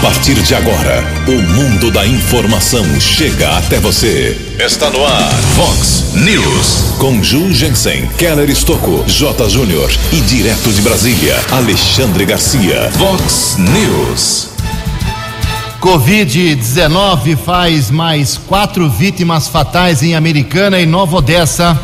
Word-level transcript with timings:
partir 0.00 0.34
de 0.34 0.54
agora, 0.54 1.04
o 1.28 1.42
mundo 1.52 1.90
da 1.90 2.06
informação 2.06 2.84
chega 2.98 3.58
até 3.58 3.78
você. 3.78 4.54
Está 4.58 4.88
no 4.88 5.04
ar, 5.04 5.30
Fox 5.54 6.14
News. 6.14 6.94
Com 6.98 7.22
Ju 7.22 7.52
Jensen, 7.52 8.06
Keller 8.16 8.48
Estocco, 8.48 9.04
J. 9.06 9.48
Júnior 9.50 9.90
e 10.10 10.20
direto 10.22 10.72
de 10.72 10.80
Brasília, 10.80 11.38
Alexandre 11.50 12.24
Garcia. 12.24 12.90
Fox 12.92 13.58
News. 13.58 14.48
Covid-19 15.80 17.36
faz 17.36 17.90
mais 17.90 18.38
quatro 18.38 18.88
vítimas 18.88 19.48
fatais 19.48 20.02
em 20.02 20.14
Americana 20.14 20.80
e 20.80 20.86
Nova 20.86 21.16
Odessa. 21.16 21.78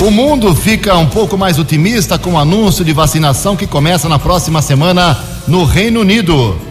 O 0.00 0.10
mundo 0.10 0.54
fica 0.54 0.98
um 0.98 1.06
pouco 1.06 1.38
mais 1.38 1.58
otimista 1.58 2.18
com 2.18 2.34
o 2.34 2.38
anúncio 2.38 2.84
de 2.84 2.92
vacinação 2.92 3.56
que 3.56 3.66
começa 3.66 4.06
na 4.06 4.18
próxima 4.18 4.60
semana 4.60 5.18
no 5.48 5.64
Reino 5.64 6.00
Unido. 6.00 6.69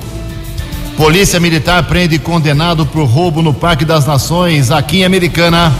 Polícia 0.99 1.39
Militar 1.39 1.83
prende 1.83 2.19
condenado 2.19 2.85
por 2.85 3.05
roubo 3.05 3.41
no 3.41 3.53
Parque 3.53 3.85
das 3.85 4.05
Nações, 4.05 4.69
aqui 4.69 4.97
em 4.97 5.05
Americana. 5.05 5.73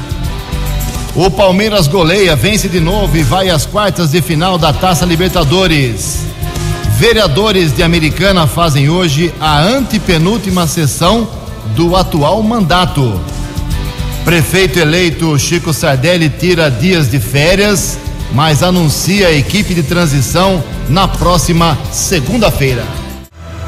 O 1.14 1.30
Palmeiras 1.30 1.88
goleia, 1.88 2.38
vence 2.38 2.70
de 2.70 2.80
novo 2.80 3.18
e 3.18 3.22
vai 3.22 3.50
às 3.50 3.66
quartas 3.66 4.12
de 4.12 4.22
final 4.22 4.58
da 4.58 4.72
Taça 4.72 5.06
Libertadores. 5.06 6.22
Vereadores 6.98 7.76
de 7.76 7.84
Americana 7.84 8.48
fazem 8.48 8.90
hoje 8.90 9.34
a 9.42 9.60
antepenúltima 9.60 10.66
sessão 10.68 11.28
do 11.76 11.98
atual 11.98 12.42
mandato. 12.42 13.20
Prefeito 14.24 14.80
eleito 14.80 15.38
Chico 15.38 15.74
Sardelli 15.74 16.30
tira 16.30 16.72
dias 16.72 17.12
de 17.12 17.20
férias, 17.20 18.00
mas 18.34 18.64
anuncia 18.64 19.28
a 19.28 19.34
equipe 19.34 19.74
de 19.74 19.84
transição 19.84 20.64
na 20.88 21.10
próxima 21.10 21.78
segunda-feira. 21.92 22.99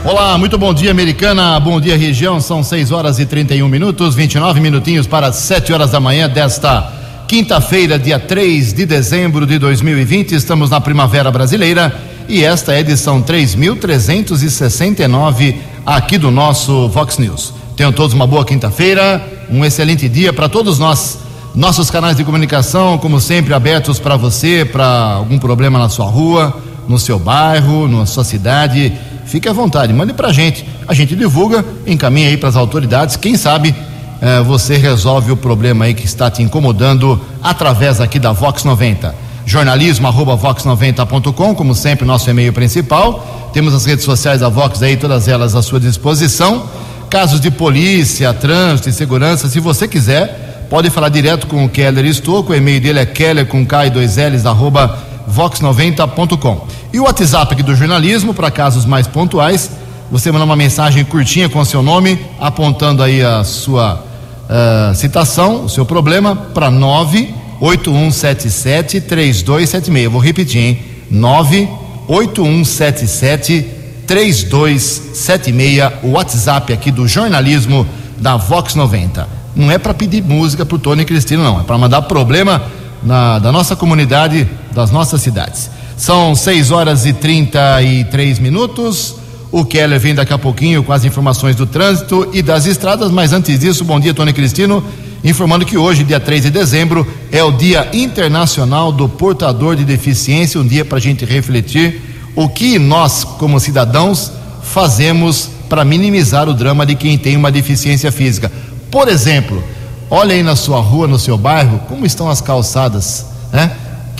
Olá, 0.04 0.36
muito 0.36 0.58
bom 0.58 0.74
dia, 0.74 0.90
Americana. 0.90 1.60
Bom 1.60 1.80
dia, 1.80 1.96
região. 1.96 2.42
São 2.42 2.64
6 2.64 2.92
horas 2.92 3.20
e 3.20 3.26
31 3.26 3.68
minutos, 3.68 4.16
29 4.16 4.60
minutinhos 4.60 5.06
para 5.06 5.32
7 5.32 5.72
horas 5.72 5.92
da 5.92 6.00
manhã 6.00 6.28
desta 6.28 6.92
quinta-feira, 7.28 8.00
dia 8.00 8.18
3 8.18 8.74
de 8.74 8.88
dezembro 8.88 9.46
de 9.46 9.60
2020. 9.60 10.32
Estamos 10.32 10.72
na 10.72 10.82
Primavera 10.82 11.30
Brasileira 11.30 11.96
e 12.28 12.44
esta 12.44 12.74
é 12.74 12.78
a 12.78 12.80
edição 12.80 13.22
3369 13.22 15.62
aqui 15.86 16.18
do 16.18 16.32
nosso 16.32 16.90
Vox 16.90 17.20
News. 17.20 17.54
Tenham 17.78 17.92
todos 17.92 18.16
uma 18.16 18.26
boa 18.26 18.44
quinta-feira, 18.44 19.24
um 19.52 19.64
excelente 19.64 20.10
dia 20.10 20.34
para 20.34 20.50
todos 20.50 20.80
nós. 20.80 21.20
Nossos 21.54 21.92
canais 21.92 22.18
de 22.18 22.24
comunicação, 22.24 22.98
como 22.98 23.22
sempre, 23.22 23.54
abertos 23.54 24.00
para 24.00 24.18
você, 24.18 24.66
para 24.66 25.18
algum 25.18 25.38
problema 25.38 25.78
na 25.78 25.90
sua 25.90 26.08
rua, 26.08 26.58
no 26.88 26.98
seu 26.98 27.20
bairro, 27.20 27.88
na 27.88 28.08
sua 28.08 28.24
cidade. 28.24 28.92
Fique 29.32 29.48
à 29.48 29.54
vontade, 29.54 29.94
mande 29.94 30.12
para 30.12 30.28
a 30.28 30.34
gente. 30.34 30.66
A 30.86 30.94
gente 30.94 31.16
divulga, 31.16 31.64
encaminha 31.88 32.28
aí 32.28 32.36
para 32.36 32.50
as 32.50 32.58
autoridades. 32.58 33.16
Quem 33.16 33.38
sabe 33.38 33.74
eh, 34.22 34.42
você 34.42 34.76
resolve 34.76 35.32
o 35.32 35.38
problema 35.38 35.86
aí 35.86 35.94
que 35.94 36.06
está 36.06 36.30
te 36.30 36.44
incomodando 36.44 37.20
através 37.42 38.02
aqui 38.02 38.20
da 38.20 38.34
Vox 38.34 38.66
90. 38.66 39.16
Jornalismo 39.46 40.06
arroba 40.06 40.38
vox90.com, 40.38 41.56
como 41.56 41.74
sempre, 41.74 42.06
nosso 42.06 42.30
e-mail 42.30 42.52
principal. 42.52 43.50
Temos 43.54 43.74
as 43.74 43.86
redes 43.86 44.04
sociais 44.04 44.42
da 44.42 44.50
Vox 44.50 44.84
aí, 44.84 44.98
todas 44.98 45.30
elas 45.30 45.56
à 45.56 45.62
sua 45.62 45.80
disposição 45.80 46.68
casos 47.12 47.42
de 47.42 47.52
polícia, 47.52 48.34
trânsito 48.34 48.88
e 48.88 48.94
segurança, 48.94 49.50
se 49.50 49.60
você 49.60 49.86
quiser, 49.86 50.66
pode 50.70 50.90
falar 50.90 51.10
direto 51.10 51.46
com 51.46 51.66
o 51.66 51.70
Keller 51.70 52.06
Estouco, 52.06 52.54
o 52.54 52.56
e-mail 52.56 52.80
dele 52.80 53.00
é 53.00 53.06
keller 53.06 53.46
com 53.46 53.66
K 53.66 53.88
e 53.88 53.90
dois 53.90 54.16
L's, 54.16 54.46
arroba 54.46 54.98
vox90.com. 55.30 56.68
E 56.94 57.00
o 57.00 57.04
WhatsApp 57.04 57.54
aqui 57.54 57.64
do 57.64 57.74
jornalismo, 57.74 58.34
para 58.34 58.52
casos 58.52 58.86
mais 58.86 59.08
pontuais, 59.08 59.72
você 60.12 60.30
manda 60.30 60.44
uma 60.44 60.58
mensagem 60.58 61.06
curtinha 61.06 61.48
com 61.48 61.60
o 61.60 61.66
seu 61.66 61.82
nome, 61.82 62.20
apontando 62.38 63.02
aí 63.02 63.24
a 63.24 63.46
sua 63.46 64.04
uh, 64.50 64.94
citação, 64.94 65.64
o 65.64 65.70
seu 65.70 65.86
problema, 65.86 66.36
para 66.36 66.70
98177 66.70 69.00
3276. 69.02 70.04
Eu 70.04 70.12
vou 70.12 70.20
repetir, 70.20 70.62
hein? 70.62 70.80
98177 71.10 73.66
3276, 74.06 76.04
o 76.04 76.10
WhatsApp 76.10 76.74
aqui 76.74 76.92
do 76.92 77.08
jornalismo 77.08 77.88
da 78.18 78.36
Vox 78.36 78.76
90. 78.76 79.30
Não 79.56 79.72
é 79.72 79.78
para 79.78 79.94
pedir 79.94 80.22
música 80.22 80.66
pro 80.66 80.78
Tony 80.78 81.06
Cristino, 81.06 81.42
não. 81.42 81.62
É 81.62 81.64
para 81.64 81.78
mandar 81.78 82.02
problema 82.02 82.62
na, 83.02 83.40
da 83.40 83.50
nossa 83.50 83.78
comunidade, 83.78 84.46
das 84.74 84.92
nossas 84.92 85.22
cidades. 85.22 85.70
São 86.02 86.34
6 86.34 86.72
horas 86.72 87.06
e 87.06 87.14
33 87.14 88.40
minutos. 88.40 89.18
O 89.52 89.64
Keller 89.64 90.00
vem 90.00 90.16
daqui 90.16 90.34
a 90.34 90.38
pouquinho 90.40 90.84
com 90.84 90.92
as 90.92 91.06
informações 91.06 91.56
do 91.56 91.68
trânsito 91.68 92.28
e 92.34 92.42
das 92.42 92.66
estradas, 92.66 93.12
mas 93.12 93.32
antes 93.34 93.60
disso, 93.60 93.86
bom 93.86 94.00
dia, 94.00 94.12
Tony 94.12 94.34
Cristino. 94.34 94.84
Informando 95.24 95.64
que 95.64 95.78
hoje, 95.78 96.04
dia 96.04 96.20
3 96.20 96.42
de 96.42 96.50
dezembro, 96.50 97.06
é 97.32 97.44
o 97.44 97.52
Dia 97.52 97.88
Internacional 97.94 98.92
do 98.92 99.08
Portador 99.08 99.76
de 99.76 99.86
Deficiência, 99.86 100.60
um 100.60 100.66
dia 100.66 100.84
para 100.84 100.98
a 100.98 101.00
gente 101.02 101.24
refletir 101.24 102.02
o 102.36 102.50
que 102.50 102.80
nós, 102.80 103.24
como 103.24 103.60
cidadãos, 103.60 104.32
fazemos 104.64 105.52
para 105.70 105.86
minimizar 105.86 106.50
o 106.50 106.54
drama 106.56 106.84
de 106.84 106.96
quem 106.96 107.16
tem 107.16 107.38
uma 107.38 107.52
deficiência 107.52 108.12
física. 108.12 108.52
Por 108.90 109.08
exemplo, 109.08 109.64
olha 110.10 110.34
aí 110.34 110.42
na 110.42 110.56
sua 110.56 110.82
rua, 110.82 111.08
no 111.08 111.20
seu 111.20 111.38
bairro, 111.38 111.78
como 111.88 112.08
estão 112.08 112.28
as 112.28 112.42
calçadas, 112.42 113.28
né? 113.54 113.70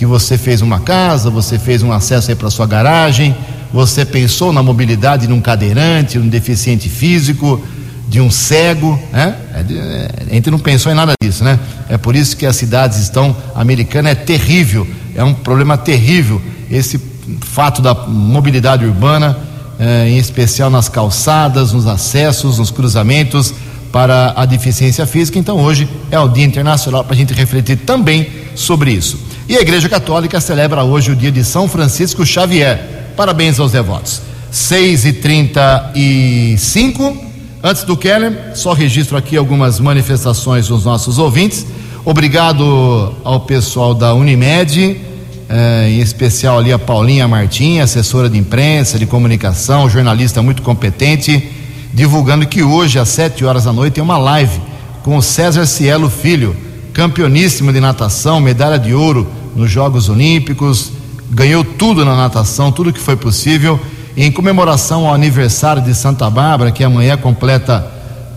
Que 0.02 0.06
você 0.06 0.36
fez 0.36 0.60
uma 0.62 0.80
casa, 0.80 1.30
você 1.30 1.60
fez 1.60 1.80
um 1.80 1.92
acesso 1.92 2.28
aí 2.28 2.34
para 2.34 2.50
sua 2.50 2.66
garagem, 2.66 3.36
você 3.72 4.04
pensou 4.04 4.52
na 4.52 4.60
mobilidade 4.60 5.28
de 5.28 5.32
um 5.32 5.40
cadeirante, 5.40 6.14
de 6.14 6.18
um 6.18 6.28
deficiente 6.28 6.88
físico, 6.88 7.62
de 8.08 8.20
um 8.20 8.28
cego, 8.28 8.98
né? 9.12 9.36
É, 9.54 9.60
é, 9.60 10.10
a 10.28 10.34
gente 10.34 10.50
não 10.50 10.58
pensou 10.58 10.90
em 10.90 10.94
nada 10.96 11.12
disso, 11.22 11.44
né? 11.44 11.56
É 11.88 11.96
por 11.96 12.16
isso 12.16 12.36
que 12.36 12.44
as 12.44 12.56
cidades 12.56 12.98
estão, 12.98 13.36
a 13.54 13.60
americana 13.60 14.10
é 14.10 14.16
terrível, 14.16 14.84
é 15.14 15.22
um 15.22 15.32
problema 15.32 15.78
terrível 15.78 16.42
esse 16.68 17.00
fato 17.40 17.80
da 17.80 17.94
mobilidade 17.94 18.84
urbana, 18.84 19.38
eh, 19.78 20.08
em 20.08 20.18
especial 20.18 20.68
nas 20.68 20.88
calçadas, 20.88 21.72
nos 21.72 21.86
acessos, 21.86 22.58
nos 22.58 22.72
cruzamentos 22.72 23.54
para 23.92 24.32
a 24.34 24.44
deficiência 24.46 25.06
física. 25.06 25.38
Então, 25.38 25.60
hoje 25.60 25.88
é 26.10 26.18
o 26.18 26.26
Dia 26.26 26.44
Internacional 26.44 27.04
para 27.04 27.14
a 27.14 27.16
gente 27.16 27.32
refletir 27.32 27.76
também 27.76 28.26
sobre 28.56 28.90
isso. 28.90 29.30
E 29.48 29.56
a 29.56 29.60
Igreja 29.60 29.88
Católica 29.88 30.40
celebra 30.40 30.84
hoje 30.84 31.12
o 31.12 31.16
dia 31.16 31.32
de 31.32 31.44
São 31.44 31.68
Francisco 31.68 32.24
Xavier. 32.24 33.12
Parabéns 33.16 33.60
aos 33.60 33.72
devotos. 33.72 34.22
6 34.50 35.06
e 35.06 35.12
35 35.14 37.32
Antes 37.64 37.84
do 37.84 37.96
Keller, 37.96 38.56
só 38.56 38.72
registro 38.72 39.16
aqui 39.16 39.36
algumas 39.36 39.78
manifestações 39.78 40.66
dos 40.66 40.84
nossos 40.84 41.16
ouvintes. 41.16 41.64
Obrigado 42.04 43.14
ao 43.22 43.38
pessoal 43.38 43.94
da 43.94 44.12
Unimed 44.14 45.00
eh, 45.48 45.88
em 45.90 46.00
especial 46.00 46.58
ali 46.58 46.72
a 46.72 46.78
Paulinha 46.78 47.28
Martins, 47.28 47.82
assessora 47.82 48.28
de 48.28 48.36
imprensa, 48.36 48.98
de 48.98 49.06
comunicação, 49.06 49.88
jornalista 49.88 50.42
muito 50.42 50.60
competente, 50.60 51.52
divulgando 51.94 52.46
que 52.46 52.64
hoje, 52.64 52.98
às 52.98 53.10
sete 53.10 53.44
horas 53.44 53.64
da 53.64 53.72
noite, 53.72 53.94
tem 53.94 54.02
uma 54.02 54.18
live 54.18 54.60
com 55.04 55.16
o 55.16 55.22
César 55.22 55.64
Cielo 55.66 56.10
Filho, 56.10 56.56
campeoníssimo 56.92 57.72
de 57.72 57.80
natação, 57.80 58.40
medalha 58.40 58.78
de 58.78 58.94
ouro 58.94 59.26
nos 59.56 59.70
Jogos 59.70 60.08
Olímpicos, 60.08 60.92
ganhou 61.30 61.64
tudo 61.64 62.04
na 62.04 62.16
natação, 62.16 62.70
tudo 62.70 62.92
que 62.92 63.00
foi 63.00 63.16
possível. 63.16 63.80
Em 64.16 64.30
comemoração 64.30 65.06
ao 65.06 65.14
aniversário 65.14 65.82
de 65.82 65.94
Santa 65.94 66.28
Bárbara, 66.28 66.70
que 66.70 66.84
amanhã 66.84 67.16
completa 67.16 67.86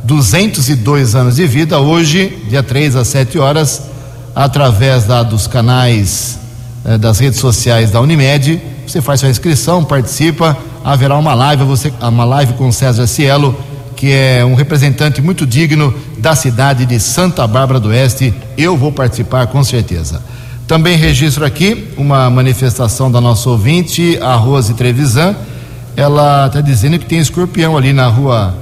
202 0.03 1.16
anos 1.16 1.35
de 1.35 1.45
vida, 1.45 1.79
hoje, 1.79 2.43
dia 2.47 2.63
3 2.63 2.95
às 2.95 3.07
7 3.09 3.38
horas, 3.38 3.81
através 4.33 5.05
da, 5.05 5.23
dos 5.23 5.47
canais 5.47 6.39
eh, 6.85 6.97
das 6.97 7.19
redes 7.19 7.39
sociais 7.39 7.91
da 7.91 7.99
Unimed. 7.99 8.61
Você 8.87 9.01
faz 9.01 9.19
sua 9.19 9.29
inscrição, 9.29 9.83
participa, 9.83 10.57
haverá 10.83 11.17
uma 11.17 11.33
live, 11.33 11.63
você, 11.63 11.91
uma 12.01 12.23
live 12.23 12.53
com 12.53 12.72
César 12.72 13.08
Cielo, 13.08 13.58
que 13.96 14.12
é 14.12 14.44
um 14.46 14.56
representante 14.56 15.22
muito 15.22 15.46
digno 15.46 15.94
da 16.18 16.36
cidade 16.36 16.86
de 16.86 17.00
Santa 17.00 17.47
Bárbara 17.47 17.80
do 17.80 17.90
Oeste. 17.90 18.34
Eu 18.58 18.76
vou 18.76 18.92
participar 18.92 19.47
com 19.47 19.64
certeza. 19.64 20.22
Também 20.68 20.97
registro 20.97 21.46
aqui 21.46 21.88
uma 21.96 22.30
manifestação 22.30 23.12
da 23.12 23.22
nossa 23.22 23.50
ouvinte, 23.50 24.18
a 24.22 24.36
Rose 24.36 24.74
Trevisan. 24.74 25.36
Ela 25.96 26.47
está 26.47 26.59
dizendo 26.59 26.97
que 26.97 27.06
tem 27.06 27.20
escorpião 27.20 27.78
ali 27.78 27.94
na 27.94 28.08
rua, 28.08 28.58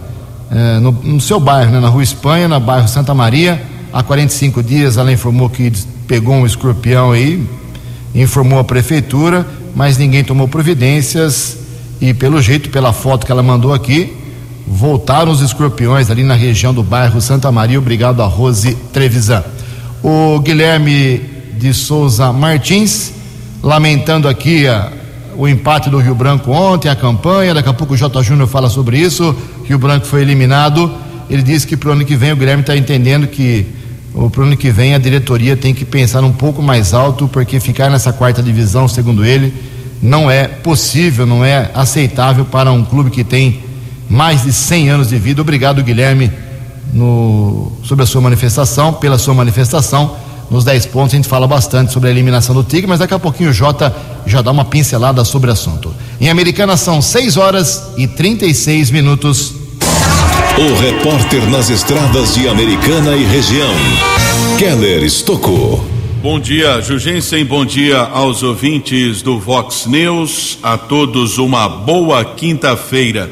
eh, 0.51 0.79
no, 0.79 0.91
no, 0.91 1.21
seu 1.21 1.39
bairro, 1.39 1.71
né, 1.71 1.79
na 1.79 1.87
rua 1.87 2.03
Espanha, 2.03 2.47
no 2.47 2.59
bairro 2.59 2.87
Santa 2.87 3.13
Maria. 3.13 3.61
Há 3.91 4.03
45 4.03 4.61
dias 4.61 4.97
ela 4.97 5.11
informou 5.11 5.49
que 5.49 5.71
pegou 6.07 6.35
um 6.35 6.45
escorpião 6.45 7.11
aí, 7.11 7.47
informou 8.13 8.59
a 8.59 8.63
prefeitura, 8.63 9.47
mas 9.75 9.97
ninguém 9.97 10.23
tomou 10.23 10.47
providências 10.47 11.57
e 12.01 12.13
pelo 12.13 12.41
jeito, 12.41 12.69
pela 12.69 12.91
foto 12.91 13.25
que 13.25 13.31
ela 13.31 13.41
mandou 13.41 13.73
aqui, 13.73 14.13
voltaram 14.65 15.31
os 15.31 15.41
escorpiões 15.41 16.09
ali 16.09 16.23
na 16.23 16.35
região 16.35 16.73
do 16.73 16.83
bairro 16.83 17.19
Santa 17.21 17.51
Maria. 17.51 17.77
Obrigado 17.77 18.21
a 18.21 18.25
Rose 18.25 18.75
Trevisan. 18.91 19.43
O 20.01 20.39
Guilherme 20.39 21.21
de 21.57 21.73
Souza 21.73 22.31
Martins, 22.33 23.13
lamentando 23.61 24.27
aqui 24.27 24.67
a, 24.67 24.91
o 25.35 25.47
empate 25.47 25.89
do 25.89 25.97
Rio 25.97 26.15
Branco 26.15 26.51
ontem, 26.51 26.89
a 26.89 26.95
campanha, 26.95 27.53
daqui 27.53 27.69
a 27.69 27.73
pouco 27.73 27.93
o 27.93 27.97
J. 27.97 28.21
Júnior 28.23 28.47
fala 28.47 28.69
sobre 28.69 28.97
isso. 28.97 29.35
Rio 29.65 29.77
Branco 29.77 30.05
foi 30.05 30.21
eliminado. 30.21 30.91
Ele 31.29 31.41
disse 31.41 31.65
que 31.65 31.77
para 31.77 31.89
o 31.89 31.93
ano 31.93 32.05
que 32.05 32.15
vem 32.15 32.31
o 32.31 32.35
Guilherme 32.35 32.61
está 32.61 32.75
entendendo 32.75 33.27
que 33.27 33.65
para 34.31 34.41
o 34.41 34.43
ano 34.43 34.55
que 34.55 34.69
vem 34.69 34.93
a 34.93 34.99
diretoria 34.99 35.57
tem 35.57 35.73
que 35.73 35.83
pensar 35.83 36.23
um 36.23 36.31
pouco 36.31 36.61
mais 36.61 36.93
alto, 36.93 37.27
porque 37.27 37.59
ficar 37.59 37.89
nessa 37.89 38.13
quarta 38.13 38.43
divisão, 38.43 38.87
segundo 38.87 39.25
ele, 39.25 39.51
não 40.01 40.29
é 40.29 40.47
possível, 40.47 41.25
não 41.25 41.43
é 41.43 41.71
aceitável 41.73 42.45
para 42.45 42.71
um 42.71 42.85
clube 42.85 43.09
que 43.09 43.23
tem 43.23 43.63
mais 44.09 44.43
de 44.43 44.53
100 44.53 44.89
anos 44.89 45.09
de 45.09 45.17
vida. 45.17 45.41
Obrigado, 45.41 45.83
Guilherme, 45.83 46.31
no, 46.93 47.71
sobre 47.83 48.03
a 48.03 48.05
sua 48.05 48.21
manifestação, 48.21 48.93
pela 48.93 49.17
sua 49.17 49.33
manifestação. 49.33 50.15
Nos 50.51 50.63
10 50.63 50.85
pontos 50.87 51.13
a 51.13 51.17
gente 51.17 51.27
fala 51.27 51.47
bastante 51.47 51.91
sobre 51.91 52.09
a 52.09 52.11
eliminação 52.11 52.53
do 52.53 52.63
Tigre, 52.63 52.87
mas 52.87 52.99
daqui 52.99 53.13
a 53.13 53.19
pouquinho 53.19 53.49
o 53.49 53.53
Jota 53.53 53.95
já 54.25 54.41
dá 54.41 54.51
uma 54.51 54.65
pincelada 54.65 55.23
sobre 55.23 55.49
o 55.49 55.53
assunto. 55.53 55.93
Em 56.21 56.29
Americana 56.29 56.77
são 56.77 57.01
6 57.01 57.37
horas 57.37 57.83
e 57.97 58.07
36 58.07 58.91
minutos. 58.91 59.53
O 60.55 60.79
repórter 60.79 61.49
nas 61.49 61.69
estradas 61.69 62.35
de 62.35 62.47
Americana 62.47 63.15
e 63.15 63.23
região, 63.23 63.73
Keller 64.59 65.03
Estocou. 65.03 65.83
Bom 66.21 66.39
dia, 66.39 66.79
Jugensen. 66.79 67.43
Bom 67.43 67.65
dia 67.65 67.97
aos 67.97 68.43
ouvintes 68.43 69.21
do 69.21 69.39
Vox 69.39 69.87
News. 69.87 70.57
A 70.61 70.77
todos 70.77 71.37
uma 71.37 71.67
boa 71.67 72.23
quinta-feira. 72.23 73.29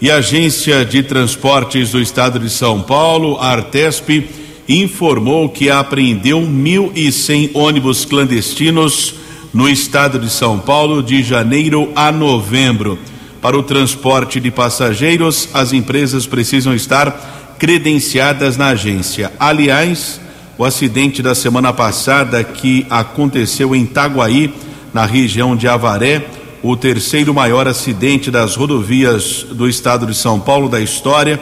E 0.00 0.12
Agência 0.12 0.84
de 0.84 1.02
Transportes 1.02 1.90
do 1.90 2.00
Estado 2.00 2.38
de 2.38 2.48
São 2.48 2.80
Paulo, 2.80 3.36
a 3.40 3.48
Artesp, 3.48 4.28
informou 4.68 5.48
que 5.48 5.68
apreendeu 5.70 6.40
1.100 6.40 7.50
ônibus 7.52 8.04
clandestinos 8.04 9.16
no 9.52 9.68
estado 9.68 10.20
de 10.20 10.30
São 10.30 10.60
Paulo 10.60 11.02
de 11.02 11.20
janeiro 11.24 11.90
a 11.96 12.12
novembro. 12.12 12.96
Para 13.42 13.58
o 13.58 13.62
transporte 13.64 14.38
de 14.38 14.52
passageiros, 14.52 15.48
as 15.52 15.72
empresas 15.72 16.26
precisam 16.26 16.72
estar 16.74 17.56
credenciadas 17.58 18.56
na 18.56 18.68
agência. 18.68 19.32
Aliás, 19.36 20.20
o 20.56 20.64
acidente 20.64 21.20
da 21.22 21.34
semana 21.34 21.72
passada 21.72 22.44
que 22.44 22.86
aconteceu 22.88 23.74
em 23.74 23.82
Itaguaí, 23.82 24.54
na 24.94 25.04
região 25.04 25.56
de 25.56 25.66
Avaré, 25.66 26.24
o 26.62 26.76
terceiro 26.76 27.32
maior 27.32 27.68
acidente 27.68 28.30
das 28.30 28.56
rodovias 28.56 29.46
do 29.50 29.68
estado 29.68 30.06
de 30.06 30.14
São 30.14 30.40
Paulo 30.40 30.68
da 30.68 30.80
história, 30.80 31.40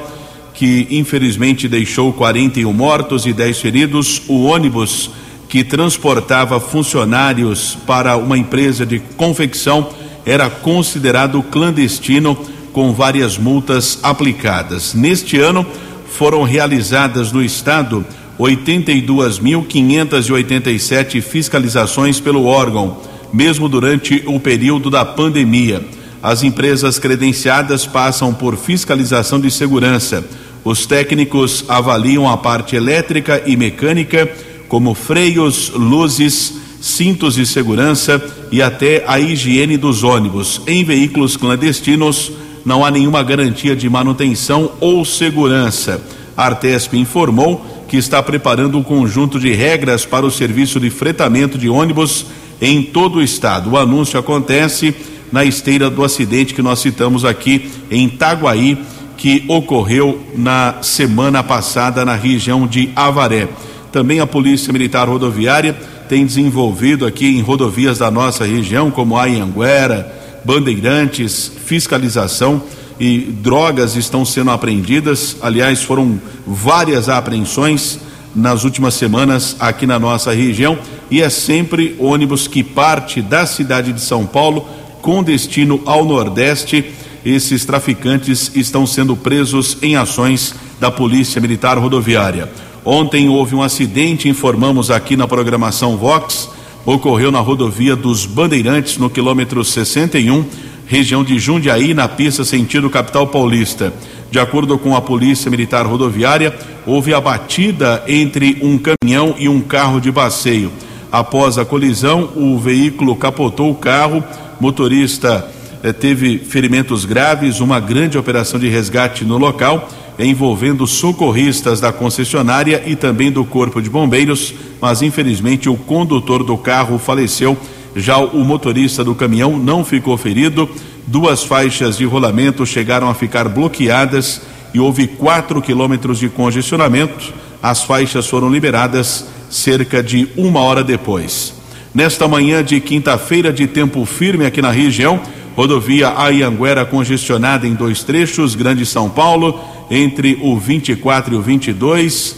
que 0.52 0.86
infelizmente 0.90 1.68
deixou 1.68 2.12
41 2.12 2.70
mortos 2.72 3.26
e 3.26 3.32
10 3.32 3.60
feridos. 3.60 4.22
O 4.28 4.44
ônibus 4.44 5.10
que 5.48 5.64
transportava 5.64 6.60
funcionários 6.60 7.76
para 7.86 8.16
uma 8.16 8.36
empresa 8.36 8.84
de 8.84 8.98
confecção 9.16 9.88
era 10.24 10.50
considerado 10.50 11.40
clandestino, 11.42 12.36
com 12.72 12.92
várias 12.92 13.38
multas 13.38 14.00
aplicadas. 14.02 14.92
Neste 14.92 15.38
ano, 15.38 15.64
foram 16.08 16.42
realizadas 16.42 17.30
no 17.32 17.42
estado 17.42 18.04
82.587 18.38 21.22
fiscalizações 21.22 22.20
pelo 22.20 22.44
órgão, 22.44 22.98
mesmo 23.36 23.68
durante 23.68 24.22
o 24.26 24.40
período 24.40 24.88
da 24.88 25.04
pandemia. 25.04 25.84
As 26.22 26.42
empresas 26.42 26.98
credenciadas 26.98 27.84
passam 27.84 28.32
por 28.32 28.56
fiscalização 28.56 29.38
de 29.38 29.50
segurança. 29.50 30.24
Os 30.64 30.86
técnicos 30.86 31.62
avaliam 31.68 32.26
a 32.26 32.38
parte 32.38 32.74
elétrica 32.74 33.42
e 33.44 33.54
mecânica, 33.54 34.26
como 34.68 34.94
freios, 34.94 35.70
luzes, 35.74 36.54
cintos 36.80 37.34
de 37.34 37.44
segurança 37.44 38.24
e 38.50 38.62
até 38.62 39.04
a 39.06 39.20
higiene 39.20 39.76
dos 39.76 40.02
ônibus. 40.02 40.62
Em 40.66 40.82
veículos 40.82 41.36
clandestinos, 41.36 42.32
não 42.64 42.86
há 42.86 42.90
nenhuma 42.90 43.22
garantia 43.22 43.76
de 43.76 43.88
manutenção 43.90 44.72
ou 44.80 45.04
segurança. 45.04 46.00
A 46.34 46.46
Artesp 46.46 46.94
informou 46.94 47.84
que 47.86 47.98
está 47.98 48.22
preparando 48.22 48.78
um 48.78 48.82
conjunto 48.82 49.38
de 49.38 49.52
regras 49.52 50.06
para 50.06 50.24
o 50.24 50.30
serviço 50.30 50.80
de 50.80 50.88
fretamento 50.88 51.58
de 51.58 51.68
ônibus 51.68 52.24
em 52.60 52.82
todo 52.82 53.16
o 53.16 53.22
estado. 53.22 53.70
O 53.70 53.76
anúncio 53.76 54.18
acontece 54.18 54.94
na 55.32 55.44
esteira 55.44 55.90
do 55.90 56.04
acidente 56.04 56.54
que 56.54 56.62
nós 56.62 56.78
citamos 56.80 57.24
aqui 57.24 57.70
em 57.90 58.06
Itaguaí, 58.06 58.78
que 59.16 59.44
ocorreu 59.48 60.20
na 60.34 60.76
semana 60.82 61.42
passada 61.42 62.04
na 62.04 62.14
região 62.14 62.66
de 62.66 62.90
Avaré. 62.94 63.48
Também 63.90 64.20
a 64.20 64.26
Polícia 64.26 64.72
Militar 64.72 65.08
Rodoviária 65.08 65.74
tem 66.08 66.24
desenvolvido 66.24 67.06
aqui 67.06 67.26
em 67.26 67.40
rodovias 67.40 67.98
da 67.98 68.10
nossa 68.10 68.44
região, 68.44 68.90
como 68.90 69.16
a 69.16 69.24
Anhanguera, 69.24 70.14
Bandeirantes, 70.44 71.50
fiscalização 71.64 72.62
e 73.00 73.18
drogas 73.18 73.96
estão 73.96 74.24
sendo 74.24 74.50
apreendidas. 74.50 75.36
Aliás, 75.42 75.82
foram 75.82 76.20
várias 76.46 77.08
apreensões 77.08 77.98
nas 78.36 78.64
últimas 78.64 78.94
semanas 78.94 79.56
aqui 79.58 79.86
na 79.86 79.98
nossa 79.98 80.32
região 80.32 80.78
e 81.10 81.22
é 81.22 81.30
sempre 81.30 81.96
ônibus 81.98 82.46
que 82.46 82.62
parte 82.62 83.22
da 83.22 83.46
cidade 83.46 83.92
de 83.92 84.00
São 84.00 84.26
Paulo 84.26 84.66
com 85.00 85.22
destino 85.22 85.80
ao 85.86 86.04
Nordeste. 86.04 86.92
Esses 87.24 87.64
traficantes 87.64 88.52
estão 88.54 88.86
sendo 88.86 89.16
presos 89.16 89.78
em 89.82 89.96
ações 89.96 90.54
da 90.78 90.90
Polícia 90.90 91.40
Militar 91.40 91.78
Rodoviária. 91.78 92.48
Ontem 92.84 93.28
houve 93.28 93.54
um 93.54 93.62
acidente, 93.62 94.28
informamos 94.28 94.90
aqui 94.90 95.16
na 95.16 95.26
programação 95.26 95.96
Vox, 95.96 96.48
ocorreu 96.84 97.32
na 97.32 97.40
rodovia 97.40 97.96
dos 97.96 98.26
Bandeirantes, 98.26 98.96
no 98.96 99.10
quilômetro 99.10 99.64
61, 99.64 100.44
região 100.86 101.24
de 101.24 101.36
Jundiaí, 101.36 101.94
na 101.94 102.06
pista 102.06 102.44
sentido 102.44 102.88
capital 102.88 103.26
paulista. 103.26 103.92
De 104.30 104.38
acordo 104.38 104.78
com 104.78 104.94
a 104.94 105.00
Polícia 105.00 105.50
Militar 105.50 105.84
Rodoviária, 105.86 106.54
houve 106.86 107.12
a 107.12 107.20
batida 107.20 108.02
entre 108.06 108.58
um 108.62 108.78
caminhão 108.78 109.34
e 109.38 109.48
um 109.48 109.60
carro 109.60 110.00
de 110.00 110.12
passeio. 110.12 110.70
Após 111.10 111.58
a 111.58 111.64
colisão, 111.64 112.30
o 112.36 112.58
veículo 112.58 113.16
capotou 113.16 113.70
o 113.70 113.74
carro, 113.74 114.22
motorista 114.60 115.50
eh, 115.82 115.92
teve 115.92 116.38
ferimentos 116.38 117.04
graves, 117.04 117.60
uma 117.60 117.80
grande 117.80 118.16
operação 118.16 118.58
de 118.58 118.68
resgate 118.68 119.24
no 119.24 119.36
local 119.36 119.88
envolvendo 120.18 120.86
socorristas 120.86 121.80
da 121.80 121.92
concessionária 121.92 122.82
e 122.86 122.96
também 122.96 123.30
do 123.30 123.44
Corpo 123.44 123.82
de 123.82 123.90
Bombeiros, 123.90 124.54
mas 124.80 125.02
infelizmente 125.02 125.68
o 125.68 125.76
condutor 125.76 126.42
do 126.42 126.56
carro 126.56 126.98
faleceu. 126.98 127.56
Já 127.94 128.18
o 128.18 128.44
motorista 128.44 129.02
do 129.02 129.14
caminhão 129.14 129.58
não 129.58 129.84
ficou 129.84 130.16
ferido. 130.16 130.68
Duas 131.06 131.44
faixas 131.44 131.96
de 131.96 132.04
rolamento 132.04 132.66
chegaram 132.66 133.08
a 133.08 133.14
ficar 133.14 133.48
bloqueadas 133.48 134.42
e 134.72 134.80
houve 134.80 135.06
quatro 135.06 135.62
quilômetros 135.62 136.18
de 136.18 136.28
congestionamento. 136.28 137.32
As 137.62 137.82
faixas 137.82 138.26
foram 138.26 138.50
liberadas 138.50 139.26
cerca 139.50 140.02
de 140.02 140.28
uma 140.36 140.60
hora 140.60 140.84
depois. 140.84 141.54
Nesta 141.94 142.28
manhã 142.28 142.62
de 142.62 142.80
quinta-feira, 142.80 143.52
de 143.52 143.66
tempo 143.66 144.04
firme 144.04 144.44
aqui 144.44 144.60
na 144.60 144.70
região, 144.70 145.20
rodovia 145.56 146.12
Aianguera 146.16 146.84
congestionada 146.84 147.66
em 147.66 147.74
dois 147.74 148.02
trechos, 148.02 148.54
Grande 148.54 148.84
São 148.84 149.08
Paulo 149.08 149.58
entre 149.90 150.38
o 150.42 150.58
24 150.58 151.34
e 151.34 151.38
o 151.38 151.40
22, 151.40 152.36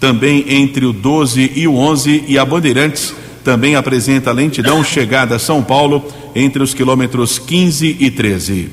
também 0.00 0.44
entre 0.48 0.84
o 0.84 0.92
12 0.92 1.52
e 1.54 1.68
o 1.68 1.76
11, 1.76 2.24
e 2.26 2.38
a 2.38 2.44
Bandeirantes 2.44 3.14
também 3.44 3.76
apresenta 3.76 4.32
lentidão 4.32 4.82
chegada 4.82 5.36
a 5.36 5.38
São 5.38 5.62
Paulo 5.62 6.04
entre 6.34 6.62
os 6.62 6.74
quilômetros 6.74 7.38
15 7.38 7.96
e 8.00 8.10
13. 8.10 8.68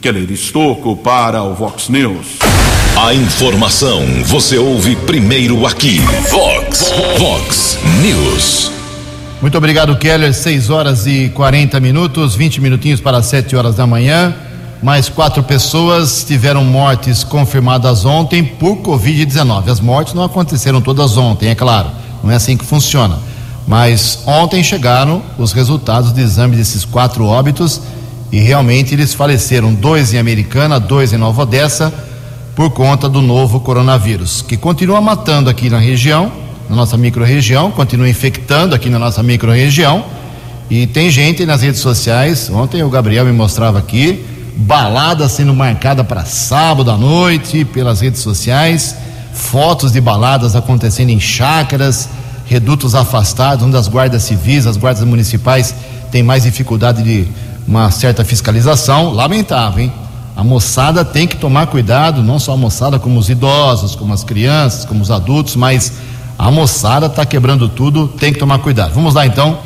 Keller 0.00 0.30
Estocco 0.32 0.96
para 0.96 1.44
o 1.44 1.54
Vox 1.54 1.88
News. 1.88 2.45
A 2.98 3.12
informação 3.12 4.02
você 4.24 4.56
ouve 4.56 4.96
primeiro 4.96 5.66
aqui. 5.66 6.00
Vox, 6.30 6.94
Vox 7.18 7.78
News. 8.00 8.72
Muito 9.42 9.58
obrigado, 9.58 9.94
Keller. 9.98 10.32
6 10.32 10.70
horas 10.70 11.06
e 11.06 11.28
40 11.34 11.78
minutos, 11.78 12.34
20 12.34 12.58
minutinhos 12.62 12.98
para 12.98 13.22
7 13.22 13.54
horas 13.54 13.76
da 13.76 13.86
manhã. 13.86 14.34
Mais 14.82 15.10
quatro 15.10 15.42
pessoas 15.42 16.24
tiveram 16.24 16.64
mortes 16.64 17.22
confirmadas 17.22 18.06
ontem 18.06 18.42
por 18.42 18.78
Covid-19. 18.78 19.68
As 19.68 19.78
mortes 19.78 20.14
não 20.14 20.24
aconteceram 20.24 20.80
todas 20.80 21.18
ontem, 21.18 21.50
é 21.50 21.54
claro, 21.54 21.90
não 22.24 22.30
é 22.30 22.36
assim 22.36 22.56
que 22.56 22.64
funciona. 22.64 23.18
Mas 23.68 24.20
ontem 24.24 24.64
chegaram 24.64 25.22
os 25.36 25.52
resultados 25.52 26.12
do 26.12 26.20
exame 26.20 26.56
desses 26.56 26.86
quatro 26.86 27.26
óbitos 27.26 27.78
e 28.32 28.38
realmente 28.38 28.94
eles 28.94 29.12
faleceram: 29.12 29.74
dois 29.74 30.14
em 30.14 30.18
Americana, 30.18 30.80
dois 30.80 31.12
em 31.12 31.18
Nova 31.18 31.42
Odessa, 31.42 31.92
por 32.56 32.70
conta 32.70 33.06
do 33.06 33.20
novo 33.20 33.60
coronavírus, 33.60 34.40
que 34.40 34.56
continua 34.56 34.98
matando 34.98 35.50
aqui 35.50 35.68
na 35.68 35.78
região, 35.78 36.32
na 36.70 36.74
nossa 36.74 36.96
microrregião, 36.96 37.70
continua 37.70 38.08
infectando 38.08 38.74
aqui 38.74 38.88
na 38.88 38.98
nossa 38.98 39.22
microrregião. 39.22 40.02
E 40.70 40.86
tem 40.86 41.10
gente 41.10 41.44
nas 41.44 41.60
redes 41.60 41.82
sociais, 41.82 42.50
ontem 42.50 42.82
o 42.82 42.88
Gabriel 42.88 43.26
me 43.26 43.32
mostrava 43.32 43.78
aqui, 43.78 44.24
balada 44.56 45.28
sendo 45.28 45.52
marcada 45.52 46.02
para 46.02 46.24
sábado 46.24 46.90
à 46.90 46.96
noite 46.96 47.62
pelas 47.66 48.00
redes 48.00 48.22
sociais, 48.22 48.96
fotos 49.34 49.92
de 49.92 50.00
baladas 50.00 50.56
acontecendo 50.56 51.10
em 51.10 51.20
chácaras, 51.20 52.08
redutos 52.46 52.94
afastados, 52.94 53.66
onde 53.66 53.76
as 53.76 53.86
guardas 53.86 54.22
civis, 54.22 54.66
as 54.66 54.78
guardas 54.78 55.04
municipais 55.04 55.74
têm 56.10 56.22
mais 56.22 56.44
dificuldade 56.44 57.02
de 57.02 57.28
uma 57.68 57.90
certa 57.90 58.24
fiscalização, 58.24 59.12
lamentável, 59.12 59.84
hein? 59.84 59.92
A 60.36 60.44
moçada 60.44 61.02
tem 61.02 61.26
que 61.26 61.36
tomar 61.36 61.66
cuidado, 61.66 62.22
não 62.22 62.38
só 62.38 62.52
a 62.52 62.56
moçada, 62.56 62.98
como 62.98 63.18
os 63.18 63.30
idosos, 63.30 63.94
como 63.94 64.12
as 64.12 64.22
crianças, 64.22 64.84
como 64.84 65.00
os 65.00 65.10
adultos, 65.10 65.56
mas 65.56 65.94
a 66.38 66.50
moçada 66.50 67.06
está 67.06 67.24
quebrando 67.24 67.68
tudo, 67.70 68.06
tem 68.06 68.32
que 68.32 68.38
tomar 68.38 68.58
cuidado. 68.58 68.92
Vamos 68.92 69.14
lá 69.14 69.26
então 69.26 69.58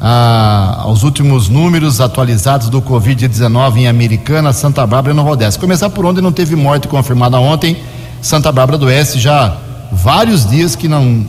ah, 0.00 0.82
aos 0.82 1.02
últimos 1.02 1.48
números 1.48 2.00
atualizados 2.00 2.68
do 2.68 2.80
Covid-19 2.80 3.78
em 3.78 3.88
Americana, 3.88 4.52
Santa 4.52 4.86
Bárbara 4.86 5.12
e 5.12 5.16
Nova 5.16 5.30
Odessa. 5.30 5.58
Começar 5.58 5.90
por 5.90 6.04
onde 6.06 6.20
não 6.20 6.30
teve 6.30 6.54
morte 6.54 6.86
confirmada 6.86 7.40
ontem, 7.40 7.76
Santa 8.22 8.52
Bárbara 8.52 8.78
do 8.78 8.86
Oeste 8.86 9.18
já 9.18 9.56
vários 9.90 10.48
dias 10.48 10.76
que 10.76 10.88
não, 10.88 11.26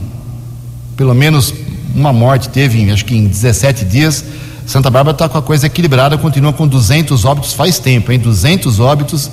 pelo 0.96 1.14
menos 1.14 1.52
uma 1.94 2.12
morte 2.12 2.48
teve, 2.50 2.90
acho 2.90 3.04
que 3.04 3.16
em 3.16 3.26
17 3.26 3.84
dias. 3.84 4.24
Santa 4.66 4.90
Bárbara 4.90 5.14
está 5.14 5.28
com 5.28 5.38
a 5.38 5.42
coisa 5.42 5.66
equilibrada, 5.66 6.18
continua 6.18 6.52
com 6.52 6.66
200 6.66 7.24
óbitos 7.24 7.52
faz 7.52 7.78
tempo, 7.78 8.10
hein? 8.10 8.18
200 8.18 8.80
óbitos 8.80 9.30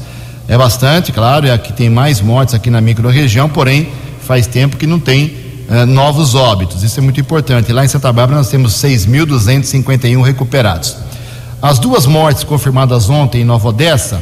é 0.48 0.56
bastante, 0.56 1.12
claro, 1.12 1.48
é 1.48 1.58
que 1.58 1.74
tem 1.74 1.90
mais 1.90 2.22
mortes 2.22 2.54
aqui 2.54 2.70
na 2.70 2.80
microrregião, 2.80 3.50
porém 3.50 3.90
faz 4.22 4.46
tempo 4.46 4.78
que 4.78 4.86
não 4.86 5.00
tem 5.00 5.36
uh, 5.70 5.86
novos 5.88 6.36
óbitos. 6.36 6.84
Isso 6.84 7.00
é 7.00 7.04
muito 7.04 7.20
importante. 7.20 7.74
Lá 7.74 7.84
em 7.84 7.88
Santa 7.88 8.14
Bárbara 8.14 8.38
nós 8.38 8.50
temos 8.50 8.74
6.251 8.74 10.22
recuperados. 10.22 10.96
As 11.60 11.80
duas 11.80 12.06
mortes 12.06 12.44
confirmadas 12.44 13.10
ontem 13.10 13.42
em 13.42 13.46
Nova 13.46 13.70
Odessa 13.70 14.22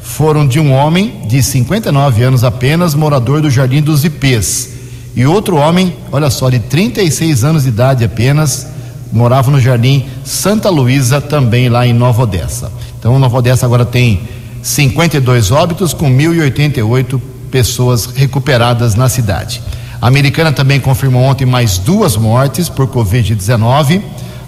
foram 0.00 0.46
de 0.46 0.58
um 0.58 0.72
homem 0.72 1.22
de 1.26 1.42
59 1.42 2.22
anos 2.22 2.44
apenas, 2.44 2.94
morador 2.94 3.42
do 3.42 3.50
Jardim 3.50 3.82
dos 3.82 4.04
Ipês, 4.04 4.70
e 5.14 5.26
outro 5.26 5.56
homem, 5.56 5.94
olha 6.12 6.30
só, 6.30 6.48
de 6.48 6.60
36 6.60 7.44
anos 7.44 7.64
de 7.64 7.70
idade 7.70 8.04
apenas, 8.04 8.68
morava 9.12 9.50
no 9.50 9.60
Jardim 9.60 10.06
Santa 10.24 10.70
Luísa, 10.70 11.20
também 11.20 11.68
lá 11.68 11.86
em 11.86 11.92
Nova 11.92 12.22
Odessa. 12.22 12.70
Então, 12.98 13.18
Nova 13.18 13.38
Odessa 13.38 13.66
agora 13.66 13.84
tem 13.84 14.20
52 14.62 15.50
óbitos 15.50 15.94
com 15.94 16.10
1.088 16.10 17.20
pessoas 17.50 18.06
recuperadas 18.06 18.94
na 18.94 19.08
cidade. 19.08 19.62
A 20.00 20.08
americana 20.08 20.52
também 20.52 20.80
confirmou 20.80 21.22
ontem 21.22 21.46
mais 21.46 21.78
duas 21.78 22.16
mortes 22.16 22.68
por 22.68 22.86
Covid-19. 22.88 24.02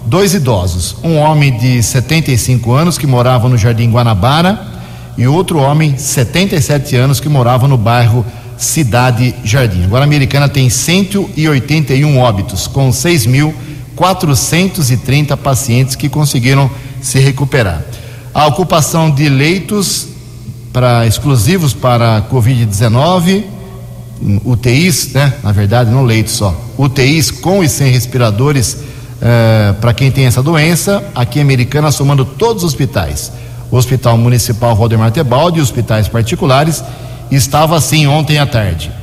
Dois 0.05 0.33
idosos, 0.33 0.95
um 1.03 1.17
homem 1.17 1.57
de 1.57 1.83
75 1.83 2.71
anos 2.73 2.97
que 2.97 3.05
morava 3.05 3.47
no 3.49 3.57
Jardim 3.57 3.91
Guanabara 3.91 4.59
e 5.17 5.27
outro 5.27 5.59
homem, 5.59 5.97
77 5.97 6.95
anos, 6.95 7.19
que 7.19 7.27
morava 7.27 7.67
no 7.67 7.77
bairro 7.77 8.25
Cidade 8.57 9.35
Jardim. 9.43 9.83
Agora 9.83 10.03
a 10.03 10.07
americana 10.07 10.49
tem 10.49 10.69
181 10.69 12.17
óbitos, 12.17 12.67
com 12.67 12.91
6 12.91 13.25
mil 13.25 13.53
430 13.99 15.35
pacientes 15.35 15.93
que 15.93 16.07
conseguiram 16.07 16.71
se 17.01 17.19
recuperar. 17.19 17.83
A 18.33 18.47
ocupação 18.47 19.11
de 19.11 19.27
leitos 19.27 20.07
para 20.71 21.05
exclusivos 21.05 21.73
para 21.73 22.21
Covid-19, 22.31 23.43
UTIs, 24.45 25.11
né? 25.11 25.33
Na 25.43 25.51
verdade, 25.51 25.91
não 25.91 26.05
leitos 26.05 26.31
só. 26.31 26.55
UTIs 26.77 27.29
com 27.29 27.61
e 27.61 27.67
sem 27.67 27.91
respiradores 27.91 28.77
eh, 29.21 29.75
para 29.81 29.93
quem 29.93 30.09
tem 30.09 30.27
essa 30.27 30.41
doença, 30.41 31.03
aqui 31.13 31.39
em 31.39 31.41
Americana, 31.41 31.91
somando 31.91 32.23
todos 32.23 32.63
os 32.63 32.69
hospitais. 32.69 33.33
O 33.69 33.75
Hospital 33.75 34.17
Municipal 34.17 34.77
Valdemar 34.77 35.11
Tebaldi 35.11 35.59
e 35.59 35.61
hospitais 35.61 36.07
particulares 36.07 36.81
estava 37.29 37.75
assim 37.75 38.07
ontem 38.07 38.37
à 38.37 38.45
tarde. 38.45 38.93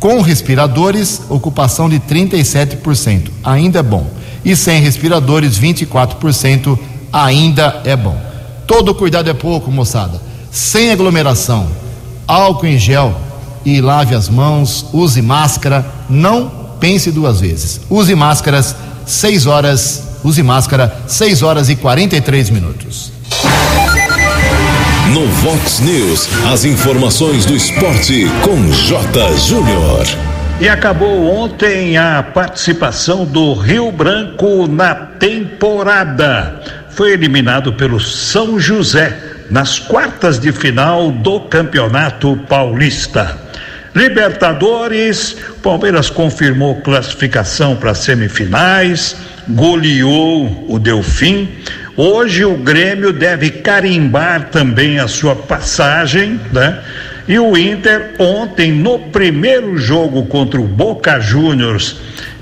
Com 0.00 0.20
respiradores, 0.22 1.22
ocupação 1.28 1.88
de 1.88 2.00
37%. 2.00 3.30
Ainda 3.44 3.78
é 3.78 3.82
bom 3.82 4.18
e 4.44 4.56
sem 4.56 4.80
respiradores 4.80 5.58
24% 5.58 6.78
ainda 7.12 7.80
é 7.84 7.96
bom. 7.96 8.20
Todo 8.66 8.94
cuidado 8.94 9.28
é 9.28 9.34
pouco, 9.34 9.70
moçada. 9.70 10.20
Sem 10.50 10.90
aglomeração, 10.90 11.68
álcool 12.26 12.66
em 12.66 12.78
gel 12.78 13.14
e 13.64 13.80
lave 13.80 14.14
as 14.14 14.28
mãos, 14.28 14.86
use 14.92 15.20
máscara, 15.20 15.84
não 16.08 16.50
pense 16.80 17.10
duas 17.10 17.40
vezes. 17.40 17.80
Use 17.90 18.14
máscaras 18.14 18.74
6 19.06 19.46
horas, 19.46 20.02
use 20.24 20.42
máscara 20.42 21.02
6 21.06 21.42
horas 21.42 21.68
e 21.68 21.76
43 21.76 22.50
minutos. 22.50 23.12
No 25.12 25.26
Vox 25.26 25.80
News, 25.80 26.28
as 26.52 26.64
informações 26.64 27.44
do 27.44 27.54
esporte 27.54 28.26
com 28.44 28.70
J. 28.72 29.36
Júnior. 29.38 30.29
E 30.60 30.68
acabou 30.68 31.24
ontem 31.26 31.96
a 31.96 32.22
participação 32.22 33.24
do 33.24 33.54
Rio 33.54 33.90
Branco 33.90 34.66
na 34.66 34.94
temporada. 34.94 36.60
Foi 36.90 37.12
eliminado 37.12 37.72
pelo 37.72 37.98
São 37.98 38.60
José 38.60 39.16
nas 39.48 39.78
quartas 39.78 40.38
de 40.38 40.52
final 40.52 41.10
do 41.10 41.40
Campeonato 41.40 42.36
Paulista. 42.46 43.38
Libertadores, 43.94 45.34
Palmeiras 45.62 46.10
confirmou 46.10 46.82
classificação 46.82 47.74
para 47.74 47.94
semifinais, 47.94 49.16
goleou 49.48 50.66
o 50.68 50.78
Delfim. 50.78 51.48
Hoje 51.96 52.44
o 52.44 52.58
Grêmio 52.58 53.14
deve 53.14 53.48
carimbar 53.48 54.50
também 54.50 54.98
a 54.98 55.08
sua 55.08 55.34
passagem, 55.34 56.38
né? 56.52 56.80
E 57.30 57.38
o 57.38 57.56
Inter, 57.56 58.10
ontem, 58.18 58.72
no 58.72 58.98
primeiro 58.98 59.78
jogo 59.78 60.26
contra 60.26 60.60
o 60.60 60.66
Boca 60.66 61.20
Juniors, 61.20 61.96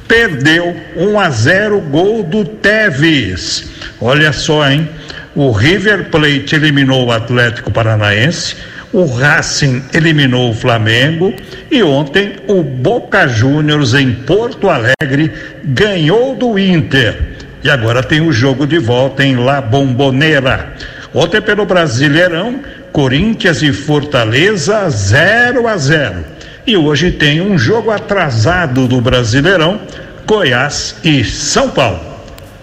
perdeu 0.09 0.75
1 0.97 1.21
a 1.21 1.29
0 1.29 1.79
gol 1.79 2.23
do 2.23 2.43
Teves. 2.43 3.69
Olha 4.01 4.33
só, 4.33 4.67
hein? 4.67 4.89
O 5.37 5.51
River 5.51 6.09
Plate 6.09 6.55
eliminou 6.55 7.05
o 7.05 7.13
Atlético 7.13 7.71
Paranaense, 7.71 8.57
o 8.91 9.05
Racing 9.05 9.83
eliminou 9.93 10.53
o 10.53 10.55
Flamengo 10.55 11.35
e 11.71 11.83
ontem 11.83 12.37
o 12.49 12.63
Boca 12.63 13.29
Juniors 13.29 13.93
em 13.93 14.11
Porto 14.11 14.71
Alegre 14.71 15.31
ganhou 15.65 16.35
do 16.35 16.59
Inter. 16.59 17.37
E 17.63 17.69
agora 17.69 18.03
tem 18.03 18.23
o 18.23 18.33
jogo 18.33 18.67
de 18.67 18.79
volta 18.79 19.23
em 19.23 19.37
La 19.37 19.61
Bombonera. 19.61 20.73
Ontem 21.15 21.41
pelo 21.41 21.65
Brasileirão, 21.65 22.61
Corinthians 22.99 23.63
e 23.63 23.73
Fortaleza 23.73 24.91
0 24.91 25.69
a 25.69 25.77
0. 25.77 26.25
E 26.67 26.77
hoje 26.77 27.13
tem 27.13 27.41
um 27.41 27.57
jogo 27.57 27.93
atrasado 27.93 28.89
do 28.89 29.01
Brasileirão, 29.01 29.81
Goiás 30.27 30.97
e 31.05 31.23
São 31.23 31.71
Paulo. 31.71 32.01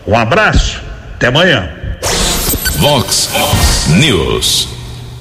Um 0.06 0.14
abraço, 0.14 0.82
até 1.16 1.28
amanhã. 1.28 1.70
Vox 2.76 3.30
News. 3.98 4.68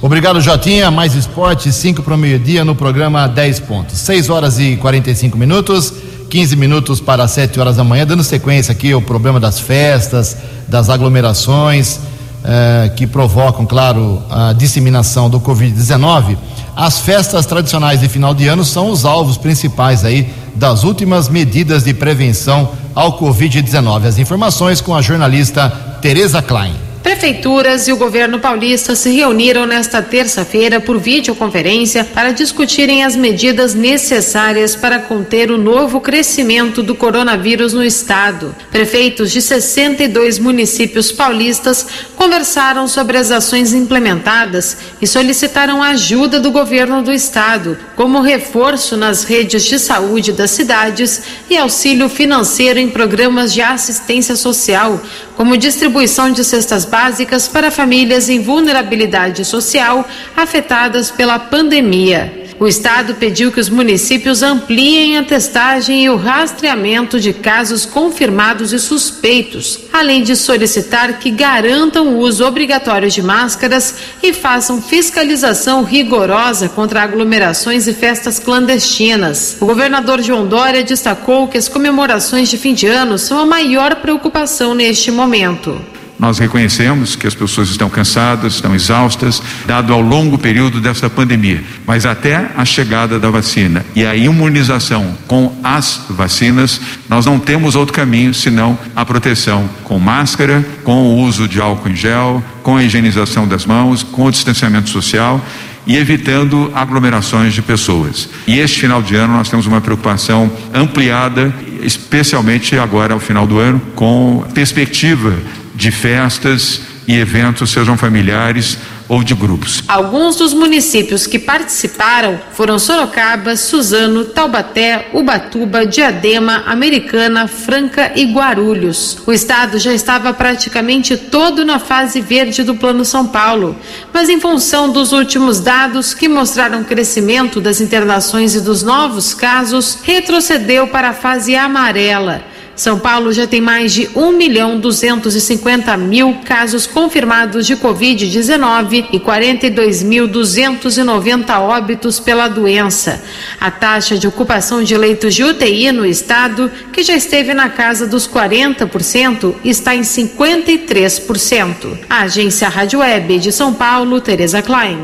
Obrigado, 0.03 0.41
Jotinha. 0.41 0.91
Mais 0.91 1.15
esporte, 1.15 1.73
5 1.73 2.03
para 2.03 2.15
o 2.15 2.19
meio-dia 2.19 2.65
no 2.65 2.75
programa 2.75 3.29
10 3.29 3.61
pontos. 3.61 3.97
6 3.99 4.29
horas 4.31 4.59
e 4.59 4.77
45 4.79 5.39
minutos, 5.39 5.95
15 6.29 6.57
minutos 6.57 7.01
para 7.01 7.29
7 7.29 7.61
horas 7.61 7.77
da 7.77 7.85
manhã, 7.85 8.05
dando 8.05 8.25
sequência 8.25 8.73
aqui 8.73 8.91
ao 8.91 9.01
problema 9.01 9.39
das 9.39 9.61
festas, 9.61 10.37
das 10.67 10.91
aglomerações 10.91 12.01
eh, 12.45 12.93
que 12.95 13.07
provocam, 13.07 13.65
claro, 13.65 14.23
a 14.29 14.53
disseminação 14.53 15.31
do 15.31 15.41
Covid-19, 15.41 16.37
as 16.77 16.99
festas 16.99 17.47
tradicionais 17.47 18.01
de 18.01 18.09
final 18.09 18.35
de 18.35 18.47
ano 18.47 18.65
são 18.65 18.91
os 18.91 19.07
alvos 19.07 19.39
principais 19.39 20.05
aí 20.05 20.31
das 20.55 20.85
últimas 20.85 21.29
medidas 21.29 21.85
de 21.85 21.95
prevenção 21.95 22.69
ao 22.95 23.19
Covid-19. 23.19 24.07
As 24.07 24.19
informações 24.19 24.81
com 24.81 24.95
a 24.95 25.01
jornalista 25.01 25.71
Tereza 26.03 26.43
Klein. 26.43 26.84
Prefeituras 27.05 27.87
e 27.87 27.93
o 27.93 27.99
governo 27.99 28.41
paulista 28.41 28.97
se 28.97 29.11
reuniram 29.11 29.67
nesta 29.67 30.01
terça-feira 30.01 30.81
por 30.81 30.99
videoconferência 30.99 32.03
para 32.03 32.33
discutirem 32.33 33.05
as 33.05 33.15
medidas 33.15 33.75
necessárias 33.75 34.75
para 34.75 34.99
conter 34.99 35.51
o 35.51 35.59
novo 35.59 36.01
crescimento 36.01 36.83
do 36.83 36.95
coronavírus 36.95 37.75
no 37.75 37.85
estado. 37.85 38.57
Prefeitos 38.71 39.31
de 39.31 39.43
62 39.43 40.39
municípios 40.39 41.13
paulistas 41.13 41.87
conversaram 42.17 42.89
sobre 42.89 43.19
as 43.19 43.31
ações 43.31 43.75
implementadas 43.75 44.79
e 44.99 45.07
solicitaram 45.07 45.83
ajuda 45.83 46.41
do 46.41 46.51
governo 46.51 47.03
do 47.03 47.13
estado, 47.13 47.77
como 47.95 48.23
reforço 48.23 48.97
nas 48.97 49.25
redes 49.25 49.65
de 49.65 49.79
saúde 49.79 50.33
das 50.33 50.53
cidades 50.53 51.23
e 51.51 51.59
auxílio 51.59 52.09
financeiro 52.09 52.79
em 52.79 52.89
programas 52.89 53.53
de 53.53 53.61
assistência 53.61 54.37
social, 54.37 54.99
como 55.37 55.57
distribuição 55.57 56.31
de 56.31 56.45
cestas 56.45 56.85
básicas 56.85 57.49
para 57.49 57.71
famílias 57.71 58.29
em 58.29 58.41
vulnerabilidade 58.41 59.45
social 59.45 60.07
afetadas 60.37 61.11
pela 61.11 61.39
pandemia. 61.39 62.44
O 62.59 62.69
Estado 62.69 63.17
pediu 63.17 63.51
que 63.51 63.59
os 63.59 63.69
municípios 63.69 64.43
ampliem 64.43 65.19
a 65.19 65.25
testagem 65.25 66.05
e 66.05 66.11
o 66.11 66.17
rastreamento 66.17 67.19
de 67.19 67.33
casos 67.33 67.85
confirmados 67.85 68.73
e 68.73 68.79
suspeitos, 68.79 69.81
além 69.93 70.23
de 70.23 70.37
solicitar 70.37 71.19
que 71.19 71.33
garantam 71.33 72.15
o 72.15 72.19
uso 72.19 72.45
obrigatório 72.45 73.11
de 73.11 73.21
máscaras 73.21 73.97
e 74.23 74.33
façam 74.33 74.81
fiscalização 74.81 75.83
rigorosa 75.83 76.69
contra 76.69 77.03
aglomerações 77.03 77.89
e 77.89 77.93
festas 77.93 78.39
clandestinas. 78.39 79.57
O 79.61 79.67
governador 79.67 80.23
João 80.23 80.47
Dória 80.47 80.85
destacou 80.85 81.49
que 81.49 81.59
as 81.59 81.69
comemorações 81.69 82.49
de 82.49 82.57
fim 82.57 82.73
de 82.73 82.87
ano 82.87 83.19
são 83.19 83.39
a 83.39 83.47
maior 83.47 83.97
preocupação 83.97 84.75
neste 84.75 85.11
momento. 85.11 85.94
Nós 86.19 86.39
reconhecemos 86.39 87.17
que 87.17 87.27
as 87.27 87.35
pessoas 87.35 87.69
estão 87.69 87.91
cansadas, 87.91 88.55
estão 88.55 88.75
exaustas, 88.75 89.43
dado 89.67 89.93
ao 89.93 90.01
longo 90.01 90.39
período 90.39 90.81
dessa 90.81 91.11
pandemia, 91.11 91.63
mas 91.87 92.07
até 92.07 92.51
a 92.57 92.65
chegada 92.65 93.19
da 93.19 93.31
vacina 93.31 93.85
e 93.97 94.07
a 94.07 94.15
imunização 94.15 95.17
com 95.27 95.59
as 95.63 96.03
vacinas, 96.09 96.81
nós 97.09 97.27
não 97.27 97.39
temos 97.39 97.75
outro 97.75 97.93
caminho 97.93 98.33
senão 98.33 98.79
a 98.95 99.05
proteção 99.05 99.69
com 99.83 99.99
máscara, 99.99 100.65
com 100.85 101.03
o 101.03 101.19
uso 101.19 101.49
de 101.49 101.61
álcool 101.61 101.89
em 101.89 101.97
gel, 101.97 102.43
com 102.63 102.77
a 102.77 102.85
higienização 102.85 103.47
das 103.47 103.67
mãos, 103.67 104.03
com 104.03 104.27
o 104.27 104.31
distanciamento 104.31 104.91
social 104.91 105.45
e 105.87 105.97
evitando 105.97 106.73
aglomerações 106.75 107.53
de 107.53 107.61
pessoas. 107.61 108.29
E 108.47 108.59
este 108.59 108.81
final 108.81 109.03
de 109.03 109.17
ano 109.17 109.35
nós 109.35 109.49
temos 109.49 109.67
uma 109.67 109.81
preocupação 109.81 110.51
ampliada, 110.73 111.53
especialmente 111.83 112.79
agora 112.79 113.13
ao 113.13 113.21
final 113.21 113.47
do 113.47 113.59
ano, 113.59 113.81
com 113.95 114.45
perspectiva 114.55 115.35
de 115.75 115.91
festas 115.91 116.81
e 117.07 117.15
eventos, 117.17 117.71
sejam 117.71 117.97
familiares 117.99 118.79
ou 119.09 119.23
de 119.23 119.35
grupos. 119.35 119.83
Alguns 119.87 120.37
dos 120.37 120.55
municípios 120.55 121.27
que 121.27 121.39
participaram 121.39 122.41
foram 122.53 122.79
Sorocaba, 122.79 123.55
Suzano, 123.57 124.25
Taubaté, 124.25 125.11
Ubatuba, 125.13 125.85
Diadema, 125.85 126.63
Americana, 126.67 127.47
Franca 127.47 128.13
e 128.17 128.25
Guarulhos. 128.25 129.19
O 129.27 129.33
estado 129.33 129.79
já 129.79 129.93
estava 129.93 130.33
praticamente 130.33 131.17
todo 131.17 131.65
na 131.65 131.79
fase 131.79 132.21
verde 132.21 132.63
do 132.63 132.75
Plano 132.75 133.05
São 133.05 133.27
Paulo, 133.27 133.77
mas 134.13 134.31
em 134.31 134.41
função 134.41 134.91
dos 134.91 135.13
últimos 135.13 135.61
dados 135.61 136.15
que 136.15 136.29
mostraram 136.29 136.83
crescimento 136.83 137.61
das 137.61 137.81
internações 137.81 138.55
e 138.55 138.61
dos 138.61 138.83
novos 138.83 139.35
casos, 139.35 139.99
retrocedeu 140.03 140.87
para 140.87 141.11
a 141.11 141.15
fase 141.15 141.55
amarela. 141.55 142.54
São 142.77 142.99
Paulo 142.99 143.33
já 143.33 143.47
tem 143.47 143.61
mais 143.61 143.93
de 143.93 144.09
1 144.15 144.33
milhão 144.33 144.81
250 144.81 145.95
mil 145.97 146.35
casos 146.45 146.87
confirmados 146.87 147.67
de 147.67 147.77
Covid-19 147.77 149.09
e 149.13 149.21
42.290 149.21 151.61
óbitos 151.61 152.19
pela 152.19 152.49
doença. 152.49 153.23
A 153.61 153.71
taxa 153.71 154.19
de 154.19 154.27
ocupação 154.27 154.83
de 154.83 154.97
leitos 154.97 155.35
de 155.35 155.45
UTI 155.45 155.93
no 155.93 156.05
estado, 156.05 156.71
que 156.93 157.03
já 157.03 157.15
esteve 157.15 157.55
na 157.55 157.69
casa 157.69 158.07
dos 158.07 158.29
40%, 158.29 159.55
está 159.65 159.95
em 159.95 160.03
53%. 160.03 161.99
A 162.11 162.23
agência 162.23 162.69
Rádio 162.69 162.99
Web 163.01 163.39
de 163.39 163.53
São 163.53 163.73
Paulo, 163.73 164.21
Tereza 164.21 164.61
Klein. 164.61 164.99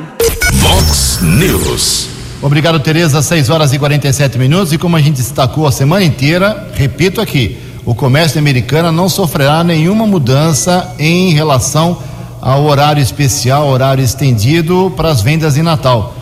Vox 0.55 1.21
News. 1.23 2.10
Obrigado, 2.42 2.80
Tereza. 2.80 3.20
6 3.20 3.50
horas 3.50 3.73
e 3.75 3.78
47 3.78 4.38
minutos. 4.38 4.73
E 4.73 4.78
como 4.78 4.97
a 4.97 5.00
gente 5.00 5.16
destacou 5.16 5.66
a 5.66 5.73
semana 5.73 6.04
inteira, 6.04 6.70
repito 6.75 7.20
aqui: 7.20 7.59
o 7.85 7.94
comércio 7.94 8.38
americano 8.38 8.90
não 8.90 9.11
sofrerá 9.11 9.62
nenhuma 9.62 10.06
mudança 10.06 10.94
em 10.99 11.35
relação 11.35 11.99
ao 12.40 12.64
horário 12.64 13.02
especial, 13.02 13.68
horário 13.68 14.02
estendido 14.02 14.90
para 14.97 15.11
as 15.11 15.20
vendas 15.20 15.54
de 15.54 15.62
Natal. 15.62 16.14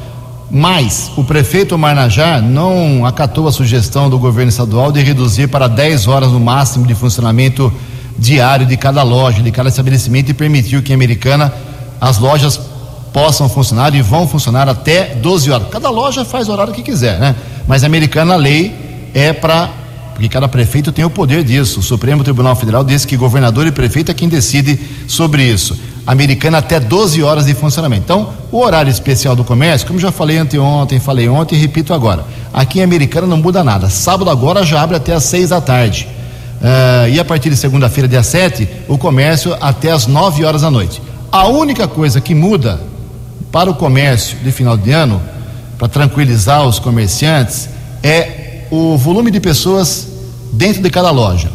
Mas 0.50 1.12
o 1.16 1.22
prefeito 1.22 1.78
Marnajá 1.78 2.40
não 2.40 3.06
acatou 3.06 3.46
a 3.46 3.52
sugestão 3.52 4.10
do 4.10 4.18
governo 4.18 4.48
estadual 4.48 4.90
de 4.90 5.00
reduzir 5.00 5.46
para 5.46 5.68
10 5.68 6.08
horas 6.08 6.32
no 6.32 6.40
máximo 6.40 6.84
de 6.84 6.96
funcionamento 6.96 7.72
diário 8.18 8.66
de 8.66 8.76
cada 8.76 9.04
loja, 9.04 9.40
de 9.40 9.52
cada 9.52 9.68
estabelecimento 9.68 10.30
e 10.30 10.34
permitiu 10.34 10.82
que 10.82 10.90
em 10.90 10.96
Americana 10.96 11.52
as 12.00 12.18
lojas 12.18 12.58
possam 13.12 13.48
funcionar 13.48 13.94
e 13.94 14.02
vão 14.02 14.26
funcionar 14.28 14.68
até 14.68 15.14
12 15.14 15.50
horas. 15.50 15.68
Cada 15.70 15.90
loja 15.90 16.24
faz 16.24 16.48
o 16.48 16.52
horário 16.52 16.72
que 16.72 16.82
quiser, 16.82 17.18
né? 17.18 17.34
Mas 17.66 17.82
a 17.82 17.86
americana 17.86 18.34
a 18.34 18.36
lei 18.36 18.74
é 19.14 19.32
para 19.32 19.70
porque 20.18 20.28
cada 20.28 20.48
prefeito 20.48 20.90
tem 20.90 21.04
o 21.04 21.10
poder 21.10 21.44
disso. 21.44 21.78
O 21.78 21.82
Supremo 21.82 22.24
Tribunal 22.24 22.56
Federal 22.56 22.82
diz 22.82 23.04
que 23.04 23.16
governador 23.16 23.68
e 23.68 23.70
prefeito 23.70 24.10
é 24.10 24.14
quem 24.14 24.28
decide 24.28 24.76
sobre 25.06 25.44
isso. 25.44 25.78
Americana 26.04 26.58
até 26.58 26.80
12 26.80 27.22
horas 27.22 27.46
de 27.46 27.54
funcionamento. 27.54 28.02
Então, 28.02 28.32
o 28.50 28.58
horário 28.58 28.90
especial 28.90 29.36
do 29.36 29.44
comércio, 29.44 29.86
como 29.86 29.96
já 30.00 30.10
falei 30.10 30.36
anteontem, 30.36 30.98
falei 30.98 31.28
ontem 31.28 31.54
e 31.54 31.58
repito 31.60 31.94
agora. 31.94 32.24
Aqui 32.52 32.80
em 32.80 32.82
Americana 32.82 33.28
não 33.28 33.36
muda 33.36 33.62
nada. 33.62 33.88
Sábado 33.88 34.28
agora 34.28 34.64
já 34.64 34.82
abre 34.82 34.96
até 34.96 35.14
às 35.14 35.22
6 35.22 35.50
da 35.50 35.60
tarde. 35.60 36.08
Uh, 36.60 37.10
e 37.10 37.20
a 37.20 37.24
partir 37.24 37.50
de 37.50 37.56
segunda-feira, 37.56 38.08
dia 38.08 38.24
7, 38.24 38.68
o 38.88 38.98
comércio 38.98 39.56
até 39.60 39.92
às 39.92 40.08
9 40.08 40.44
horas 40.44 40.62
da 40.62 40.70
noite. 40.70 41.00
A 41.30 41.46
única 41.46 41.86
coisa 41.86 42.20
que 42.20 42.34
muda 42.34 42.80
para 43.50 43.70
o 43.70 43.74
comércio 43.74 44.36
de 44.38 44.52
final 44.52 44.76
de 44.76 44.90
ano, 44.90 45.20
para 45.78 45.88
tranquilizar 45.88 46.66
os 46.66 46.78
comerciantes, 46.78 47.68
é 48.02 48.66
o 48.70 48.96
volume 48.96 49.30
de 49.30 49.40
pessoas 49.40 50.08
dentro 50.52 50.82
de 50.82 50.90
cada 50.90 51.10
loja. 51.10 51.50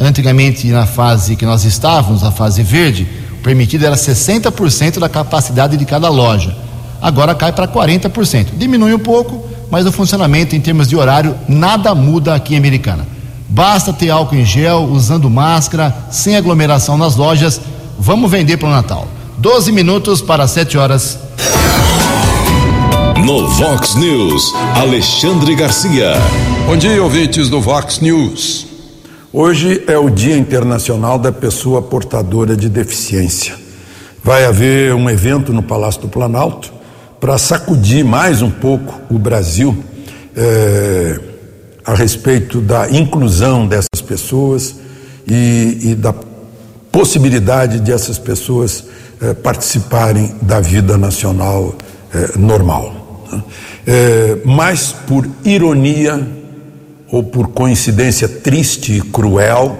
Antigamente, 0.00 0.66
na 0.68 0.86
fase 0.86 1.36
que 1.36 1.44
nós 1.44 1.64
estávamos, 1.64 2.24
a 2.24 2.30
fase 2.30 2.62
verde, 2.62 3.06
o 3.32 3.42
permitido 3.42 3.84
era 3.84 3.96
60% 3.96 4.98
da 4.98 5.08
capacidade 5.08 5.76
de 5.76 5.84
cada 5.84 6.08
loja. 6.08 6.56
Agora 7.00 7.34
cai 7.34 7.52
para 7.52 7.68
40%. 7.68 8.56
Diminui 8.56 8.94
um 8.94 8.98
pouco, 8.98 9.44
mas 9.70 9.86
o 9.86 9.92
funcionamento 9.92 10.56
em 10.56 10.60
termos 10.60 10.88
de 10.88 10.96
horário 10.96 11.34
nada 11.48 11.94
muda 11.94 12.34
aqui 12.34 12.54
em 12.54 12.58
Americana. 12.58 13.06
Basta 13.48 13.92
ter 13.92 14.10
álcool 14.10 14.36
em 14.36 14.44
gel, 14.44 14.88
usando 14.90 15.28
máscara, 15.30 15.94
sem 16.10 16.34
aglomeração 16.34 16.96
nas 16.96 17.14
lojas. 17.14 17.60
Vamos 17.98 18.30
vender 18.30 18.56
para 18.56 18.68
o 18.68 18.72
Natal. 18.72 19.06
12 19.44 19.72
minutos 19.72 20.22
para 20.22 20.48
7 20.48 20.78
horas. 20.78 21.18
No 23.26 23.46
Vox 23.46 23.94
News, 23.94 24.54
Alexandre 24.74 25.54
Garcia. 25.54 26.14
Bom 26.64 26.78
dia, 26.78 27.02
ouvintes 27.02 27.50
do 27.50 27.60
Vox 27.60 28.00
News. 28.00 28.66
Hoje 29.30 29.84
é 29.86 29.98
o 29.98 30.08
Dia 30.08 30.34
Internacional 30.34 31.18
da 31.18 31.30
Pessoa 31.30 31.82
Portadora 31.82 32.56
de 32.56 32.70
Deficiência. 32.70 33.54
Vai 34.22 34.46
haver 34.46 34.94
um 34.94 35.10
evento 35.10 35.52
no 35.52 35.62
Palácio 35.62 36.00
do 36.00 36.08
Planalto 36.08 36.72
para 37.20 37.36
sacudir 37.36 38.02
mais 38.02 38.40
um 38.40 38.50
pouco 38.50 38.98
o 39.14 39.18
Brasil 39.18 39.76
é, 40.34 41.20
a 41.84 41.94
respeito 41.94 42.62
da 42.62 42.90
inclusão 42.90 43.66
dessas 43.66 44.00
pessoas 44.00 44.76
e, 45.28 45.90
e 45.90 45.94
da 45.94 46.14
possibilidade 46.90 47.80
de 47.80 47.92
essas 47.92 48.18
pessoas 48.18 48.84
eh, 49.24 49.32
participarem 49.32 50.34
da 50.42 50.60
vida 50.60 50.98
nacional 50.98 51.74
eh, 52.12 52.32
normal. 52.36 53.24
Né? 53.32 53.42
Eh, 53.86 54.38
mas, 54.44 54.92
por 54.92 55.26
ironia 55.42 56.20
ou 57.10 57.22
por 57.22 57.48
coincidência 57.48 58.28
triste 58.28 58.98
e 58.98 59.00
cruel, 59.00 59.78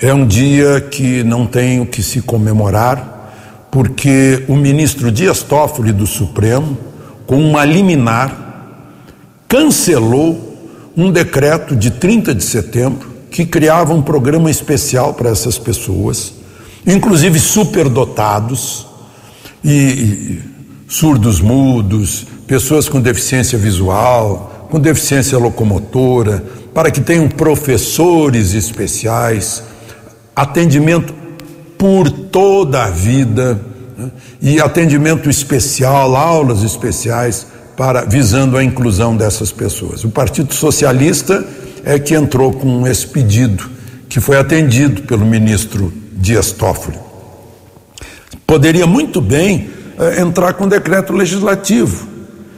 é 0.00 0.14
um 0.14 0.24
dia 0.24 0.80
que 0.80 1.24
não 1.24 1.44
tem 1.44 1.80
o 1.80 1.86
que 1.86 2.04
se 2.04 2.22
comemorar, 2.22 3.68
porque 3.68 4.44
o 4.46 4.54
ministro 4.54 5.10
Dias 5.10 5.42
Toffoli 5.42 5.92
do 5.92 6.06
Supremo, 6.06 6.78
com 7.26 7.42
uma 7.42 7.64
liminar, 7.64 8.76
cancelou 9.48 10.56
um 10.96 11.10
decreto 11.10 11.74
de 11.74 11.90
30 11.90 12.32
de 12.32 12.44
setembro 12.44 13.10
que 13.28 13.44
criava 13.44 13.92
um 13.92 14.02
programa 14.02 14.48
especial 14.52 15.14
para 15.14 15.30
essas 15.30 15.58
pessoas 15.58 16.41
inclusive 16.86 17.38
superdotados 17.38 18.86
e, 19.64 20.40
surdos 20.88 21.40
mudos, 21.40 22.26
pessoas 22.46 22.88
com 22.88 23.00
deficiência 23.00 23.58
visual, 23.58 24.68
com 24.70 24.78
deficiência 24.78 25.38
locomotora, 25.38 26.44
para 26.74 26.90
que 26.90 27.00
tenham 27.00 27.28
professores 27.28 28.54
especiais, 28.54 29.62
atendimento 30.34 31.14
por 31.78 32.10
toda 32.10 32.84
a 32.84 32.90
vida 32.90 33.60
né? 33.96 34.10
e 34.40 34.60
atendimento 34.60 35.30
especial, 35.30 36.16
aulas 36.16 36.62
especiais 36.62 37.46
para 37.76 38.04
visando 38.04 38.56
a 38.56 38.64
inclusão 38.64 39.16
dessas 39.16 39.50
pessoas. 39.50 40.04
O 40.04 40.10
Partido 40.10 40.52
Socialista 40.54 41.44
é 41.84 41.98
que 41.98 42.14
entrou 42.14 42.52
com 42.52 42.86
esse 42.86 43.06
pedido, 43.06 43.70
que 44.08 44.20
foi 44.20 44.36
atendido 44.36 45.02
pelo 45.02 45.24
ministro 45.24 45.92
Dias 46.22 46.52
Toffoli. 46.52 46.96
Poderia 48.46 48.86
muito 48.86 49.20
bem 49.20 49.70
eh, 49.98 50.20
entrar 50.20 50.54
com 50.54 50.68
decreto 50.68 51.12
legislativo, 51.12 52.06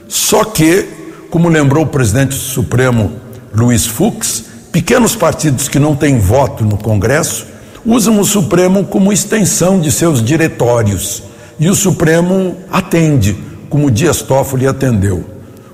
só 0.07 0.43
que, 0.43 0.87
como 1.31 1.49
lembrou 1.49 1.83
o 1.83 1.87
presidente 1.87 2.35
Supremo 2.35 3.13
Luiz 3.51 3.87
Fux, 3.87 4.45
pequenos 4.71 5.15
partidos 5.15 5.67
que 5.67 5.79
não 5.79 5.95
têm 5.95 6.19
voto 6.19 6.63
no 6.63 6.77
Congresso 6.77 7.47
usam 7.83 8.19
o 8.19 8.25
Supremo 8.25 8.85
como 8.85 9.11
extensão 9.11 9.79
de 9.79 9.91
seus 9.91 10.23
diretórios 10.23 11.23
e 11.59 11.67
o 11.67 11.73
Supremo 11.73 12.57
atende, 12.71 13.35
como 13.67 13.89
Dias 13.89 14.21
Toffoli 14.21 14.67
atendeu. 14.67 15.25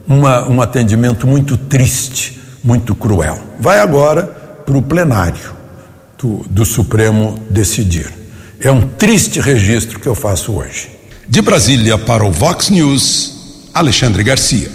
Uma, 0.08 0.48
um 0.48 0.62
atendimento 0.62 1.28
muito 1.28 1.58
triste, 1.58 2.40
muito 2.64 2.96
cruel. 2.96 3.38
Vai 3.60 3.80
agora 3.80 4.24
para 4.66 4.78
o 4.78 4.82
plenário 4.82 5.61
do, 6.22 6.46
do 6.50 6.66
Supremo 6.66 7.40
decidir. 7.50 8.12
É 8.60 8.72
um 8.72 8.82
triste 8.82 9.40
registro 9.40 10.00
que 10.00 10.08
eu 10.08 10.14
faço 10.14 10.54
hoje. 10.54 10.90
De 11.28 11.42
Brasília 11.42 11.98
para 11.98 12.24
o 12.24 12.32
Vox 12.32 12.70
News, 12.70 13.70
Alexandre 13.74 14.24
Garcia. 14.24 14.70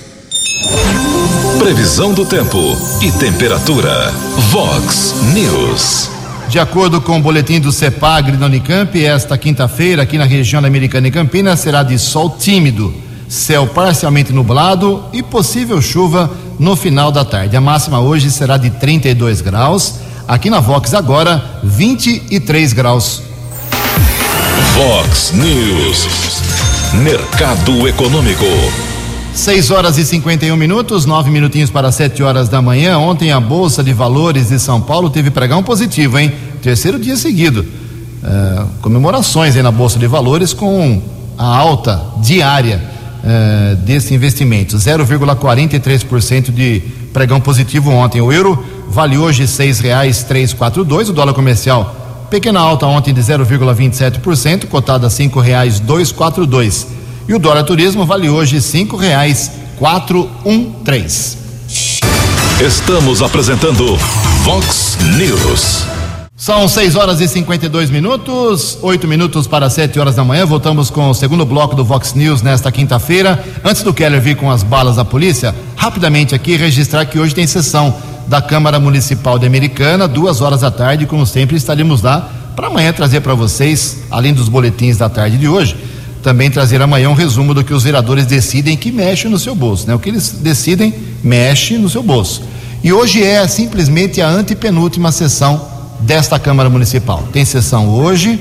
Previsão 1.59 2.13
do 2.13 2.25
tempo 2.25 2.59
e 3.01 3.13
temperatura. 3.13 4.11
Vox 4.51 5.15
News. 5.33 6.11
De 6.49 6.59
acordo 6.59 7.01
com 7.01 7.19
o 7.19 7.23
boletim 7.23 7.61
do 7.61 7.73
CEPAGRE 7.73 8.37
da 8.37 8.47
Unicamp, 8.47 9.05
esta 9.05 9.37
quinta-feira, 9.37 10.03
aqui 10.03 10.17
na 10.17 10.25
região 10.25 10.63
da 10.63 10.69
Americana 10.69 11.09
e 11.09 11.11
Campinas, 11.11 11.61
será 11.61 11.83
de 11.83 11.99
sol 11.99 12.31
tímido, 12.31 12.95
céu 13.29 13.67
parcialmente 13.67 14.33
nublado 14.33 15.05
e 15.13 15.23
possível 15.23 15.83
chuva 15.83 16.31
no 16.59 16.77
final 16.77 17.11
da 17.11 17.25
tarde. 17.25 17.57
A 17.57 17.61
máxima 17.61 18.01
hoje 18.01 18.31
será 18.31 18.57
de 18.57 18.71
32 18.71 19.41
graus. 19.41 20.06
Aqui 20.29 20.51
na 20.51 20.59
Vox 20.59 20.93
agora, 20.93 21.61
23 21.63 22.73
graus. 22.73 23.23
Vox 24.75 25.31
News. 25.33 26.09
Mercado 26.95 27.87
Econômico. 27.87 28.45
6 29.33 29.71
horas 29.71 29.99
e 29.99 30.05
51 30.05 30.57
minutos, 30.57 31.07
nove 31.07 31.31
minutinhos 31.31 31.71
para 31.71 31.93
7 31.93 32.25
horas 32.25 32.49
da 32.49 32.61
manhã. 32.61 32.99
Ontem 32.99 33.31
a 33.31 33.39
Bolsa 33.39 33.85
de 33.85 33.93
Valores 33.93 34.49
de 34.49 34.59
São 34.59 34.81
Paulo 34.81 35.11
teve 35.11 35.31
pregão 35.31 35.63
positivo, 35.63 36.19
hein? 36.19 36.33
Terceiro 36.61 36.99
dia 36.99 37.17
seguido. 37.17 37.65
É, 38.25 38.65
comemorações 38.83 39.55
aí 39.55 39.63
na 39.63 39.71
Bolsa 39.71 39.97
de 39.97 40.09
Valores 40.09 40.53
com 40.53 41.01
a 41.39 41.57
alta 41.57 42.03
diária 42.21 42.83
é, 43.25 43.77
desse 43.77 44.13
investimento. 44.13 44.77
0,43% 44.77 46.51
de 46.51 46.83
pregão 47.13 47.41
positivo 47.41 47.93
ontem. 47.93 48.21
O 48.21 48.33
euro 48.33 48.76
vale 48.89 49.19
hoje 49.19 49.43
R$ 49.43 49.49
6,342. 49.49 51.09
O 51.09 51.13
dólar 51.13 51.35
comercial, 51.35 52.27
pequena 52.31 52.61
alta 52.61 52.87
ontem 52.87 53.13
de 53.13 53.21
0,27%, 53.21 54.67
cotada 54.67 55.07
a 55.07 55.11
R$ 55.11 55.17
5,242. 55.17 56.87
E 57.29 57.35
o 57.35 57.39
dólar 57.39 57.65
turismo 57.65 58.05
vale 58.07 58.29
hoje 58.29 58.61
cinco 58.61 58.97
reais 58.97 59.51
quatro 59.79 60.31
um 60.45 60.71
três. 60.85 61.37
Estamos 62.61 63.21
apresentando 63.21 63.97
Vox 64.45 64.97
News. 65.19 65.85
São 66.37 66.69
6 66.69 66.97
horas 66.97 67.21
e 67.21 67.27
52 67.27 67.91
minutos, 67.91 68.79
8 68.83 69.09
minutos 69.09 69.47
para 69.47 69.69
7 69.69 69.99
horas 69.99 70.15
da 70.15 70.23
manhã. 70.23 70.47
Voltamos 70.47 70.91
com 70.91 71.11
o 71.11 71.15
segundo 71.15 71.45
bloco 71.45 71.75
do 71.75 71.85
Vox 71.85 72.15
News 72.15 72.43
nesta 72.43 72.71
quinta-feira. 72.71 73.43
Antes 73.65 73.83
do 73.83 73.93
Keller 73.93 74.21
vir 74.21 74.37
com 74.37 74.51
as 74.51 74.63
balas 74.63 74.97
da 74.97 75.05
polícia, 75.05 75.55
rapidamente 75.75 76.35
aqui 76.35 76.57
registrar 76.57 77.07
que 77.07 77.19
hoje 77.19 77.35
tem 77.35 77.47
sessão 77.47 77.95
da 78.27 78.43
Câmara 78.43 78.81
Municipal 78.81 79.39
de 79.39 79.47
Americana, 79.47 80.09
duas 80.09 80.41
horas 80.41 80.61
da 80.61 80.71
tarde, 80.71 81.07
como 81.07 81.27
sempre 81.27 81.57
estaremos 81.57 82.03
lá 82.03 82.31
para 82.57 82.69
amanhã 82.69 82.93
trazer 82.93 83.21
para 83.21 83.35
vocês, 83.35 83.99
além 84.11 84.33
dos 84.33 84.49
boletins 84.49 84.97
da 84.97 85.09
tarde 85.09 85.37
de 85.37 85.47
hoje, 85.47 85.77
também 86.23 86.51
trazer 86.51 86.81
amanhã 86.83 87.11
um 87.11 87.15
resumo 87.15 87.55
do 87.55 87.63
que 87.63 87.73
os 87.73 87.85
vereadores 87.85 88.27
decidem 88.27 88.77
que 88.77 88.91
mexe 88.91 89.29
no 89.29 89.39
seu 89.39 89.55
bolso, 89.55 89.87
né? 89.87 89.95
O 89.95 89.99
que 89.99 90.09
eles 90.09 90.31
decidem 90.41 90.93
mexe 91.23 91.77
no 91.77 91.89
seu 91.89 92.03
bolso. 92.03 92.43
E 92.83 92.93
hoje 92.93 93.23
é 93.23 93.47
simplesmente 93.47 94.21
a 94.21 94.29
antepenúltima 94.29 95.13
sessão 95.13 95.69
desta 96.01 96.39
Câmara 96.39 96.69
Municipal. 96.71 97.29
Tem 97.33 97.45
sessão 97.45 97.89
hoje, 97.91 98.41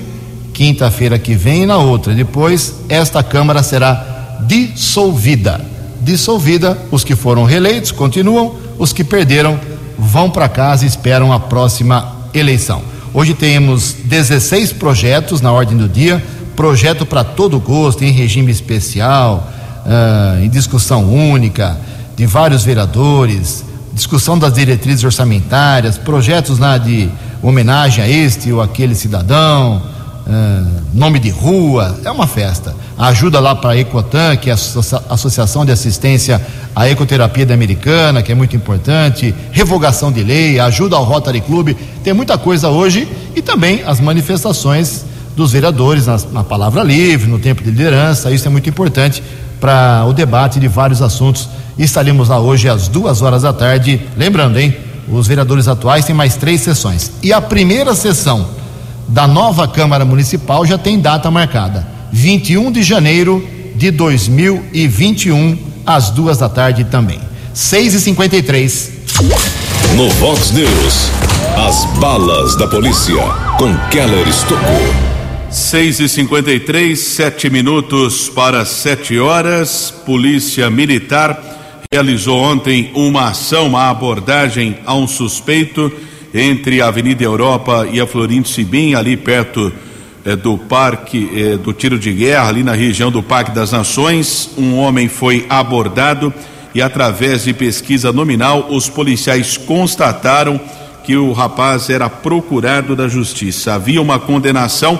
quinta-feira 0.53 1.19
que 1.19 1.35
vem 1.35 1.63
e 1.63 1.65
na 1.65 1.77
outra. 1.77 2.13
Depois, 2.13 2.73
esta 2.89 3.21
Câmara 3.21 3.61
será 3.61 4.39
dissolvida. 4.47 5.61
Dissolvida, 6.01 6.77
os 6.89 7.03
que 7.03 7.15
foram 7.15 7.43
reeleitos 7.43 7.91
continuam, 7.91 8.55
os 8.79 8.93
que 8.93 9.03
perderam 9.03 9.59
vão 9.97 10.29
para 10.29 10.49
casa 10.49 10.85
e 10.85 10.87
esperam 10.87 11.31
a 11.31 11.39
próxima 11.39 12.15
eleição. 12.33 12.81
Hoje 13.13 13.33
temos 13.33 13.93
16 14.03 14.73
projetos 14.73 15.41
na 15.41 15.51
ordem 15.51 15.77
do 15.77 15.87
dia 15.87 16.21
projeto 16.55 17.05
para 17.05 17.23
todo 17.23 17.59
gosto, 17.59 18.03
em 18.03 18.11
regime 18.11 18.51
especial, 18.51 19.51
uh, 19.85 20.43
em 20.43 20.49
discussão 20.49 21.03
única, 21.03 21.77
de 22.15 22.25
vários 22.25 22.63
vereadores, 22.63 23.63
discussão 23.93 24.39
das 24.39 24.53
diretrizes 24.53 25.03
orçamentárias, 25.03 25.97
projetos 25.97 26.57
na 26.57 26.77
de 26.77 27.09
homenagem 27.43 28.03
a 28.03 28.09
este 28.09 28.51
ou 28.51 28.61
aquele 28.61 28.95
cidadão, 28.95 29.81
uh, 30.27 30.81
nome 30.93 31.19
de 31.19 31.29
rua, 31.29 31.97
é 32.03 32.11
uma 32.11 32.27
festa. 32.27 32.75
ajuda 32.97 33.39
lá 33.39 33.55
para 33.55 33.71
a 33.71 33.77
Ecotan, 33.77 34.35
que 34.35 34.49
é 34.49 34.53
a 34.53 35.13
Associação 35.13 35.65
de 35.65 35.71
Assistência 35.71 36.41
à 36.75 36.89
Ecoterapia 36.89 37.45
da 37.45 37.53
Americana, 37.53 38.21
que 38.21 38.31
é 38.31 38.35
muito 38.35 38.55
importante, 38.55 39.33
revogação 39.51 40.11
de 40.11 40.23
lei, 40.23 40.59
ajuda 40.59 40.95
ao 40.95 41.03
Rotary 41.03 41.41
Club, 41.41 41.75
tem 42.03 42.13
muita 42.13 42.37
coisa 42.37 42.69
hoje 42.69 43.07
e 43.35 43.41
também 43.41 43.83
as 43.85 43.99
manifestações 43.99 45.05
dos 45.35 45.51
vereadores 45.51 46.07
na, 46.07 46.17
na 46.31 46.43
palavra 46.43 46.81
livre, 46.81 47.29
no 47.29 47.39
tempo 47.39 47.63
de 47.63 47.69
liderança. 47.69 48.31
Isso 48.31 48.47
é 48.47 48.49
muito 48.49 48.69
importante 48.69 49.21
para 49.59 50.05
o 50.07 50.13
debate 50.13 50.59
de 50.59 50.67
vários 50.67 51.01
assuntos. 51.01 51.49
Estaremos 51.77 52.29
lá 52.29 52.39
hoje 52.39 52.69
às 52.69 52.87
duas 52.87 53.21
horas 53.21 53.41
da 53.41 53.51
tarde. 53.51 54.01
Lembrando, 54.15 54.57
hein? 54.57 54.75
Os 55.09 55.27
vereadores 55.27 55.67
atuais 55.67 56.05
têm 56.05 56.15
mais 56.15 56.35
três 56.35 56.61
sessões. 56.61 57.11
E 57.21 57.33
a 57.33 57.41
primeira 57.41 57.93
sessão 57.93 58.47
da 59.07 59.27
nova 59.27 59.67
Câmara 59.67 60.05
Municipal 60.05 60.65
já 60.65 60.77
tem 60.77 60.99
data 60.99 61.29
marcada: 61.29 61.87
21 62.11 62.71
de 62.71 62.83
janeiro 62.83 63.45
de 63.75 63.91
2021, 63.91 65.57
às 65.85 66.09
duas 66.09 66.37
da 66.37 66.49
tarde 66.49 66.85
também. 66.85 67.19
6 67.53 67.93
e 67.93 68.01
53 68.01 68.91
No 69.95 70.09
Vox 70.11 70.51
News, 70.51 71.09
as 71.57 71.85
balas 71.99 72.55
da 72.57 72.67
polícia 72.67 73.15
com 73.57 73.73
Keller 73.89 74.27
Estocou. 74.27 75.15
6 75.49 76.01
e 76.01 76.09
53 76.09 76.99
sete 76.99 77.49
minutos 77.49 78.27
para 78.27 78.65
sete 78.65 79.17
horas. 79.17 79.93
Polícia 80.05 80.69
Militar 80.69 81.39
realizou 81.89 82.41
ontem 82.41 82.91
uma 82.93 83.29
ação, 83.29 83.67
uma 83.67 83.89
abordagem 83.89 84.77
a 84.85 84.93
um 84.93 85.07
suspeito 85.07 85.89
entre 86.37 86.81
a 86.81 86.87
Avenida 86.87 87.23
Europa 87.23 87.87
e 87.89 88.01
a 88.01 88.05
Florindo 88.05 88.49
Sibim, 88.49 88.93
ali 88.93 89.15
perto 89.15 89.71
eh, 90.25 90.35
do 90.35 90.57
Parque 90.57 91.29
eh, 91.33 91.55
do 91.55 91.71
Tiro 91.71 91.97
de 91.97 92.11
Guerra, 92.11 92.49
ali 92.49 92.61
na 92.61 92.73
região 92.73 93.09
do 93.09 93.23
Parque 93.23 93.51
das 93.51 93.71
Nações. 93.71 94.49
Um 94.57 94.75
homem 94.75 95.07
foi 95.07 95.45
abordado 95.47 96.33
e, 96.73 96.81
através 96.81 97.45
de 97.45 97.53
pesquisa 97.53 98.11
nominal, 98.11 98.67
os 98.69 98.89
policiais 98.89 99.55
constataram 99.55 100.59
que 101.05 101.15
o 101.15 101.31
rapaz 101.31 101.89
era 101.89 102.09
procurado 102.09 102.97
da 102.97 103.07
justiça. 103.07 103.73
Havia 103.73 104.01
uma 104.01 104.19
condenação 104.19 104.99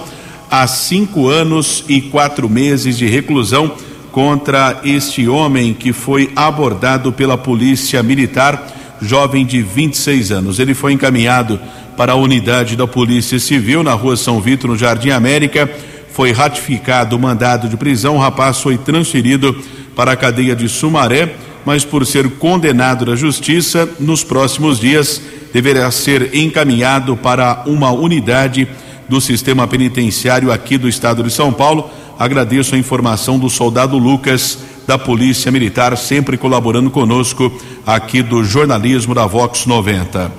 a 0.49 0.65
cinco 0.67 1.27
anos 1.27 1.83
e 1.89 1.99
quatro 1.99 2.47
meses 2.47 2.97
de 2.97 3.07
reclusão 3.07 3.73
contra 4.09 4.79
este 4.85 5.27
homem 5.27 5.73
que 5.73 5.91
foi 5.91 6.31
abordado 6.33 7.11
pela 7.11 7.37
polícia 7.37 8.01
militar, 8.01 8.71
jovem 9.01 9.45
de 9.45 9.61
26 9.61 10.31
anos. 10.31 10.59
Ele 10.59 10.73
foi 10.73 10.93
encaminhado 10.93 11.59
para 11.97 12.13
a 12.13 12.15
unidade 12.15 12.75
da 12.75 12.87
Polícia 12.87 13.39
Civil 13.39 13.83
na 13.83 13.93
rua 13.93 14.17
São 14.17 14.41
Vitor, 14.41 14.69
no 14.69 14.77
Jardim 14.77 15.09
América. 15.09 15.69
Foi 16.11 16.31
ratificado 16.31 17.15
o 17.15 17.19
mandado 17.19 17.67
de 17.67 17.77
prisão. 17.77 18.15
O 18.15 18.19
rapaz 18.19 18.61
foi 18.61 18.77
transferido 18.77 19.55
para 19.95 20.11
a 20.11 20.15
cadeia 20.15 20.55
de 20.55 20.67
Sumaré, 20.67 21.35
mas 21.65 21.83
por 21.83 22.05
ser 22.05 22.29
condenado 22.31 23.05
da 23.05 23.15
justiça, 23.15 23.89
nos 23.99 24.23
próximos 24.23 24.79
dias 24.79 25.21
deverá 25.53 25.89
ser 25.89 26.35
encaminhado 26.35 27.15
para 27.15 27.63
uma 27.65 27.91
unidade 27.91 28.67
do 29.07 29.21
sistema 29.21 29.67
penitenciário 29.67 30.51
aqui 30.51 30.77
do 30.77 30.89
estado 30.89 31.23
de 31.23 31.31
São 31.31 31.53
Paulo. 31.53 31.89
Agradeço 32.19 32.75
a 32.75 32.77
informação 32.77 33.39
do 33.39 33.49
soldado 33.49 33.97
Lucas, 33.97 34.59
da 34.87 34.97
Polícia 34.97 35.51
Militar, 35.51 35.97
sempre 35.97 36.37
colaborando 36.37 36.89
conosco 36.89 37.51
aqui 37.85 38.21
do 38.21 38.43
jornalismo 38.43 39.13
da 39.13 39.25
Vox 39.25 39.65
90. 39.65 40.31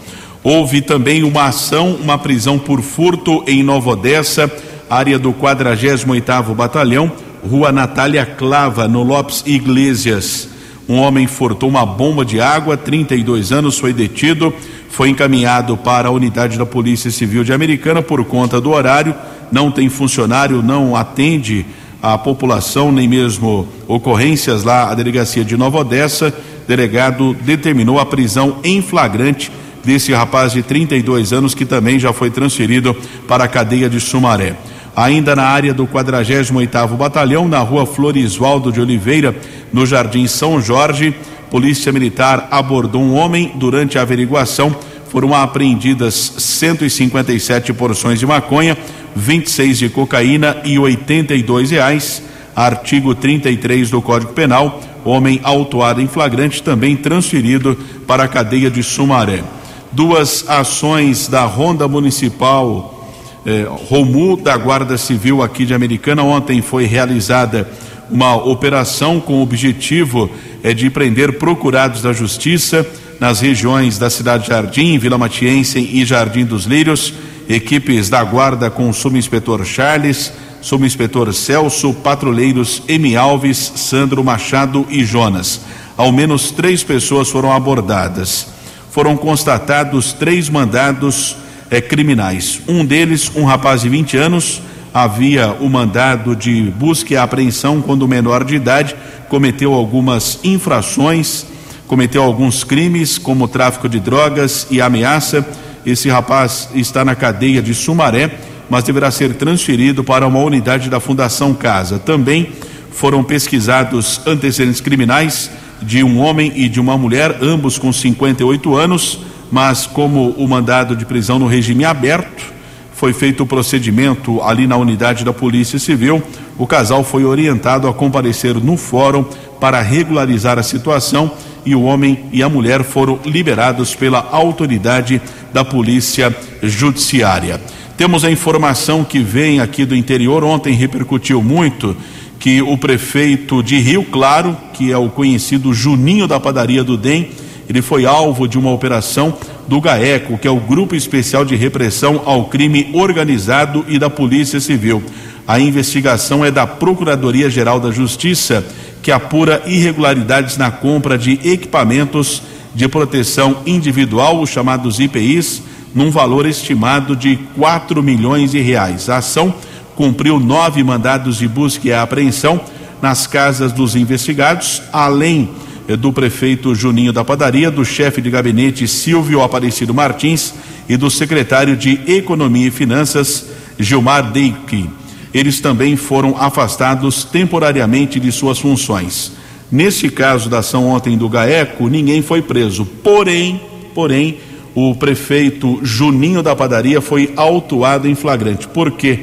Houve 0.42 0.80
também 0.80 1.24
uma 1.24 1.46
ação, 1.46 1.96
uma 2.00 2.16
prisão 2.16 2.58
por 2.58 2.80
furto 2.80 3.42
em 3.46 3.62
Nova 3.62 3.90
Odessa, 3.90 4.50
área 4.88 5.18
do 5.18 5.32
48º 5.32 6.54
Batalhão, 6.54 7.10
Rua 7.48 7.72
Natália 7.72 8.24
Clava, 8.24 8.86
no 8.86 9.02
Lopes 9.02 9.42
Iglesias. 9.46 10.48
Um 10.88 10.98
homem 10.98 11.26
furtou 11.26 11.68
uma 11.68 11.84
bomba 11.84 12.24
de 12.24 12.40
água, 12.40 12.76
32 12.76 13.50
anos, 13.50 13.78
foi 13.78 13.92
detido 13.92 14.54
foi 14.96 15.10
encaminhado 15.10 15.76
para 15.76 16.08
a 16.08 16.10
unidade 16.10 16.56
da 16.56 16.64
Polícia 16.64 17.10
Civil 17.10 17.44
de 17.44 17.52
Americana 17.52 18.00
por 18.00 18.24
conta 18.24 18.58
do 18.58 18.70
horário, 18.70 19.14
não 19.52 19.70
tem 19.70 19.90
funcionário, 19.90 20.62
não 20.62 20.96
atende 20.96 21.66
a 22.02 22.16
população, 22.18 22.92
nem 22.92 23.08
mesmo 23.08 23.66
ocorrências 23.88 24.62
lá, 24.62 24.90
a 24.90 24.94
delegacia 24.94 25.44
de 25.44 25.56
Nova 25.56 25.78
Odessa. 25.78 26.32
Delegado 26.68 27.34
determinou 27.42 27.98
a 27.98 28.06
prisão 28.06 28.58
em 28.62 28.82
flagrante 28.82 29.50
desse 29.84 30.12
rapaz 30.12 30.52
de 30.52 30.62
32 30.62 31.32
anos 31.32 31.54
que 31.54 31.64
também 31.64 31.98
já 31.98 32.12
foi 32.12 32.30
transferido 32.30 32.94
para 33.28 33.44
a 33.44 33.48
cadeia 33.48 33.88
de 33.88 34.00
Sumaré. 34.00 34.56
Ainda 34.96 35.36
na 35.36 35.44
área 35.44 35.74
do 35.74 35.86
48º 35.86 36.96
Batalhão, 36.96 37.46
na 37.46 37.60
rua 37.60 37.86
Florisvaldo 37.86 38.72
de 38.72 38.80
Oliveira, 38.80 39.36
no 39.72 39.84
Jardim 39.86 40.26
São 40.26 40.60
Jorge, 40.60 41.14
Polícia 41.50 41.92
Militar 41.92 42.48
abordou 42.50 43.02
um 43.02 43.14
homem 43.14 43.52
durante 43.54 43.98
a 43.98 44.02
averiguação. 44.02 44.74
Foram 45.16 45.32
apreendidas 45.32 46.34
157 46.36 47.72
porções 47.72 48.20
de 48.20 48.26
maconha, 48.26 48.76
26 49.16 49.78
de 49.78 49.88
cocaína 49.88 50.58
e 50.62 50.78
82 50.78 51.70
reais. 51.70 52.22
Artigo 52.54 53.14
33 53.14 53.88
do 53.88 54.02
Código 54.02 54.34
Penal. 54.34 54.78
Homem 55.06 55.40
autuado 55.42 56.02
em 56.02 56.06
flagrante 56.06 56.62
também 56.62 56.94
transferido 56.94 57.78
para 58.06 58.24
a 58.24 58.28
cadeia 58.28 58.70
de 58.70 58.82
Sumaré. 58.82 59.42
Duas 59.90 60.46
ações 60.50 61.28
da 61.28 61.46
Ronda 61.46 61.88
Municipal 61.88 63.08
eh, 63.46 63.66
Romu 63.88 64.36
da 64.36 64.54
Guarda 64.58 64.98
Civil 64.98 65.42
aqui 65.42 65.64
de 65.64 65.72
Americana. 65.72 66.22
Ontem 66.24 66.60
foi 66.60 66.84
realizada 66.84 67.66
uma 68.10 68.36
operação 68.36 69.18
com 69.18 69.36
o 69.36 69.42
objetivo 69.42 70.28
eh, 70.62 70.74
de 70.74 70.90
prender 70.90 71.38
procurados 71.38 72.02
da 72.02 72.12
Justiça 72.12 72.86
nas 73.18 73.40
regiões 73.40 73.98
da 73.98 74.10
Cidade 74.10 74.48
Jardim, 74.48 74.98
Vila 74.98 75.18
Matiense 75.18 75.78
e 75.78 76.04
Jardim 76.04 76.44
dos 76.44 76.64
Lírios. 76.64 77.12
Equipes 77.48 78.08
da 78.08 78.24
Guarda 78.24 78.68
com 78.70 78.90
o 78.90 78.94
subinspetor 78.94 79.64
Charles, 79.64 80.32
subinspetor 80.60 81.32
Celso, 81.32 81.94
patrulheiros 81.94 82.82
Emi 82.88 83.16
Alves, 83.16 83.72
Sandro 83.76 84.24
Machado 84.24 84.84
e 84.90 85.04
Jonas. 85.04 85.60
Ao 85.96 86.10
menos 86.10 86.50
três 86.50 86.82
pessoas 86.82 87.28
foram 87.28 87.52
abordadas. 87.52 88.48
Foram 88.90 89.16
constatados 89.16 90.12
três 90.12 90.48
mandados 90.48 91.36
eh, 91.70 91.80
criminais. 91.80 92.60
Um 92.66 92.84
deles, 92.84 93.30
um 93.34 93.44
rapaz 93.44 93.82
de 93.82 93.88
20 93.88 94.16
anos, 94.16 94.60
havia 94.92 95.52
o 95.60 95.68
mandado 95.68 96.34
de 96.34 96.62
busca 96.76 97.12
e 97.12 97.16
apreensão 97.16 97.80
quando 97.80 98.08
menor 98.08 98.42
de 98.42 98.56
idade 98.56 98.96
cometeu 99.28 99.74
algumas 99.74 100.40
infrações, 100.42 101.46
cometeu 101.86 102.22
alguns 102.22 102.64
crimes, 102.64 103.18
como 103.18 103.48
tráfico 103.48 103.88
de 103.88 104.00
drogas 104.00 104.66
e 104.70 104.80
ameaça. 104.80 105.46
Esse 105.84 106.08
rapaz 106.08 106.68
está 106.74 107.04
na 107.04 107.14
cadeia 107.14 107.62
de 107.62 107.74
Sumaré 107.74 108.38
mas 108.68 108.84
deverá 108.84 109.10
ser 109.10 109.34
transferido 109.34 110.02
para 110.02 110.26
uma 110.26 110.40
unidade 110.40 110.90
da 110.90 111.00
Fundação 111.00 111.54
Casa. 111.54 111.98
Também 111.98 112.52
foram 112.90 113.22
pesquisados 113.22 114.20
antecedentes 114.26 114.80
criminais 114.80 115.50
de 115.80 116.02
um 116.02 116.18
homem 116.18 116.52
e 116.56 116.68
de 116.68 116.80
uma 116.80 116.96
mulher, 116.96 117.38
ambos 117.42 117.78
com 117.78 117.92
58 117.92 118.74
anos, 118.74 119.20
mas 119.52 119.86
como 119.86 120.30
o 120.30 120.48
mandado 120.48 120.96
de 120.96 121.04
prisão 121.04 121.38
no 121.38 121.46
regime 121.46 121.84
aberto, 121.84 122.54
foi 122.94 123.12
feito 123.12 123.42
o 123.42 123.46
procedimento 123.46 124.42
ali 124.42 124.66
na 124.66 124.76
unidade 124.76 125.22
da 125.22 125.32
Polícia 125.32 125.78
Civil. 125.78 126.22
O 126.58 126.66
casal 126.66 127.04
foi 127.04 127.24
orientado 127.24 127.86
a 127.86 127.92
comparecer 127.92 128.54
no 128.54 128.78
fórum 128.78 129.24
para 129.60 129.82
regularizar 129.82 130.58
a 130.58 130.62
situação 130.62 131.30
e 131.66 131.74
o 131.74 131.82
homem 131.82 132.20
e 132.32 132.42
a 132.42 132.48
mulher 132.48 132.84
foram 132.84 133.18
liberados 133.26 133.94
pela 133.94 134.28
autoridade 134.30 135.20
da 135.52 135.64
Polícia 135.64 136.34
Judiciária. 136.62 137.60
Temos 137.96 138.24
a 138.24 138.30
informação 138.30 139.02
que 139.02 139.18
vem 139.18 139.60
aqui 139.60 139.84
do 139.84 139.96
interior, 139.96 140.44
ontem 140.44 140.72
repercutiu 140.74 141.42
muito 141.42 141.96
que 142.38 142.62
o 142.62 142.78
prefeito 142.78 143.62
de 143.62 143.78
Rio 143.78 144.04
Claro, 144.04 144.56
que 144.72 144.92
é 144.92 144.96
o 144.96 145.08
conhecido 145.08 145.74
Juninho 145.74 146.28
da 146.28 146.38
padaria 146.38 146.84
do 146.84 146.96
DEM, 146.96 147.30
ele 147.68 147.82
foi 147.82 148.06
alvo 148.06 148.46
de 148.46 148.58
uma 148.58 148.70
operação 148.70 149.36
do 149.66 149.80
GAECO, 149.80 150.38
que 150.38 150.46
é 150.46 150.50
o 150.50 150.60
Grupo 150.60 150.94
Especial 150.94 151.44
de 151.44 151.56
Repressão 151.56 152.22
ao 152.24 152.44
Crime 152.44 152.90
Organizado 152.92 153.84
e 153.88 153.98
da 153.98 154.08
Polícia 154.08 154.60
Civil. 154.60 155.02
A 155.48 155.58
investigação 155.58 156.44
é 156.44 156.50
da 156.50 156.66
Procuradoria 156.66 157.48
Geral 157.48 157.80
da 157.80 157.90
Justiça, 157.90 158.64
que 159.06 159.12
apura 159.12 159.62
irregularidades 159.66 160.56
na 160.56 160.68
compra 160.68 161.16
de 161.16 161.38
equipamentos 161.44 162.42
de 162.74 162.88
proteção 162.88 163.58
individual, 163.64 164.42
os 164.42 164.50
chamados 164.50 164.98
IPIs, 164.98 165.62
num 165.94 166.10
valor 166.10 166.44
estimado 166.44 167.14
de 167.14 167.36
4 167.54 168.02
milhões 168.02 168.50
de 168.50 168.60
reais. 168.60 169.08
A 169.08 169.18
ação 169.18 169.54
cumpriu 169.94 170.40
nove 170.40 170.82
mandados 170.82 171.36
de 171.36 171.46
busca 171.46 171.86
e 171.86 171.92
apreensão 171.92 172.60
nas 173.00 173.28
casas 173.28 173.70
dos 173.70 173.94
investigados, 173.94 174.82
além 174.92 175.50
eh, 175.86 175.96
do 175.96 176.12
prefeito 176.12 176.74
Juninho 176.74 177.12
da 177.12 177.24
Padaria, 177.24 177.70
do 177.70 177.84
chefe 177.84 178.20
de 178.20 178.28
gabinete 178.28 178.88
Silvio 178.88 179.40
Aparecido 179.40 179.94
Martins 179.94 180.52
e 180.88 180.96
do 180.96 181.08
secretário 181.08 181.76
de 181.76 182.00
Economia 182.08 182.66
e 182.66 182.72
Finanças 182.72 183.46
Gilmar 183.78 184.32
Deike. 184.32 184.90
Eles 185.32 185.60
também 185.60 185.96
foram 185.96 186.36
afastados 186.36 187.24
temporariamente 187.24 188.18
de 188.18 188.30
suas 188.32 188.58
funções. 188.58 189.32
Neste 189.70 190.08
caso 190.08 190.48
da 190.48 190.58
ação 190.58 190.88
ontem 190.88 191.18
do 191.18 191.28
GAECO, 191.28 191.88
ninguém 191.88 192.22
foi 192.22 192.40
preso. 192.40 192.84
Porém, 193.02 193.60
porém, 193.94 194.38
o 194.74 194.94
prefeito 194.94 195.80
Juninho 195.82 196.42
da 196.42 196.54
Padaria 196.54 197.00
foi 197.00 197.32
autuado 197.34 198.06
em 198.06 198.14
flagrante. 198.14 198.68
Porque 198.68 199.20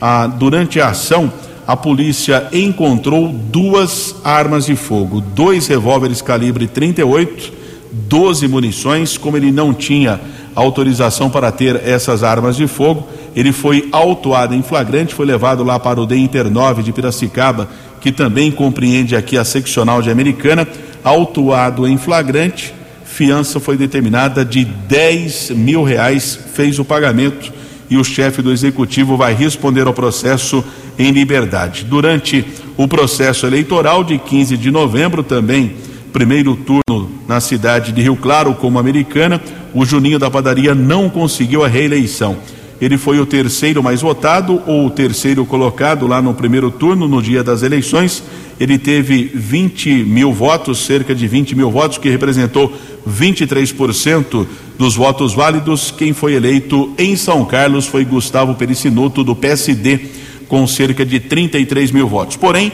ah, 0.00 0.26
durante 0.26 0.80
a 0.80 0.88
ação 0.88 1.32
a 1.66 1.76
polícia 1.76 2.48
encontrou 2.52 3.28
duas 3.28 4.16
armas 4.22 4.66
de 4.66 4.76
fogo, 4.76 5.20
dois 5.20 5.66
revólveres 5.66 6.20
calibre 6.20 6.66
38, 6.66 7.52
12 7.92 8.48
munições. 8.48 9.16
Como 9.16 9.36
ele 9.36 9.52
não 9.52 9.72
tinha 9.72 10.20
autorização 10.54 11.30
para 11.30 11.50
ter 11.50 11.76
essas 11.84 12.22
armas 12.22 12.56
de 12.56 12.66
fogo, 12.66 13.08
ele 13.34 13.52
foi 13.52 13.88
autuado 13.92 14.54
em 14.54 14.62
flagrante, 14.62 15.14
foi 15.14 15.26
levado 15.26 15.64
lá 15.64 15.78
para 15.78 16.00
o 16.00 16.06
DEINTER 16.06 16.50
9 16.50 16.82
de 16.82 16.92
Piracicaba, 16.92 17.68
que 18.00 18.12
também 18.12 18.50
compreende 18.50 19.16
aqui 19.16 19.36
a 19.36 19.44
seccional 19.44 20.02
de 20.02 20.10
Americana, 20.10 20.68
autuado 21.02 21.86
em 21.86 21.96
flagrante 21.96 22.74
fiança 23.14 23.60
foi 23.60 23.76
determinada 23.76 24.44
de 24.44 24.64
10 24.64 25.50
mil 25.50 25.84
reais, 25.84 26.36
fez 26.52 26.80
o 26.80 26.84
pagamento 26.84 27.52
e 27.88 27.96
o 27.96 28.02
chefe 28.02 28.42
do 28.42 28.50
executivo 28.50 29.16
vai 29.16 29.34
responder 29.34 29.86
ao 29.86 29.94
processo 29.94 30.64
em 30.98 31.12
liberdade. 31.12 31.84
Durante 31.84 32.44
o 32.76 32.88
processo 32.88 33.46
eleitoral 33.46 34.02
de 34.02 34.18
15 34.18 34.56
de 34.56 34.70
novembro, 34.70 35.22
também, 35.22 35.76
primeiro 36.12 36.56
turno 36.56 37.08
na 37.28 37.40
cidade 37.40 37.92
de 37.92 38.02
Rio 38.02 38.16
Claro, 38.16 38.54
como 38.54 38.80
americana, 38.80 39.40
o 39.74 39.84
Juninho 39.84 40.18
da 40.18 40.30
Padaria 40.30 40.74
não 40.74 41.10
conseguiu 41.10 41.64
a 41.64 41.68
reeleição. 41.68 42.36
Ele 42.80 42.96
foi 42.98 43.18
o 43.18 43.26
terceiro 43.26 43.82
mais 43.82 44.00
votado 44.02 44.60
ou 44.66 44.86
o 44.86 44.90
terceiro 44.90 45.44
colocado 45.44 46.06
lá 46.06 46.20
no 46.20 46.34
primeiro 46.34 46.70
turno, 46.70 47.08
no 47.08 47.22
dia 47.22 47.42
das 47.42 47.62
eleições. 47.62 48.22
Ele 48.58 48.78
teve 48.78 49.30
20 49.34 50.04
mil 50.04 50.32
votos, 50.32 50.84
cerca 50.84 51.14
de 51.14 51.26
20 51.26 51.54
mil 51.54 51.70
votos, 51.70 51.98
que 51.98 52.08
representou 52.08 52.72
23% 53.08 54.46
dos 54.78 54.94
votos 54.94 55.34
válidos. 55.34 55.90
Quem 55.90 56.12
foi 56.12 56.34
eleito 56.34 56.92
em 56.98 57.16
São 57.16 57.44
Carlos 57.44 57.86
foi 57.86 58.04
Gustavo 58.04 58.54
Pericinuto, 58.54 59.24
do 59.24 59.34
PSD, 59.34 60.00
com 60.46 60.66
cerca 60.66 61.04
de 61.04 61.20
33 61.20 61.90
mil 61.90 62.06
votos. 62.06 62.36
Porém, 62.36 62.70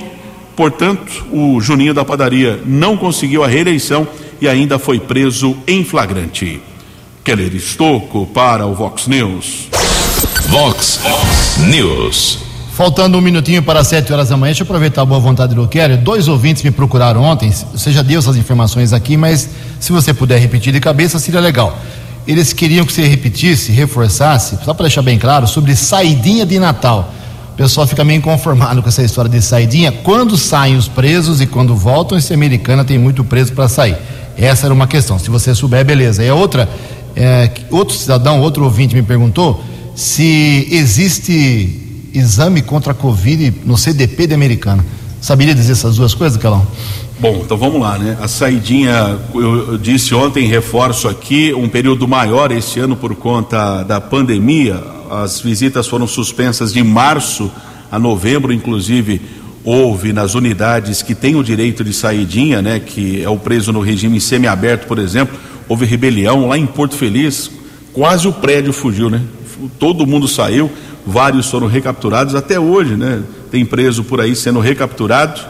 portanto, 0.56 1.24
o 1.30 1.60
Juninho 1.60 1.94
da 1.94 2.04
Padaria 2.04 2.60
não 2.66 2.96
conseguiu 2.96 3.44
a 3.44 3.46
reeleição 3.46 4.06
e 4.40 4.48
ainda 4.48 4.78
foi 4.78 4.98
preso 4.98 5.56
em 5.66 5.84
flagrante. 5.84 6.60
Keller 7.22 7.54
Estocco 7.54 8.26
para 8.26 8.66
o 8.66 8.74
Vox 8.74 9.06
News. 9.06 9.68
Vox 10.48 11.00
News. 11.58 12.38
Faltando 12.72 13.18
um 13.18 13.20
minutinho 13.20 13.62
para 13.62 13.84
sete 13.84 14.10
horas 14.10 14.30
da 14.30 14.38
manhã, 14.38 14.52
deixa 14.52 14.62
eu 14.62 14.64
aproveitar 14.64 15.02
a 15.02 15.04
boa 15.04 15.20
vontade 15.20 15.54
do 15.54 15.68
Keller. 15.68 15.98
Dois 15.98 16.28
ouvintes 16.28 16.62
me 16.62 16.70
procuraram 16.70 17.22
ontem, 17.22 17.52
você 17.72 17.92
já 17.92 18.00
deu 18.00 18.20
essas 18.20 18.36
informações 18.36 18.94
aqui, 18.94 19.18
mas 19.18 19.50
se 19.78 19.92
você 19.92 20.14
puder 20.14 20.40
repetir 20.40 20.72
de 20.72 20.80
cabeça, 20.80 21.18
seria 21.18 21.40
legal. 21.40 21.78
Eles 22.26 22.54
queriam 22.54 22.86
que 22.86 22.92
você 22.92 23.06
repetisse, 23.06 23.70
reforçasse, 23.70 24.58
só 24.64 24.72
para 24.72 24.84
deixar 24.84 25.02
bem 25.02 25.18
claro, 25.18 25.46
sobre 25.46 25.76
saidinha 25.76 26.46
de 26.46 26.58
Natal. 26.58 27.12
O 27.52 27.56
pessoal 27.56 27.86
fica 27.86 28.02
meio 28.02 28.16
inconformado 28.16 28.80
com 28.82 28.88
essa 28.88 29.02
história 29.02 29.30
de 29.30 29.42
saidinha. 29.42 29.92
Quando 29.92 30.38
saem 30.38 30.76
os 30.76 30.88
presos 30.88 31.42
e 31.42 31.46
quando 31.46 31.76
voltam, 31.76 32.16
esse 32.16 32.32
americana 32.32 32.82
tem 32.82 32.98
muito 32.98 33.22
preso 33.22 33.52
para 33.52 33.68
sair. 33.68 33.98
Essa 34.38 34.66
era 34.66 34.72
uma 34.72 34.86
questão. 34.86 35.18
Se 35.18 35.28
você 35.28 35.54
souber, 35.54 35.84
beleza. 35.84 36.24
E 36.24 36.28
a 36.30 36.34
outra, 36.34 36.66
é, 37.16 37.50
outro 37.70 37.94
cidadão, 37.94 38.40
outro 38.40 38.64
ouvinte 38.64 38.94
me 38.94 39.02
perguntou 39.02 39.62
se 39.94 40.68
existe 40.70 42.08
exame 42.14 42.62
contra 42.62 42.92
a 42.92 42.94
Covid 42.94 43.54
no 43.64 43.76
CDP 43.76 44.26
de 44.26 44.34
Americana. 44.34 44.84
Saberia 45.20 45.54
dizer 45.54 45.72
essas 45.72 45.96
duas 45.96 46.14
coisas, 46.14 46.38
Calão? 46.40 46.66
Bom, 47.18 47.42
então 47.44 47.56
vamos 47.56 47.80
lá, 47.80 47.98
né? 47.98 48.16
A 48.20 48.26
saidinha, 48.26 49.18
eu, 49.34 49.76
disse 49.76 50.14
ontem, 50.14 50.46
reforço 50.46 51.06
aqui, 51.06 51.52
um 51.52 51.68
período 51.68 52.08
maior 52.08 52.50
este 52.50 52.80
ano 52.80 52.96
por 52.96 53.14
conta 53.14 53.82
da 53.82 54.00
pandemia. 54.00 54.82
As 55.10 55.40
visitas 55.40 55.86
foram 55.86 56.06
suspensas 56.06 56.72
de 56.72 56.82
março 56.82 57.50
a 57.92 57.98
novembro, 57.98 58.52
inclusive 58.52 59.20
houve 59.62 60.14
nas 60.14 60.34
unidades 60.34 61.02
que 61.02 61.14
têm 61.14 61.36
o 61.36 61.44
direito 61.44 61.84
de 61.84 61.92
saidinha, 61.92 62.62
né? 62.62 62.80
Que 62.80 63.22
é 63.22 63.28
o 63.28 63.36
preso 63.36 63.70
no 63.70 63.80
regime 63.80 64.18
semiaberto, 64.18 64.86
por 64.86 64.98
exemplo, 64.98 65.38
houve 65.70 65.86
rebelião 65.86 66.48
lá 66.48 66.58
em 66.58 66.66
Porto 66.66 66.96
Feliz, 66.96 67.48
quase 67.92 68.26
o 68.26 68.32
prédio 68.32 68.72
fugiu, 68.72 69.08
né? 69.08 69.22
Todo 69.78 70.04
mundo 70.04 70.26
saiu, 70.26 70.68
vários 71.06 71.48
foram 71.48 71.68
recapturados 71.68 72.34
até 72.34 72.58
hoje, 72.58 72.96
né? 72.96 73.22
Tem 73.52 73.64
preso 73.64 74.02
por 74.02 74.20
aí 74.20 74.34
sendo 74.34 74.58
recapturado. 74.58 75.40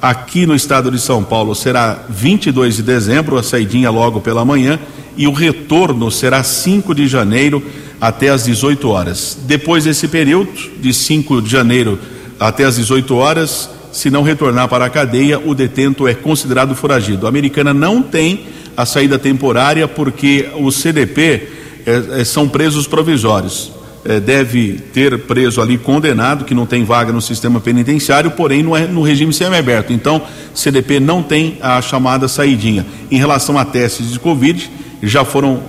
Aqui 0.00 0.46
no 0.46 0.54
estado 0.54 0.92
de 0.92 1.00
São 1.00 1.24
Paulo 1.24 1.56
será 1.56 2.04
22 2.08 2.76
de 2.76 2.82
dezembro, 2.84 3.36
a 3.36 3.42
saidinha 3.42 3.90
logo 3.90 4.20
pela 4.20 4.44
manhã, 4.44 4.78
e 5.16 5.26
o 5.26 5.32
retorno 5.32 6.08
será 6.08 6.44
5 6.44 6.94
de 6.94 7.08
janeiro 7.08 7.60
até 8.00 8.28
às 8.28 8.44
18 8.44 8.88
horas. 8.88 9.36
Depois 9.44 9.82
desse 9.82 10.06
período, 10.06 10.52
de 10.80 10.94
5 10.94 11.42
de 11.42 11.50
janeiro 11.50 11.98
até 12.38 12.62
às 12.62 12.76
18 12.76 13.12
horas, 13.16 13.68
se 13.90 14.08
não 14.08 14.22
retornar 14.22 14.68
para 14.68 14.84
a 14.84 14.90
cadeia, 14.90 15.40
o 15.40 15.52
detento 15.52 16.06
é 16.06 16.14
considerado 16.14 16.76
foragido. 16.76 17.26
A 17.26 17.28
americana 17.28 17.74
não 17.74 18.00
tem 18.00 18.46
a 18.76 18.86
saída 18.86 19.18
temporária, 19.18 19.86
porque 19.86 20.48
o 20.56 20.70
CDP 20.70 21.48
é, 21.86 22.20
é, 22.20 22.24
são 22.24 22.48
presos 22.48 22.86
provisórios. 22.86 23.72
É, 24.04 24.20
deve 24.20 24.74
ter 24.92 25.18
preso 25.20 25.62
ali 25.62 25.78
condenado, 25.78 26.44
que 26.44 26.54
não 26.54 26.66
tem 26.66 26.84
vaga 26.84 27.10
no 27.10 27.22
sistema 27.22 27.58
penitenciário, 27.58 28.30
porém 28.32 28.62
no, 28.62 28.78
no 28.88 29.02
regime 29.02 29.32
semiaberto. 29.32 29.92
Então, 29.92 30.22
CDP 30.54 31.00
não 31.00 31.22
tem 31.22 31.56
a 31.62 31.80
chamada 31.80 32.28
saidinha. 32.28 32.84
Em 33.10 33.16
relação 33.16 33.56
a 33.56 33.64
testes 33.64 34.12
de 34.12 34.20
Covid, 34.20 34.70
já 35.06 35.24
foram 35.24 35.60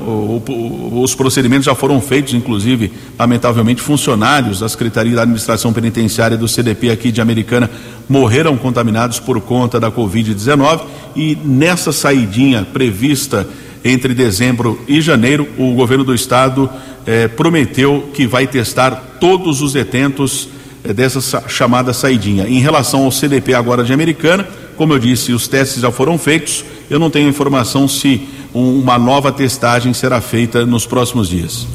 os 0.92 1.16
procedimentos 1.16 1.66
já 1.66 1.76
foram 1.76 2.00
feitos, 2.02 2.34
inclusive, 2.34 2.92
lamentavelmente, 3.18 3.82
funcionários 3.82 4.60
da 4.60 4.70
Secretaria 4.70 5.16
da 5.16 5.22
Administração 5.24 5.74
Penitenciária 5.74 6.38
do 6.38 6.48
CDP 6.48 6.90
aqui 6.90 7.12
de 7.12 7.22
Americana 7.22 7.70
morreram 8.08 8.56
contaminados 8.58 9.20
por 9.20 9.40
conta 9.42 9.80
da 9.80 9.92
Covid-19 9.92 10.82
e 11.16 11.38
nessa 11.44 11.92
saidinha 11.92 12.66
prevista 12.72 13.48
entre 13.84 14.16
dezembro 14.16 14.82
e 14.88 15.00
janeiro, 15.00 15.48
o 15.60 15.74
governo 15.74 16.04
do 16.04 16.14
estado 16.14 16.68
eh, 17.06 17.28
prometeu 17.28 18.10
que 18.14 18.26
vai 18.26 18.48
testar 18.48 19.18
todos 19.20 19.62
os 19.62 19.74
detentos 19.74 20.50
eh, 20.84 20.92
dessa 20.92 21.44
chamada 21.48 21.94
saidinha. 21.94 22.48
Em 22.48 22.60
relação 22.60 23.04
ao 23.04 23.12
CDP 23.12 23.54
agora 23.54 23.84
de 23.84 23.94
Americana, 23.94 24.48
como 24.76 24.94
eu 24.94 25.00
disse, 25.00 25.34
os 25.34 25.48
testes 25.48 25.82
já 25.82 25.92
foram 25.92 26.18
feitos. 26.18 26.66
Eu 26.90 27.00
não 27.00 27.12
tenho 27.12 27.30
informação 27.30 27.88
se 27.88 28.28
uma 28.56 28.98
nova 28.98 29.32
testagem 29.34 29.94
será 29.94 30.22
feita 30.22 30.66
nos 30.66 30.88
próximos 30.88 31.28
dias. 31.28 31.68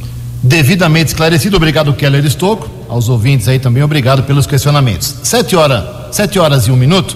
Devidamente 0.43 1.09
esclarecido, 1.09 1.57
obrigado 1.57 1.93
Keller 1.93 2.25
Estocco, 2.25 2.69
aos 2.89 3.11
ouvintes 3.11 3.47
aí 3.47 3.59
também, 3.59 3.83
obrigado 3.83 4.23
pelos 4.23 4.47
questionamentos. 4.47 5.17
Sete 5.23 5.55
horas, 5.55 5.85
sete 6.11 6.39
horas 6.39 6.67
e 6.67 6.71
um 6.71 6.77
minuto, 6.77 7.15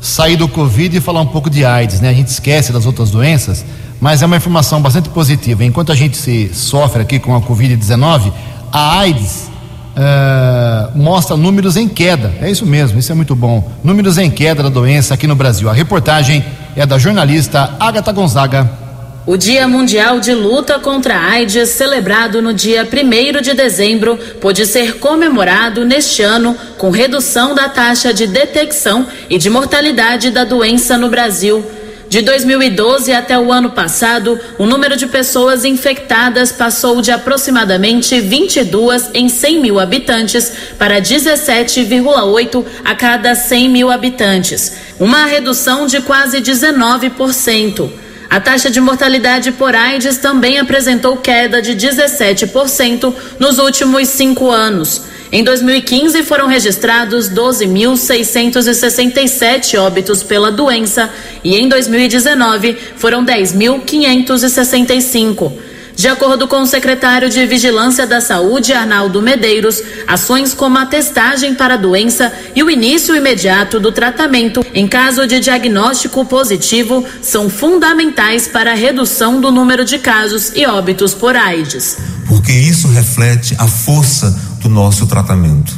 sair 0.00 0.36
do 0.36 0.46
Covid 0.46 0.96
e 0.96 1.00
falar 1.00 1.20
um 1.20 1.26
pouco 1.26 1.50
de 1.50 1.64
AIDS, 1.64 2.00
né? 2.00 2.10
A 2.10 2.14
gente 2.14 2.28
esquece 2.28 2.72
das 2.72 2.86
outras 2.86 3.10
doenças, 3.10 3.64
mas 4.00 4.22
é 4.22 4.26
uma 4.26 4.36
informação 4.36 4.80
bastante 4.80 5.08
positiva. 5.08 5.64
Enquanto 5.64 5.90
a 5.90 5.94
gente 5.96 6.16
se 6.16 6.54
sofre 6.54 7.02
aqui 7.02 7.18
com 7.18 7.34
a 7.34 7.40
Covid-19, 7.40 8.32
a 8.70 9.00
AIDS 9.00 9.50
uh, 9.96 10.96
mostra 10.96 11.36
números 11.36 11.76
em 11.76 11.88
queda. 11.88 12.32
É 12.40 12.48
isso 12.48 12.64
mesmo, 12.64 12.98
isso 12.98 13.10
é 13.10 13.14
muito 13.14 13.34
bom. 13.34 13.68
Números 13.82 14.18
em 14.18 14.30
queda 14.30 14.62
da 14.62 14.68
doença 14.68 15.14
aqui 15.14 15.26
no 15.26 15.34
Brasil. 15.34 15.68
A 15.68 15.72
reportagem 15.72 16.44
é 16.76 16.86
da 16.86 16.96
jornalista 16.96 17.74
Agatha 17.80 18.12
Gonzaga. 18.12 18.81
O 19.24 19.36
Dia 19.36 19.68
Mundial 19.68 20.18
de 20.18 20.34
Luta 20.34 20.80
contra 20.80 21.14
a 21.14 21.30
AIDS, 21.30 21.68
celebrado 21.68 22.42
no 22.42 22.52
dia 22.52 22.82
1 22.82 23.40
de 23.40 23.54
dezembro, 23.54 24.18
pôde 24.40 24.66
ser 24.66 24.98
comemorado 24.98 25.84
neste 25.84 26.22
ano 26.22 26.56
com 26.76 26.90
redução 26.90 27.54
da 27.54 27.68
taxa 27.68 28.12
de 28.12 28.26
detecção 28.26 29.06
e 29.30 29.38
de 29.38 29.48
mortalidade 29.48 30.28
da 30.32 30.42
doença 30.42 30.98
no 30.98 31.08
Brasil. 31.08 31.64
De 32.08 32.20
2012 32.20 33.12
até 33.12 33.38
o 33.38 33.52
ano 33.52 33.70
passado, 33.70 34.40
o 34.58 34.66
número 34.66 34.96
de 34.96 35.06
pessoas 35.06 35.64
infectadas 35.64 36.50
passou 36.50 37.00
de 37.00 37.12
aproximadamente 37.12 38.20
22 38.20 39.10
em 39.14 39.28
100 39.28 39.60
mil 39.60 39.78
habitantes 39.78 40.52
para 40.76 41.00
17,8 41.00 42.64
a 42.84 42.94
cada 42.96 43.36
100 43.36 43.68
mil 43.68 43.88
habitantes, 43.88 44.72
uma 44.98 45.26
redução 45.26 45.86
de 45.86 46.00
quase 46.00 46.40
19%. 46.40 48.02
A 48.32 48.40
taxa 48.40 48.68
de 48.70 48.80
mortalidade 48.80 49.52
por 49.52 49.76
AIDS 49.76 50.16
também 50.16 50.58
apresentou 50.58 51.18
queda 51.18 51.60
de 51.60 51.74
17% 51.74 53.14
nos 53.38 53.58
últimos 53.58 54.08
cinco 54.08 54.50
anos. 54.50 55.02
Em 55.30 55.44
2015, 55.44 56.22
foram 56.22 56.46
registrados 56.46 57.28
12.667 57.28 59.78
óbitos 59.78 60.22
pela 60.22 60.50
doença 60.50 61.10
e 61.44 61.56
em 61.56 61.68
2019 61.68 62.74
foram 62.96 63.22
10.565. 63.22 65.52
De 65.96 66.08
acordo 66.08 66.48
com 66.48 66.62
o 66.62 66.66
secretário 66.66 67.28
de 67.28 67.46
Vigilância 67.46 68.06
da 68.06 68.20
Saúde, 68.20 68.72
Arnaldo 68.72 69.20
Medeiros, 69.22 69.82
ações 70.06 70.54
como 70.54 70.78
a 70.78 70.86
testagem 70.86 71.54
para 71.54 71.74
a 71.74 71.76
doença 71.76 72.32
e 72.56 72.62
o 72.62 72.70
início 72.70 73.14
imediato 73.14 73.78
do 73.78 73.92
tratamento 73.92 74.64
em 74.74 74.88
caso 74.88 75.26
de 75.26 75.38
diagnóstico 75.38 76.24
positivo 76.24 77.04
são 77.20 77.48
fundamentais 77.48 78.48
para 78.48 78.72
a 78.72 78.74
redução 78.74 79.40
do 79.40 79.52
número 79.52 79.84
de 79.84 79.98
casos 79.98 80.52
e 80.54 80.66
óbitos 80.66 81.14
por 81.14 81.36
AIDS. 81.36 81.98
Porque 82.26 82.52
isso 82.52 82.88
reflete 82.88 83.54
a 83.58 83.68
força 83.68 84.30
do 84.60 84.68
nosso 84.68 85.06
tratamento. 85.06 85.72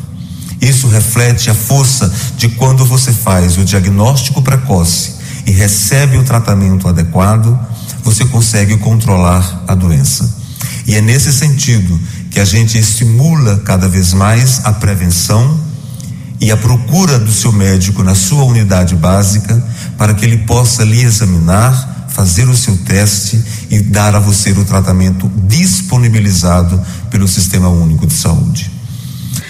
Isso 0.60 0.86
reflete 0.88 1.50
a 1.50 1.54
força 1.54 2.12
de 2.36 2.48
quando 2.50 2.84
você 2.84 3.12
faz 3.12 3.58
o 3.58 3.64
diagnóstico 3.64 4.40
precoce 4.40 5.16
e 5.46 5.50
recebe 5.50 6.16
o 6.16 6.24
tratamento 6.24 6.88
adequado 6.88 7.58
você 8.04 8.24
consegue 8.26 8.76
controlar 8.76 9.64
a 9.66 9.74
doença. 9.74 10.44
E 10.86 10.94
é 10.94 11.00
nesse 11.00 11.32
sentido 11.32 11.98
que 12.30 12.38
a 12.38 12.44
gente 12.44 12.78
estimula 12.78 13.62
cada 13.64 13.88
vez 13.88 14.12
mais 14.12 14.60
a 14.64 14.72
prevenção 14.72 15.58
e 16.40 16.52
a 16.52 16.56
procura 16.56 17.18
do 17.18 17.32
seu 17.32 17.50
médico 17.50 18.02
na 18.02 18.14
sua 18.14 18.44
unidade 18.44 18.94
básica 18.94 19.62
para 19.96 20.12
que 20.12 20.24
ele 20.26 20.38
possa 20.38 20.84
lhe 20.84 21.00
examinar, 21.00 22.08
fazer 22.10 22.48
o 22.48 22.56
seu 22.56 22.76
teste 22.78 23.42
e 23.70 23.80
dar 23.80 24.14
a 24.14 24.20
você 24.20 24.52
o 24.52 24.64
tratamento 24.64 25.30
disponibilizado 25.46 26.80
pelo 27.10 27.26
Sistema 27.26 27.68
Único 27.68 28.06
de 28.06 28.12
Saúde. 28.12 28.70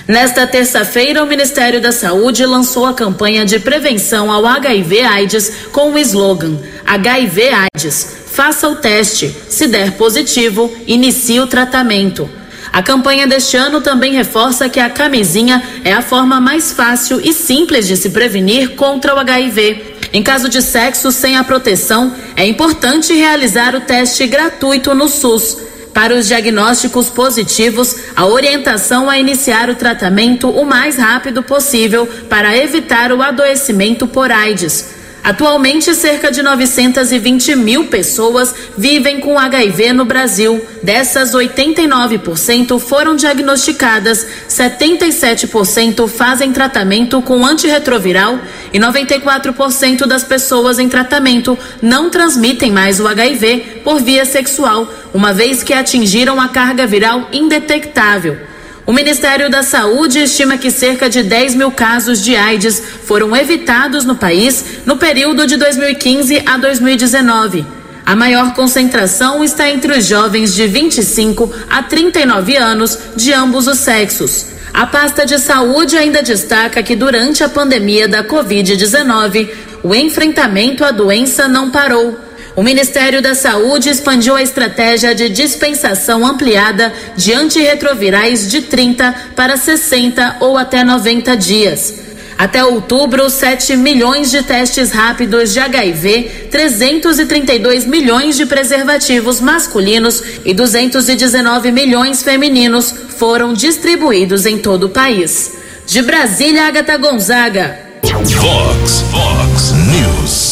Nesta 0.07 0.47
terça-feira, 0.47 1.25
o 1.25 1.27
Ministério 1.27 1.81
da 1.81 1.90
Saúde 1.90 2.45
lançou 2.45 2.87
a 2.87 2.93
campanha 2.93 3.45
de 3.45 3.59
prevenção 3.59 4.31
ao 4.31 4.47
HIV/AIDS 4.47 5.51
com 5.73 5.95
o 5.95 5.99
slogan 5.99 6.59
HIV/AIDS 6.87 8.24
faça 8.35 8.68
o 8.68 8.75
teste. 8.75 9.35
Se 9.49 9.68
der 9.68 9.92
positivo, 9.92 10.70
inicie 10.88 11.38
o 11.38 11.47
tratamento. 11.47 12.29
A 12.73 12.83
campanha 12.83 13.29
deste 13.29 13.57
ano 13.57 13.81
também 13.81 14.12
reforça 14.12 14.68
que 14.68 14.81
a 14.81 14.90
camisinha 14.90 15.62
é 15.85 15.92
a 15.92 16.03
forma 16.03 16.40
mais 16.40 16.73
fácil 16.73 17.20
e 17.20 17.33
simples 17.33 17.87
de 17.87 17.97
se 17.97 18.11
prevenir 18.11 18.70
contra 18.70 19.14
o 19.14 19.18
HIV. 19.20 19.94
Em 20.12 20.20
caso 20.20 20.49
de 20.49 20.61
sexo 20.61 21.12
sem 21.12 21.37
a 21.37 21.44
proteção, 21.44 22.12
é 22.35 22.44
importante 22.44 23.14
realizar 23.14 23.77
o 23.77 23.81
teste 23.81 24.27
gratuito 24.27 24.92
no 24.97 25.09
SUS. 25.09 25.59
Para 25.92 26.16
os 26.16 26.27
diagnósticos 26.27 27.09
positivos, 27.09 27.94
a 28.16 28.27
orientação 28.27 29.11
é 29.11 29.20
iniciar 29.20 29.70
o 29.70 29.77
tratamento 29.77 30.51
o 30.51 30.66
mais 30.66 30.97
rápido 30.97 31.40
possível 31.40 32.05
para 32.29 32.57
evitar 32.57 33.12
o 33.12 33.23
adoecimento 33.23 34.09
por 34.09 34.33
AIDS. 34.33 34.93
Atualmente, 35.25 35.95
cerca 35.95 36.31
de 36.31 36.43
920 36.43 37.57
mil 37.57 37.87
pessoas 37.87 38.55
vivem 38.77 39.21
com 39.21 39.39
HIV 39.39 39.95
no 39.95 40.05
Brasil. 40.05 40.63
Dessas, 40.83 41.33
89% 41.33 42.79
foram 42.79 43.17
diagnosticadas, 43.17 44.27
77% 44.51 46.07
fazem 46.09 46.53
tratamento 46.53 47.23
com 47.23 47.47
antirretroviral 47.47 48.39
e 48.71 48.79
94% 48.79 50.05
das 50.05 50.23
pessoas 50.23 50.79
em 50.79 50.91
tratamento 50.91 51.59
não 51.81 52.11
transmitem 52.11 52.71
mais 52.71 53.01
o 53.01 53.09
HIV 53.09 53.81
por 53.83 54.03
via 54.03 54.27
sexual, 54.27 54.87
uma 55.15 55.33
vez 55.33 55.63
que 55.63 55.73
atingiram 55.73 56.39
a 56.39 56.49
carga 56.49 56.87
viral 56.87 57.31
indetectável. 57.33 58.54
O 58.87 58.92
Ministério 58.92 59.49
da 59.49 59.62
Saúde 59.62 60.18
estima 60.18 60.59
que 60.59 60.70
cerca 60.70 61.09
de 61.09 61.23
10 61.23 61.55
mil 61.55 61.70
casos 61.70 62.23
de 62.23 62.37
AIDS 62.37 62.83
foram 63.05 63.35
evitados 63.35 64.05
no 64.05 64.14
país 64.14 64.83
no 64.85 64.99
período 64.99 65.47
de 65.47 65.57
2015 65.57 66.42
a 66.44 66.59
2019. 66.59 67.64
A 68.05 68.14
maior 68.14 68.53
concentração 68.53 69.42
está 69.42 69.70
entre 69.70 69.97
os 69.97 70.05
jovens 70.07 70.55
de 70.55 70.66
25 70.66 71.51
a 71.70 71.83
39 71.83 72.57
anos 72.57 72.99
de 73.16 73.33
ambos 73.33 73.66
os 73.66 73.79
sexos. 73.79 74.49
A 74.75 74.87
pasta 74.87 75.25
de 75.25 75.38
saúde 75.38 75.97
ainda 75.97 76.23
destaca 76.23 76.83
que 76.83 76.94
durante 76.94 77.42
a 77.42 77.49
pandemia 77.49 78.07
da 78.07 78.23
Covid-19, 78.23 79.49
o 79.83 79.94
enfrentamento 79.94 80.85
à 80.85 80.90
doença 80.90 81.49
não 81.49 81.70
parou. 81.70 82.18
O 82.57 82.62
Ministério 82.62 83.21
da 83.21 83.35
Saúde 83.35 83.88
expandiu 83.88 84.37
a 84.37 84.43
estratégia 84.43 85.12
de 85.12 85.29
dispensação 85.29 86.25
ampliada 86.25 86.93
de 87.17 87.33
antirretrovirais 87.33 88.49
de 88.49 88.62
30 88.62 89.12
para 89.35 89.57
60 89.57 90.37
ou 90.39 90.57
até 90.57 90.85
90 90.85 91.37
dias. 91.37 91.95
Até 92.39 92.64
outubro, 92.64 93.28
7 93.28 93.76
milhões 93.76 94.31
de 94.31 94.43
testes 94.43 94.93
rápidos 94.93 95.53
de 95.53 95.59
HIV, 95.59 96.49
332 96.51 97.87
milhões 97.87 98.37
de 98.37 98.47
preservativos 98.47 99.41
masculinos 99.41 100.22
e 100.45 100.55
219 100.55 101.72
milhões 101.72 102.22
femininos 102.22 102.95
foram 103.18 103.53
distribuídos 103.53 104.47
em 104.47 104.59
todo 104.59 104.85
o 104.85 104.91
país. 104.91 105.55
De 105.87 106.03
Brasília, 106.03 106.66
Agatha 106.66 106.97
Gonzaga. 106.97 107.78
Vox, 108.03 109.05
Vox 109.11 109.72
News. 109.72 110.43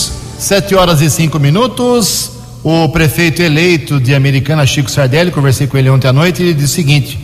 Sete 0.43 0.75
horas 0.75 1.01
e 1.01 1.09
cinco 1.09 1.39
minutos. 1.39 2.33
O 2.65 2.89
prefeito 2.89 3.41
eleito 3.41 4.01
de 4.01 4.13
Americana, 4.13 4.67
Chico 4.67 4.91
Sardelli, 4.91 5.31
conversei 5.31 5.69
com 5.69 5.79
ele 5.79 5.89
ontem 5.89 6.09
à 6.09 6.13
noite, 6.13 6.43
e 6.43 6.47
ele 6.47 6.55
disse 6.55 6.73
o 6.73 6.75
seguinte: 6.75 7.17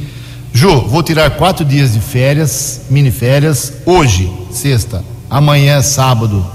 Ju, 0.52 0.82
vou 0.82 1.02
tirar 1.02 1.28
quatro 1.30 1.64
dias 1.64 1.94
de 1.94 1.98
férias, 1.98 2.82
mini 2.88 3.10
férias, 3.10 3.72
hoje, 3.84 4.30
sexta, 4.52 5.02
amanhã, 5.28 5.82
sábado, 5.82 6.46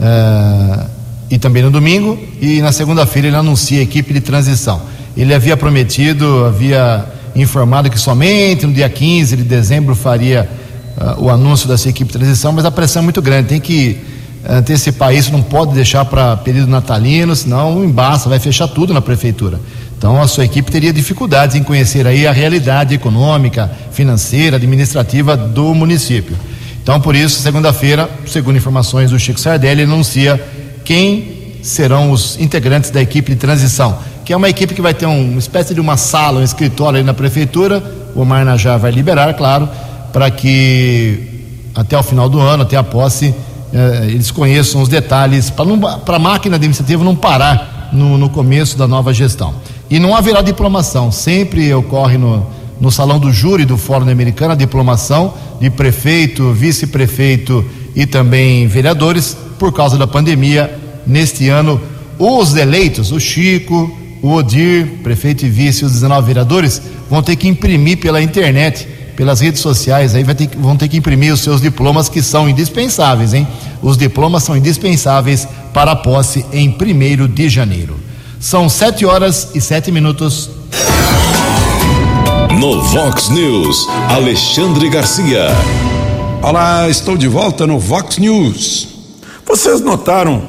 uh, 0.00 0.86
e 1.30 1.36
também 1.36 1.62
no 1.62 1.70
domingo, 1.70 2.18
e 2.40 2.62
na 2.62 2.72
segunda-feira 2.72 3.28
ele 3.28 3.36
anuncia 3.36 3.80
a 3.80 3.82
equipe 3.82 4.14
de 4.14 4.22
transição. 4.22 4.80
Ele 5.14 5.34
havia 5.34 5.54
prometido, 5.54 6.46
havia 6.46 7.04
informado 7.34 7.90
que 7.90 8.00
somente 8.00 8.64
no 8.64 8.72
dia 8.72 8.88
15 8.88 9.36
de 9.36 9.42
dezembro 9.42 9.94
faria 9.94 10.48
uh, 10.96 11.24
o 11.24 11.28
anúncio 11.28 11.68
dessa 11.68 11.90
equipe 11.90 12.10
de 12.10 12.18
transição, 12.18 12.52
mas 12.52 12.64
a 12.64 12.70
pressão 12.70 13.00
é 13.00 13.04
muito 13.04 13.20
grande, 13.20 13.48
tem 13.48 13.60
que 13.60 14.15
antecipar 14.48 15.14
isso, 15.14 15.32
não 15.32 15.42
pode 15.42 15.74
deixar 15.74 16.04
para 16.04 16.36
período 16.36 16.68
natalino, 16.68 17.34
senão 17.34 17.84
embaça, 17.84 18.28
vai 18.28 18.38
fechar 18.38 18.68
tudo 18.68 18.94
na 18.94 19.00
prefeitura. 19.00 19.60
Então 19.98 20.20
a 20.20 20.28
sua 20.28 20.44
equipe 20.44 20.70
teria 20.70 20.92
dificuldades 20.92 21.56
em 21.56 21.62
conhecer 21.62 22.06
aí 22.06 22.26
a 22.26 22.32
realidade 22.32 22.94
econômica, 22.94 23.70
financeira, 23.90 24.56
administrativa 24.56 25.36
do 25.36 25.74
município. 25.74 26.36
Então 26.82 27.00
por 27.00 27.16
isso, 27.16 27.40
segunda-feira, 27.40 28.08
segundo 28.26 28.56
informações 28.56 29.10
do 29.10 29.18
Chico 29.18 29.40
Sardelli, 29.40 29.82
anuncia 29.82 30.40
quem 30.84 31.56
serão 31.62 32.12
os 32.12 32.38
integrantes 32.38 32.90
da 32.90 33.02
equipe 33.02 33.32
de 33.32 33.36
transição, 33.38 33.98
que 34.24 34.32
é 34.32 34.36
uma 34.36 34.48
equipe 34.48 34.74
que 34.74 34.82
vai 34.82 34.94
ter 34.94 35.06
um, 35.06 35.30
uma 35.30 35.38
espécie 35.38 35.74
de 35.74 35.80
uma 35.80 35.96
sala, 35.96 36.40
um 36.40 36.44
escritório 36.44 36.98
aí 36.98 37.02
na 37.02 37.14
prefeitura, 37.14 37.82
o 38.14 38.20
Omar 38.20 38.44
Najá 38.44 38.76
vai 38.76 38.92
liberar, 38.92 39.34
claro, 39.34 39.68
para 40.12 40.30
que 40.30 41.36
até 41.74 41.98
o 41.98 42.02
final 42.02 42.28
do 42.28 42.40
ano, 42.40 42.62
até 42.62 42.76
a 42.76 42.82
posse, 42.82 43.34
eh, 43.72 44.06
eles 44.08 44.30
conheçam 44.30 44.80
os 44.82 44.88
detalhes, 44.88 45.50
para 45.50 46.16
a 46.16 46.18
máquina 46.18 46.56
administrativa 46.56 47.02
não 47.04 47.16
parar 47.16 47.90
no, 47.92 48.16
no 48.18 48.28
começo 48.28 48.76
da 48.76 48.86
nova 48.86 49.12
gestão. 49.12 49.54
E 49.90 49.98
não 49.98 50.16
haverá 50.16 50.42
diplomação, 50.42 51.12
sempre 51.12 51.72
ocorre 51.72 52.18
no, 52.18 52.46
no 52.80 52.90
salão 52.90 53.18
do 53.18 53.32
júri 53.32 53.64
do 53.64 53.76
Fórum 53.76 54.08
Americano 54.08 54.52
a 54.52 54.56
diplomação 54.56 55.34
de 55.60 55.70
prefeito, 55.70 56.52
vice-prefeito 56.52 57.64
e 57.94 58.04
também 58.06 58.66
vereadores, 58.66 59.36
por 59.58 59.72
causa 59.72 59.96
da 59.96 60.06
pandemia. 60.06 60.78
Neste 61.06 61.48
ano, 61.48 61.80
os 62.18 62.56
eleitos, 62.56 63.12
o 63.12 63.20
Chico, 63.20 63.96
o 64.20 64.32
Odir, 64.32 64.86
prefeito 65.02 65.46
e 65.46 65.48
vice, 65.48 65.84
os 65.84 65.92
19 65.92 66.26
vereadores, 66.26 66.82
vão 67.08 67.22
ter 67.22 67.36
que 67.36 67.48
imprimir 67.48 67.98
pela 67.98 68.20
internet, 68.20 68.88
pelas 69.16 69.40
redes 69.40 69.62
sociais, 69.62 70.14
aí 70.14 70.22
ter, 70.34 70.50
vão 70.58 70.76
ter 70.76 70.88
que 70.88 70.96
imprimir 70.96 71.32
os 71.32 71.40
seus 71.40 71.60
diplomas 71.60 72.08
que 72.08 72.22
são 72.22 72.48
indispensáveis, 72.48 73.32
hein? 73.32 73.48
Os 73.82 73.96
diplomas 73.96 74.42
são 74.42 74.56
indispensáveis 74.56 75.48
para 75.72 75.92
a 75.92 75.96
posse 75.96 76.44
em 76.52 76.68
1 76.68 77.26
de 77.28 77.48
janeiro. 77.48 77.96
São 78.38 78.68
sete 78.68 79.06
horas 79.06 79.48
e 79.54 79.60
sete 79.60 79.90
minutos. 79.90 80.50
No 82.60 82.82
Vox 82.82 83.30
News, 83.30 83.88
Alexandre 84.10 84.88
Garcia. 84.90 85.48
Olá, 86.42 86.88
estou 86.88 87.16
de 87.16 87.26
volta 87.26 87.66
no 87.66 87.78
Vox 87.78 88.18
News. 88.18 88.88
Vocês 89.46 89.80
notaram 89.80 90.42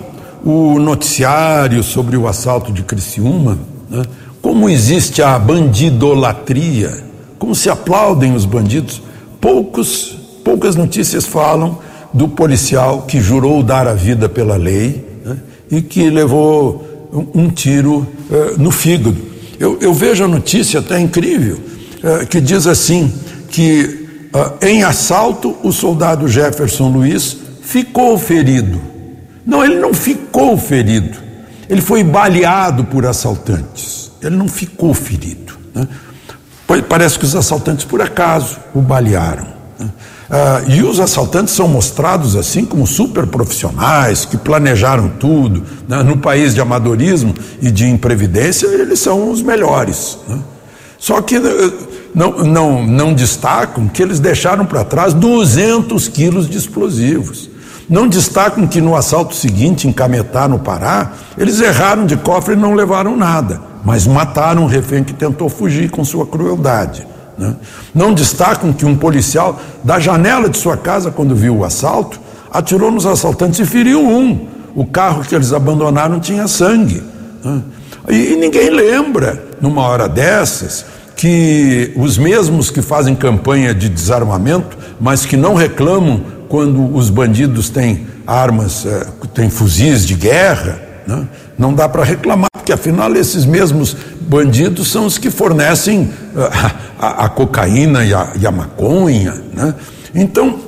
o 0.43 0.77
noticiário 0.79 1.81
sobre 1.83 2.17
o 2.17 2.27
assalto 2.27 2.71
de 2.71 2.83
Criciúma? 2.83 3.57
Né? 3.89 4.03
Como 4.41 4.69
existe 4.69 5.21
a 5.21 5.39
bandidolatria? 5.39 7.06
Como 7.39 7.53
se 7.53 7.69
aplaudem 7.69 8.33
os 8.35 8.45
bandidos? 8.45 9.01
Poucos, 9.39 10.17
poucas 10.43 10.75
notícias 10.75 11.25
falam 11.25 11.79
do 12.13 12.27
policial 12.27 13.03
que 13.03 13.19
jurou 13.19 13.61
dar 13.61 13.87
a 13.87 13.93
vida 13.93 14.27
pela 14.27 14.55
lei 14.55 15.05
né? 15.23 15.37
e 15.69 15.81
que 15.81 16.09
levou 16.09 16.87
um 17.33 17.49
tiro 17.49 18.07
uh, 18.29 18.57
no 18.57 18.71
fígado. 18.71 19.17
Eu, 19.59 19.77
eu, 19.81 19.93
vejo 19.93 20.23
a 20.23 20.27
notícia 20.27 20.79
até 20.79 20.99
incrível, 20.99 21.59
uh, 22.03 22.25
que 22.27 22.39
diz 22.39 22.67
assim: 22.67 23.11
que 23.49 24.29
uh, 24.33 24.65
em 24.65 24.83
assalto 24.83 25.55
o 25.63 25.71
soldado 25.71 26.27
Jefferson 26.27 26.89
Luiz 26.89 27.37
ficou 27.61 28.17
ferido. 28.17 28.81
Não, 29.45 29.63
ele 29.63 29.79
não 29.79 29.93
ficou 29.93 30.57
ferido, 30.57 31.17
ele 31.69 31.81
foi 31.81 32.03
baleado 32.03 32.83
por 32.83 33.05
assaltantes, 33.05 34.11
ele 34.21 34.35
não 34.35 34.47
ficou 34.47 34.93
ferido. 34.93 35.57
Né? 35.73 35.87
Parece 36.89 37.17
que 37.17 37.25
os 37.25 37.35
assaltantes, 37.35 37.85
por 37.85 38.01
acaso, 38.01 38.57
o 38.73 38.81
balearam. 38.81 39.47
Né? 39.79 39.89
Ah, 40.29 40.61
e 40.67 40.83
os 40.83 40.99
assaltantes 40.99 41.53
são 41.53 41.67
mostrados 41.67 42.35
assim 42.35 42.65
como 42.65 42.85
super 42.85 43.25
profissionais, 43.25 44.25
que 44.25 44.35
planejaram 44.35 45.07
tudo. 45.07 45.63
Né? 45.87 46.03
No 46.03 46.17
país 46.17 46.53
de 46.53 46.59
amadorismo 46.59 47.33
e 47.61 47.71
de 47.71 47.87
imprevidência, 47.87 48.67
eles 48.67 48.99
são 48.99 49.31
os 49.31 49.41
melhores. 49.41 50.17
Né? 50.27 50.39
Só 50.99 51.21
que 51.21 51.37
eh, 51.37 51.71
não, 52.13 52.43
não, 52.43 52.85
não 52.85 53.13
destacam 53.13 53.87
que 53.87 54.01
eles 54.01 54.19
deixaram 54.19 54.65
para 54.65 54.83
trás 54.83 55.13
200 55.13 56.07
quilos 56.09 56.49
de 56.49 56.57
explosivos. 56.57 57.49
Não 57.89 58.05
destacam 58.05 58.67
que 58.67 58.81
no 58.81 58.97
assalto 58.97 59.33
seguinte, 59.33 59.87
em 59.87 59.93
Cametá, 59.93 60.45
no 60.45 60.59
Pará, 60.59 61.13
eles 61.37 61.61
erraram 61.61 62.05
de 62.05 62.17
cofre 62.17 62.53
e 62.53 62.57
não 62.57 62.73
levaram 62.73 63.15
nada, 63.15 63.61
mas 63.87 64.05
mataram 64.05 64.63
um 64.63 64.65
refém 64.65 65.01
que 65.01 65.13
tentou 65.13 65.47
fugir 65.47 65.89
com 65.89 66.03
sua 66.03 66.27
crueldade. 66.27 67.07
Né? 67.37 67.55
Não 67.95 68.13
destacam 68.13 68.73
que 68.73 68.85
um 68.85 68.97
policial, 68.97 69.61
da 69.81 69.97
janela 69.97 70.49
de 70.49 70.57
sua 70.57 70.75
casa, 70.75 71.09
quando 71.09 71.33
viu 71.33 71.59
o 71.59 71.63
assalto, 71.63 72.19
atirou 72.51 72.91
nos 72.91 73.05
assaltantes 73.05 73.61
e 73.61 73.65
feriu 73.65 74.05
um. 74.05 74.45
O 74.75 74.85
carro 74.85 75.23
que 75.23 75.33
eles 75.33 75.53
abandonaram 75.53 76.19
tinha 76.19 76.49
sangue. 76.49 77.01
Né? 77.41 77.61
E, 78.09 78.33
e 78.33 78.35
ninguém 78.35 78.69
lembra, 78.69 79.41
numa 79.61 79.83
hora 79.83 80.09
dessas, 80.09 80.85
que 81.15 81.93
os 81.95 82.17
mesmos 82.17 82.69
que 82.69 82.81
fazem 82.81 83.15
campanha 83.15 83.73
de 83.73 83.87
desarmamento, 83.87 84.77
mas 84.99 85.25
que 85.25 85.37
não 85.37 85.53
reclamam 85.53 86.23
quando 86.49 86.93
os 86.93 87.09
bandidos 87.09 87.69
têm 87.69 88.05
armas, 88.27 88.85
é, 88.85 89.07
têm 89.33 89.49
fuzis 89.49 90.05
de 90.05 90.13
guerra, 90.13 90.77
né? 91.07 91.25
Não 91.57 91.73
dá 91.73 91.89
para 91.89 92.03
reclamar, 92.03 92.49
porque 92.51 92.71
afinal 92.71 93.13
esses 93.15 93.45
mesmos 93.45 93.95
bandidos 94.21 94.91
são 94.91 95.05
os 95.05 95.17
que 95.17 95.31
fornecem 95.31 96.11
a, 96.35 96.71
a, 97.07 97.25
a 97.25 97.29
cocaína 97.29 98.05
e 98.05 98.13
a, 98.13 98.29
e 98.39 98.45
a 98.45 98.51
maconha. 98.51 99.33
Né? 99.53 99.73
Então, 100.13 100.59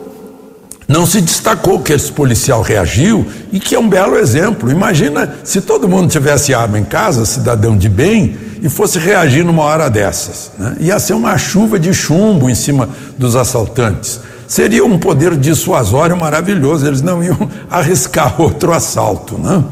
não 0.90 1.06
se 1.06 1.22
destacou 1.22 1.80
que 1.82 1.94
esse 1.94 2.12
policial 2.12 2.64
reagiu 2.64 3.24
e 3.52 3.60
que 3.60 3.76
é 3.76 3.80
um 3.80 3.88
belo 3.88 4.18
exemplo. 4.18 4.72
Imagina 4.72 5.36
se 5.44 5.62
todo 5.62 5.88
mundo 5.88 6.10
tivesse 6.10 6.52
arma 6.52 6.80
em 6.80 6.84
casa, 6.84 7.26
cidadão 7.26 7.78
de 7.78 7.88
bem, 7.88 8.36
e 8.60 8.68
fosse 8.70 8.98
reagir 8.98 9.46
numa 9.46 9.64
hora 9.64 9.88
dessas. 9.88 10.52
Né? 10.58 10.78
Ia 10.80 11.00
ser 11.00 11.14
uma 11.14 11.38
chuva 11.38 11.78
de 11.78 11.94
chumbo 11.94 12.50
em 12.50 12.56
cima 12.56 12.90
dos 13.18 13.36
assaltantes. 13.36 14.20
Seria 14.48 14.84
um 14.84 14.98
poder 14.98 15.38
dissuasório 15.38 16.18
maravilhoso, 16.18 16.88
eles 16.88 17.04
não 17.04 17.24
iam 17.24 17.38
arriscar 17.70 18.42
outro 18.42 18.74
assalto. 18.74 19.38
Né? 19.38 19.64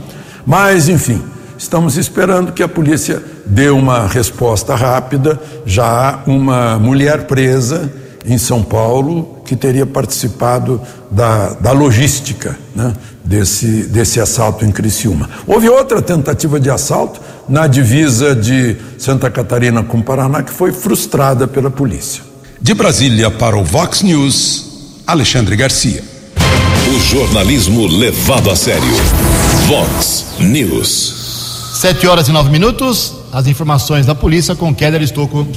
Mas, 0.48 0.88
enfim, 0.88 1.22
estamos 1.58 1.98
esperando 1.98 2.54
que 2.54 2.64
a 2.64 2.70
polícia 2.70 3.22
dê 3.46 3.68
uma 3.68 4.08
resposta 4.08 4.76
rápida. 4.76 5.38
Já 5.66 5.84
há 5.86 6.20
uma 6.26 6.80
mulher 6.80 7.28
presa 7.28 7.92
em 8.26 8.38
São 8.38 8.64
Paulo 8.64 9.42
que 9.44 9.58
teria 9.58 9.86
participado 9.86 10.82
da, 11.12 11.50
da 11.56 11.74
logística 11.74 12.58
né, 12.74 12.94
desse, 13.26 13.84
desse 13.84 14.22
assalto 14.22 14.64
em 14.64 14.72
Criciúma. 14.72 15.30
Houve 15.46 15.68
outra 15.68 16.02
tentativa 16.02 16.62
de 16.62 16.70
assalto 16.70 17.20
na 17.50 17.68
divisa 17.68 18.34
de 18.34 18.78
Santa 18.98 19.30
Catarina 19.30 19.84
com 19.84 20.02
Paraná 20.02 20.44
que 20.44 20.52
foi 20.52 20.72
frustrada 20.72 21.46
pela 21.46 21.70
polícia. 21.70 22.24
De 22.62 22.74
Brasília 22.74 23.30
para 23.30 23.58
o 23.58 23.66
Vox 23.66 24.02
News, 24.02 25.02
Alexandre 25.06 25.58
Garcia. 25.58 26.02
O 26.96 27.00
jornalismo 27.02 27.86
levado 27.86 28.50
a 28.50 28.56
sério. 28.56 29.37
Vox 29.68 30.36
News. 30.40 31.74
Sete 31.80 32.08
horas 32.08 32.28
e 32.28 32.32
nove 32.32 32.50
minutos. 32.50 33.16
As 33.32 33.48
informações 33.48 34.06
da 34.06 34.14
polícia 34.14 34.56
com 34.56 34.74
Keller 34.74 35.02
Estocco. 35.02 35.48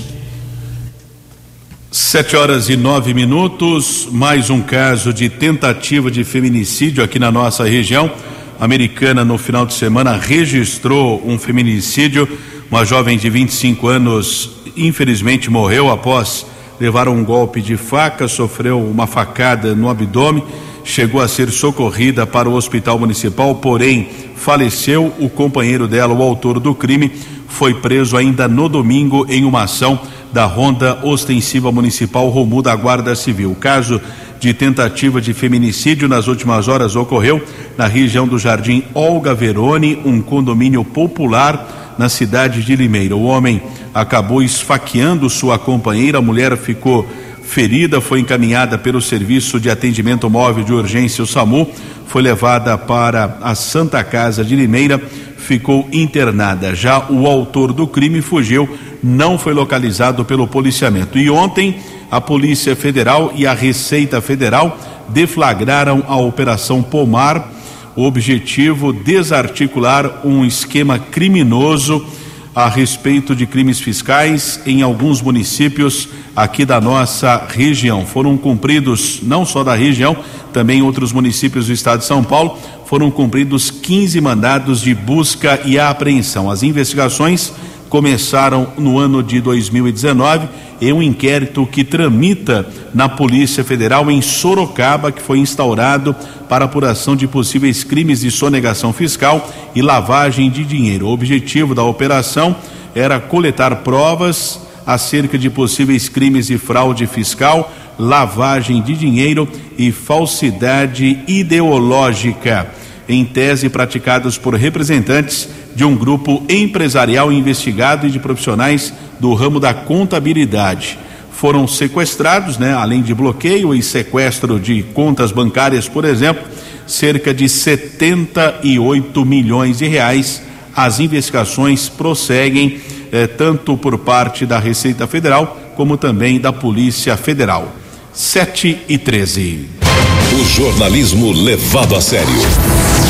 Sete 1.90 2.36
horas 2.36 2.68
e 2.68 2.76
nove 2.76 3.12
minutos. 3.14 4.06
Mais 4.10 4.50
um 4.50 4.60
caso 4.60 5.12
de 5.12 5.28
tentativa 5.28 6.10
de 6.10 6.24
feminicídio 6.24 7.02
aqui 7.02 7.18
na 7.18 7.32
nossa 7.32 7.64
região. 7.64 8.10
A 8.58 8.64
americana, 8.64 9.24
no 9.24 9.36
final 9.36 9.66
de 9.66 9.74
semana, 9.74 10.16
registrou 10.16 11.22
um 11.26 11.38
feminicídio. 11.38 12.28
Uma 12.70 12.84
jovem 12.84 13.18
de 13.18 13.28
25 13.28 13.88
anos, 13.88 14.50
infelizmente, 14.76 15.50
morreu 15.50 15.90
após 15.90 16.46
levar 16.80 17.08
um 17.08 17.24
golpe 17.24 17.60
de 17.60 17.76
faca, 17.76 18.28
sofreu 18.28 18.80
uma 18.80 19.06
facada 19.06 19.74
no 19.74 19.88
abdômen 19.88 20.44
chegou 20.90 21.20
a 21.20 21.28
ser 21.28 21.50
socorrida 21.50 22.26
para 22.26 22.48
o 22.48 22.54
hospital 22.54 22.98
municipal, 22.98 23.54
porém 23.54 24.08
faleceu. 24.34 25.12
O 25.20 25.28
companheiro 25.28 25.86
dela, 25.86 26.12
o 26.12 26.22
autor 26.22 26.58
do 26.58 26.74
crime, 26.74 27.12
foi 27.46 27.74
preso 27.74 28.16
ainda 28.16 28.48
no 28.48 28.68
domingo 28.68 29.24
em 29.28 29.44
uma 29.44 29.62
ação 29.62 30.00
da 30.32 30.44
Ronda 30.44 30.98
Ostensiva 31.04 31.70
Municipal 31.70 32.28
Romu 32.28 32.60
da 32.60 32.74
Guarda 32.74 33.14
Civil. 33.14 33.52
O 33.52 33.54
caso 33.54 34.00
de 34.40 34.52
tentativa 34.52 35.20
de 35.20 35.32
feminicídio 35.32 36.08
nas 36.08 36.26
últimas 36.26 36.66
horas 36.66 36.96
ocorreu 36.96 37.40
na 37.78 37.86
região 37.86 38.26
do 38.26 38.38
Jardim 38.38 38.82
Olga 38.92 39.34
Verone, 39.34 40.00
um 40.04 40.20
condomínio 40.20 40.84
popular 40.84 41.94
na 41.98 42.08
cidade 42.08 42.62
de 42.62 42.74
Limeira. 42.74 43.14
O 43.14 43.24
homem 43.24 43.62
acabou 43.94 44.42
esfaqueando 44.42 45.28
sua 45.28 45.58
companheira, 45.58 46.18
a 46.18 46.22
mulher 46.22 46.56
ficou 46.56 47.06
ferida, 47.50 48.00
foi 48.00 48.20
encaminhada 48.20 48.78
pelo 48.78 49.00
Serviço 49.00 49.58
de 49.58 49.68
Atendimento 49.68 50.30
Móvel 50.30 50.62
de 50.62 50.72
Urgência, 50.72 51.24
o 51.24 51.26
SAMU, 51.26 51.68
foi 52.06 52.22
levada 52.22 52.78
para 52.78 53.38
a 53.42 53.56
Santa 53.56 54.04
Casa 54.04 54.44
de 54.44 54.54
Limeira, 54.54 55.02
ficou 55.36 55.88
internada. 55.92 56.76
Já 56.76 57.10
o 57.10 57.26
autor 57.26 57.72
do 57.72 57.88
crime 57.88 58.22
fugiu, 58.22 58.68
não 59.02 59.36
foi 59.36 59.52
localizado 59.52 60.24
pelo 60.24 60.46
policiamento. 60.46 61.18
E 61.18 61.28
ontem, 61.28 61.80
a 62.08 62.20
Polícia 62.20 62.76
Federal 62.76 63.32
e 63.34 63.48
a 63.48 63.52
Receita 63.52 64.20
Federal 64.20 64.78
deflagraram 65.08 66.04
a 66.06 66.16
Operação 66.16 66.84
Pomar. 66.84 67.52
O 67.96 68.04
objetivo 68.04 68.92
desarticular 68.92 70.24
um 70.24 70.44
esquema 70.44 71.00
criminoso 71.00 72.06
a 72.54 72.68
respeito 72.68 73.34
de 73.34 73.46
crimes 73.46 73.78
fiscais 73.78 74.60
em 74.66 74.82
alguns 74.82 75.22
municípios 75.22 76.08
aqui 76.34 76.64
da 76.64 76.80
nossa 76.80 77.46
região. 77.48 78.04
Foram 78.04 78.36
cumpridos, 78.36 79.20
não 79.22 79.44
só 79.44 79.62
da 79.62 79.74
região, 79.74 80.16
também 80.52 80.82
outros 80.82 81.12
municípios 81.12 81.66
do 81.66 81.72
estado 81.72 82.00
de 82.00 82.06
São 82.06 82.24
Paulo, 82.24 82.58
foram 82.86 83.10
cumpridos 83.10 83.70
15 83.70 84.20
mandados 84.20 84.80
de 84.80 84.92
busca 84.94 85.60
e 85.64 85.78
apreensão. 85.78 86.50
As 86.50 86.64
investigações 86.64 87.52
começaram 87.90 88.68
no 88.78 88.98
ano 88.98 89.20
de 89.20 89.40
2019 89.40 90.48
em 90.80 90.92
um 90.92 91.02
inquérito 91.02 91.66
que 91.66 91.84
tramita 91.84 92.66
na 92.94 93.08
Polícia 93.08 93.62
Federal 93.62 94.10
em 94.10 94.22
Sorocaba, 94.22 95.12
que 95.12 95.20
foi 95.20 95.40
instaurado 95.40 96.14
para 96.48 96.64
apuração 96.64 97.14
de 97.14 97.26
possíveis 97.26 97.84
crimes 97.84 98.20
de 98.20 98.30
sonegação 98.30 98.92
fiscal 98.92 99.46
e 99.74 99.82
lavagem 99.82 100.48
de 100.48 100.64
dinheiro. 100.64 101.06
O 101.06 101.12
objetivo 101.12 101.74
da 101.74 101.82
operação 101.82 102.56
era 102.94 103.20
coletar 103.20 103.76
provas 103.76 104.60
acerca 104.86 105.36
de 105.36 105.50
possíveis 105.50 106.08
crimes 106.08 106.46
de 106.46 106.56
fraude 106.56 107.06
fiscal, 107.06 107.70
lavagem 107.98 108.80
de 108.80 108.94
dinheiro 108.94 109.46
e 109.76 109.92
falsidade 109.92 111.22
ideológica, 111.28 112.70
em 113.08 113.24
tese 113.24 113.68
praticados 113.68 114.38
por 114.38 114.54
representantes 114.54 115.48
de 115.74 115.84
um 115.84 115.96
grupo 115.96 116.44
empresarial 116.48 117.32
investigado 117.32 118.06
e 118.06 118.10
de 118.10 118.18
profissionais 118.18 118.92
do 119.18 119.34
ramo 119.34 119.58
da 119.60 119.74
contabilidade. 119.74 120.98
Foram 121.32 121.66
sequestrados, 121.66 122.58
né, 122.58 122.74
além 122.74 123.02
de 123.02 123.14
bloqueio 123.14 123.74
e 123.74 123.82
sequestro 123.82 124.60
de 124.60 124.82
contas 124.82 125.32
bancárias, 125.32 125.88
por 125.88 126.04
exemplo, 126.04 126.44
cerca 126.86 127.32
de 127.32 127.48
78 127.48 129.24
milhões 129.24 129.78
de 129.78 129.86
reais. 129.86 130.42
As 130.76 131.00
investigações 131.00 131.88
prosseguem 131.88 132.80
eh, 133.10 133.26
tanto 133.26 133.76
por 133.76 133.98
parte 133.98 134.44
da 134.44 134.58
Receita 134.58 135.06
Federal 135.06 135.58
como 135.76 135.96
também 135.96 136.38
da 136.38 136.52
Polícia 136.52 137.16
Federal. 137.16 137.74
7 138.12 138.82
e 138.88 138.98
13. 138.98 139.89
O 140.32 140.44
jornalismo 140.44 141.32
levado 141.32 141.96
a 141.96 142.00
sério. 142.00 142.28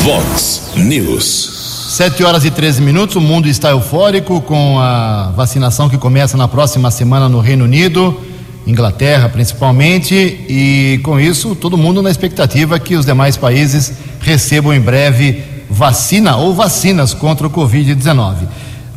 Vox 0.03 0.71
News. 0.75 1.93
7 1.95 2.23
horas 2.23 2.45
e 2.45 2.49
13 2.49 2.81
minutos, 2.81 3.15
o 3.15 3.21
mundo 3.21 3.47
está 3.47 3.69
eufórico 3.69 4.41
com 4.41 4.79
a 4.79 5.31
vacinação 5.35 5.87
que 5.87 5.99
começa 5.99 6.35
na 6.35 6.47
próxima 6.47 6.89
semana 6.89 7.29
no 7.29 7.39
Reino 7.39 7.65
Unido, 7.65 8.19
Inglaterra 8.65 9.29
principalmente, 9.29 10.15
e 10.15 10.99
com 11.03 11.19
isso 11.19 11.53
todo 11.53 11.77
mundo 11.77 12.01
na 12.01 12.09
expectativa 12.09 12.79
que 12.79 12.95
os 12.95 13.05
demais 13.05 13.37
países 13.37 13.93
recebam 14.19 14.73
em 14.73 14.81
breve 14.81 15.43
vacina 15.69 16.37
ou 16.37 16.55
vacinas 16.55 17.13
contra 17.13 17.45
o 17.45 17.51
Covid-19. 17.51 18.47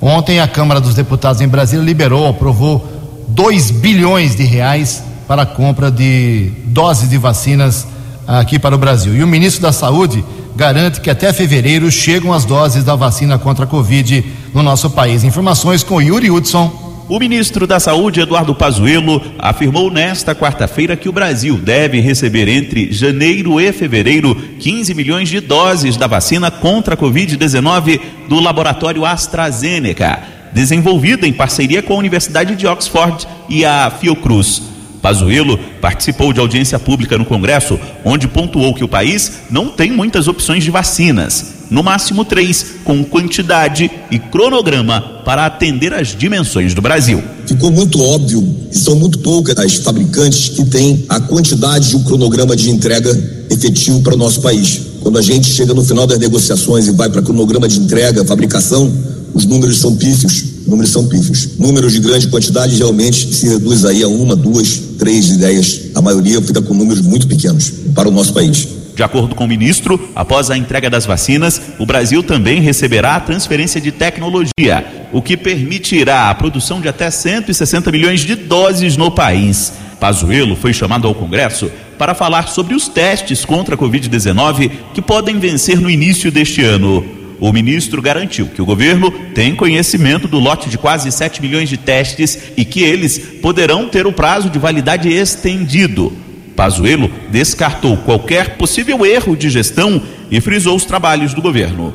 Ontem 0.01 0.41
a 0.41 0.49
Câmara 0.49 0.81
dos 0.81 0.95
Deputados 0.95 1.43
em 1.43 1.49
Brasília 1.49 1.85
liberou, 1.85 2.27
aprovou 2.27 2.89
2 3.29 3.71
bilhões 3.71 4.35
de 4.35 4.45
reais 4.45 5.03
para 5.29 5.43
a 5.43 5.47
compra 5.47 5.91
de 5.91 6.53
doses 6.65 7.11
de 7.11 7.19
vacinas 7.19 7.87
aqui 8.27 8.59
para 8.59 8.75
o 8.75 8.79
Brasil. 8.79 9.15
E 9.15 9.23
o 9.23 9.27
ministro 9.27 9.63
da 9.63 9.73
Saúde 9.73 10.25
garante 10.57 11.01
que 11.01 11.11
até 11.11 11.33
fevereiro 11.33 11.91
chegam 11.91 12.33
as 12.33 12.45
doses 12.45 12.85
da 12.85 12.95
vacina 12.95 13.39
contra 13.39 13.65
a 13.65 13.69
Covid 13.69 14.25
no 14.53 14.63
nosso 14.63 14.91
país. 14.91 15.25
Informações 15.25 15.83
com 15.83 16.01
Yuri 16.01 16.31
Hudson. 16.31 16.85
O 17.07 17.19
ministro 17.19 17.67
da 17.67 17.79
Saúde, 17.79 18.21
Eduardo 18.21 18.55
Pazuello, 18.55 19.21
afirmou 19.39 19.91
nesta 19.91 20.35
quarta-feira 20.35 20.97
que 20.97 21.09
o 21.09 21.13
Brasil 21.13 21.59
deve 21.59 22.01
receber 22.01 22.49
entre 22.49 22.91
janeiro 22.93 23.61
e 23.61 23.71
fevereiro 23.73 24.35
15 24.59 24.95
milhões 24.95 25.29
de 25.29 25.39
doses 25.41 25.99
da 25.99 26.07
vacina 26.07 26.51
contra 26.51 26.95
a 26.95 26.97
Covid-19 26.97 28.01
do 28.27 28.41
laboratório 28.41 29.05
AstraZeneca, 29.05 30.23
desenvolvida 30.55 31.27
em 31.27 31.33
parceria 31.33 31.83
com 31.83 31.93
a 31.93 31.99
Universidade 31.99 32.57
de 32.57 32.67
Oxford 32.67 33.29
e 33.51 33.67
a 33.67 33.91
Fiocruz. 33.91 34.74
Pazuello 35.05 35.59
participou 35.83 36.33
de 36.33 36.41
audiência 36.41 36.79
pública 36.79 37.19
no 37.19 37.27
Congresso, 37.27 37.79
onde 38.03 38.27
pontuou 38.27 38.73
que 38.73 38.83
o 38.83 38.89
país 38.89 39.33
não 39.51 39.69
tem 39.69 39.93
muitas 39.93 40.29
opções 40.29 40.65
de 40.65 40.71
vacinas, 40.71 41.45
no 41.71 41.83
máximo 41.83 42.25
três, 42.25 42.77
com 42.83 43.05
quantidade 43.05 43.91
e 44.11 44.19
cronograma 44.19 45.03
para 45.23 45.45
atender 45.45 45.93
às 45.93 46.17
dimensões 46.17 46.73
do 46.73 46.81
Brasil. 46.81 47.23
Ficou 47.45 47.71
muito 47.71 48.01
óbvio 48.01 48.43
que 48.71 48.79
são 48.79 48.97
muito 48.97 49.19
poucas 49.19 49.59
as 49.59 49.75
fabricantes 49.75 50.49
que 50.49 50.65
têm 50.65 51.05
a 51.11 51.21
quantidade 51.21 51.93
e 51.93 51.97
o 51.97 52.01
cronograma 52.01 52.57
de 52.57 52.71
entrega 52.71 53.11
efetivo 53.51 54.01
para 54.01 54.15
o 54.15 54.17
nosso 54.17 54.41
país. 54.41 54.81
Quando 55.03 55.19
a 55.19 55.23
gente 55.23 55.53
chega 55.53 55.75
no 55.75 55.85
final 55.85 56.07
das 56.07 56.19
negociações 56.19 56.89
e 56.89 56.93
vai 56.93 57.11
para 57.11 57.21
cronograma 57.21 57.69
de 57.69 57.79
entrega, 57.79 58.25
fabricação, 58.25 58.91
os 59.35 59.45
números 59.45 59.77
são 59.77 59.95
pífios 59.97 60.54
números 60.67 60.91
são 60.91 61.07
pífios. 61.07 61.59
Números 61.59 61.93
de 61.93 62.01
grande 62.01 62.29
quantidade 62.29 62.77
realmente 62.77 63.33
se 63.35 63.49
reduz 63.49 63.85
aí 63.85 64.03
a 64.03 64.09
uma, 64.09 64.35
duas, 64.35 64.79
três 64.99 65.31
ideias. 65.31 65.91
A 65.95 66.01
maioria 66.01 66.41
fica 66.43 66.61
com 66.61 66.75
números 66.75 67.03
muito 67.03 67.27
pequenos 67.27 67.73
para 67.95 68.09
o 68.09 68.13
nosso 68.13 68.33
país. 68.33 68.69
De 68.95 69.03
acordo 69.03 69.35
com 69.35 69.45
o 69.45 69.49
ministro, 69.49 70.09
após 70.15 70.51
a 70.51 70.57
entrega 70.57 70.89
das 70.89 71.05
vacinas, 71.05 71.61
o 71.81 71.87
Brasil 71.87 72.23
também 72.23 72.61
receberá 72.61 73.17
a 73.17 73.21
transferência 73.21 73.81
de 73.81 73.91
tecnologia, 73.91 75.09
o 75.13 75.21
que 75.21 75.37
permitirá 75.37 76.31
a 76.31 76.35
produção 76.35 76.81
de 76.81 76.89
até 76.89 77.11
160 77.11 77.91
milhões 77.91 78.21
de 78.21 78.37
doses 78.37 78.97
no 78.97 79.11
país. 79.11 79.73
Pazuello 79.99 80.55
foi 80.55 80.73
chamado 80.73 81.09
ao 81.09 81.15
Congresso 81.15 81.71
para 81.99 82.15
falar 82.15 82.49
sobre 82.49 82.75
os 82.75 82.87
testes 82.87 83.45
contra 83.45 83.75
a 83.75 83.79
Covid-19 83.79 84.71
que 84.93 85.03
podem 85.03 85.39
vencer 85.41 85.81
no 85.81 85.91
início 85.91 86.31
deste 86.31 86.63
ano. 86.63 87.24
O 87.41 87.53
ministro 87.53 88.01
garantiu 88.01 88.47
que 88.47 88.63
o 88.63 88.67
governo 88.67 89.11
tem 89.35 89.55
conhecimento 89.55 90.29
do 90.29 90.39
lote 90.39 90.69
de 90.69 90.79
quase 90.79 91.11
7 91.11 91.43
milhões 91.43 91.69
de 91.69 91.77
testes 91.77 92.39
e 92.57 92.65
que 92.65 92.81
eles 92.81 93.19
poderão 93.43 93.89
ter 93.89 94.07
o 94.07 94.13
prazo 94.13 94.49
de 94.49 94.59
validade 94.59 95.09
estendido. 95.09 96.13
Pazuello 96.55 97.11
descartou 97.31 97.97
qualquer 97.99 98.57
possível 98.57 99.05
erro 99.05 99.37
de 99.37 99.51
gestão 99.51 100.01
e 100.31 100.41
frisou 100.41 100.77
os 100.77 100.85
trabalhos 100.85 101.35
do 101.35 101.43
governo. 101.43 101.93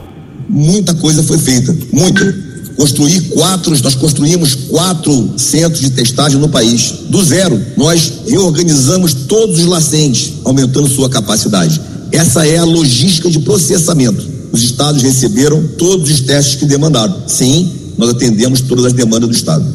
Muita 0.48 0.94
coisa 0.94 1.24
foi 1.24 1.38
feita, 1.38 1.76
muito. 1.92 2.50
Construir 2.76 3.22
quatro, 3.32 3.72
nós 3.84 3.96
construímos 3.96 4.56
quatro 4.56 5.34
centros 5.38 5.82
de 5.82 5.92
testagem 5.92 6.40
no 6.40 6.48
país, 6.48 6.92
do 7.10 7.22
zero. 7.22 7.62
Nós 7.76 8.22
reorganizamos 8.26 9.14
todos 9.14 9.60
os 9.60 9.66
lacentes, 9.66 10.34
aumentando 10.46 10.88
sua 10.88 11.10
capacidade. 11.10 11.80
Essa 12.10 12.48
é 12.48 12.58
a 12.58 12.64
logística 12.64 13.30
de 13.30 13.40
processamento 13.40 14.39
os 14.52 14.64
estados 14.64 15.02
receberam 15.02 15.68
todos 15.78 16.10
os 16.10 16.22
testes 16.22 16.56
que 16.56 16.66
demandaram. 16.66 17.28
Sim, 17.28 17.94
nós 17.98 18.10
atendemos 18.10 18.62
todas 18.62 18.86
as 18.86 18.94
demandas 18.94 19.30
do 19.30 19.36
estado. 19.36 19.66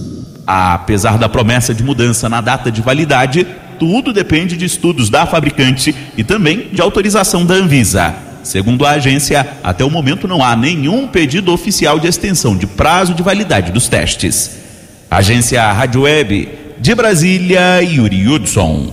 Apesar 0.46 1.18
da 1.18 1.28
promessa 1.28 1.72
de 1.72 1.82
mudança 1.82 2.28
na 2.28 2.40
data 2.40 2.70
de 2.70 2.82
validade, 2.82 3.46
tudo 3.78 4.12
depende 4.12 4.56
de 4.56 4.64
estudos 4.64 5.10
da 5.10 5.26
fabricante 5.26 5.94
e 6.16 6.24
também 6.24 6.68
de 6.72 6.80
autorização 6.80 7.44
da 7.44 7.54
Anvisa. 7.54 8.14
Segundo 8.42 8.84
a 8.84 8.90
agência, 8.90 9.46
até 9.62 9.84
o 9.84 9.90
momento 9.90 10.28
não 10.28 10.44
há 10.44 10.54
nenhum 10.54 11.08
pedido 11.08 11.52
oficial 11.52 11.98
de 11.98 12.06
extensão 12.06 12.56
de 12.56 12.66
prazo 12.66 13.14
de 13.14 13.22
validade 13.22 13.72
dos 13.72 13.88
testes. 13.88 14.50
Agência 15.10 15.72
Rádio 15.72 16.02
Web 16.02 16.48
de 16.78 16.94
Brasília, 16.94 17.80
Yuri 17.82 18.28
Hudson. 18.28 18.92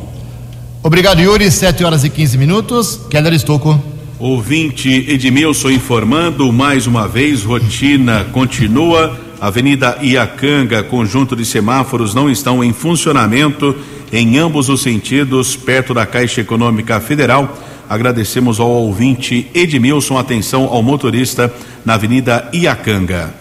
Obrigado, 0.84 1.20
Yuri. 1.20 1.52
7 1.52 1.84
horas 1.84 2.04
e 2.04 2.10
15 2.10 2.38
minutos. 2.38 3.00
Keller 3.10 3.34
Estocco. 3.34 3.91
Ouvinte 4.22 4.88
Edmilson 5.10 5.72
informando 5.72 6.54
mais 6.54 6.86
uma 6.86 7.08
vez, 7.08 7.42
rotina 7.42 8.24
continua. 8.26 9.20
Avenida 9.42 9.98
Iacanga, 10.00 10.84
conjunto 10.84 11.36
de 11.36 11.44
semáforos 11.44 12.14
não 12.14 12.30
estão 12.30 12.64
em 12.64 12.72
funcionamento 12.72 13.76
em 14.14 14.38
ambos 14.38 14.70
os 14.70 14.84
sentidos, 14.84 15.56
perto 15.56 15.92
da 15.92 16.06
Caixa 16.06 16.40
Econômica 16.40 17.00
Federal. 17.00 17.58
Agradecemos 17.90 18.60
ao 18.60 18.70
ouvinte 18.70 19.48
Edmilson, 19.56 20.20
atenção 20.20 20.66
ao 20.66 20.84
motorista 20.84 21.52
na 21.84 21.96
Avenida 21.96 22.48
Iacanga. 22.54 23.34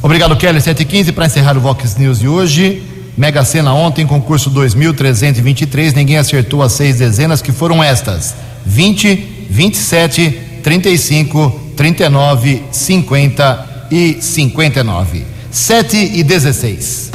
Obrigado, 0.00 0.34
Kelly. 0.38 0.58
7h15 0.58 1.12
para 1.12 1.26
encerrar 1.26 1.54
o 1.54 1.60
Vox 1.60 1.98
News 1.98 2.20
de 2.20 2.28
hoje. 2.28 2.82
Mega 3.14 3.44
Sena 3.44 3.74
ontem, 3.74 4.06
concurso 4.06 4.48
2323, 4.48 5.92
ninguém 5.92 6.16
acertou 6.16 6.62
as 6.62 6.72
seis 6.72 6.96
dezenas, 6.96 7.42
que 7.42 7.52
foram 7.52 7.84
estas: 7.84 8.34
20, 8.64 9.33
27, 9.48 10.30
35, 10.62 11.60
39, 11.76 12.62
50 12.70 13.86
e 13.90 14.18
59. 14.20 15.24
7 15.50 15.96
e 15.96 16.22
16. 16.22 17.10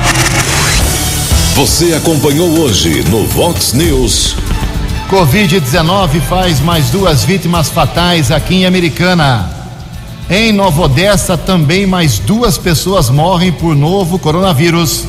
Você 1.55 1.93
acompanhou 1.93 2.47
hoje 2.59 3.03
no 3.09 3.25
Vox 3.27 3.73
News. 3.73 4.36
Covid-19 5.09 6.21
faz 6.21 6.61
mais 6.61 6.89
duas 6.89 7.23
vítimas 7.23 7.67
fatais 7.69 8.32
aqui 8.32 8.55
em 8.55 8.65
Americana. 8.65 9.49
Em 10.30 10.53
Nova 10.53 10.84
Odessa, 10.84 11.36
também 11.36 11.88
mais 11.88 12.19
duas 12.19 12.57
pessoas 12.57 13.09
morrem 13.09 13.51
por 13.51 13.75
novo 13.75 14.19
coronavírus. 14.19 15.05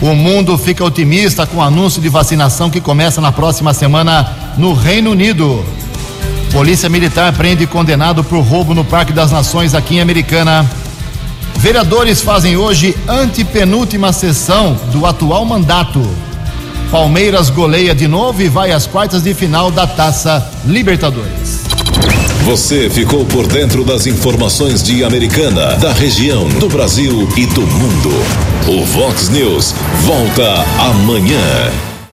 O 0.00 0.14
mundo 0.14 0.56
fica 0.56 0.84
otimista 0.84 1.44
com 1.44 1.56
o 1.56 1.62
anúncio 1.62 2.00
de 2.00 2.08
vacinação 2.08 2.70
que 2.70 2.80
começa 2.80 3.20
na 3.20 3.32
próxima 3.32 3.74
semana 3.74 4.54
no 4.56 4.72
Reino 4.72 5.10
Unido. 5.10 5.64
Polícia 6.52 6.88
Militar 6.88 7.32
prende 7.34 7.66
condenado 7.66 8.24
por 8.24 8.40
roubo 8.40 8.74
no 8.74 8.84
Parque 8.84 9.12
das 9.12 9.30
Nações 9.30 9.74
aqui 9.74 9.96
em 9.96 10.00
Americana. 10.00 10.68
Vereadores 11.56 12.22
fazem 12.22 12.56
hoje 12.56 12.96
antepenúltima 13.06 14.12
sessão 14.12 14.78
do 14.92 15.04
atual 15.04 15.44
mandato. 15.44 16.00
Palmeiras 16.90 17.50
goleia 17.50 17.94
de 17.94 18.08
novo 18.08 18.42
e 18.42 18.48
vai 18.48 18.72
às 18.72 18.86
quartas 18.86 19.22
de 19.22 19.34
final 19.34 19.70
da 19.70 19.86
Taça 19.86 20.50
Libertadores. 20.64 21.60
Você 22.44 22.88
ficou 22.88 23.26
por 23.26 23.46
dentro 23.46 23.84
das 23.84 24.06
informações 24.06 24.82
de 24.82 25.04
Americana, 25.04 25.76
da 25.76 25.92
região, 25.92 26.48
do 26.48 26.68
Brasil 26.68 27.28
e 27.36 27.44
do 27.44 27.60
mundo. 27.60 28.10
O 28.66 28.84
Vox 28.86 29.28
News 29.28 29.74
volta 30.06 30.64
amanhã. 30.78 31.87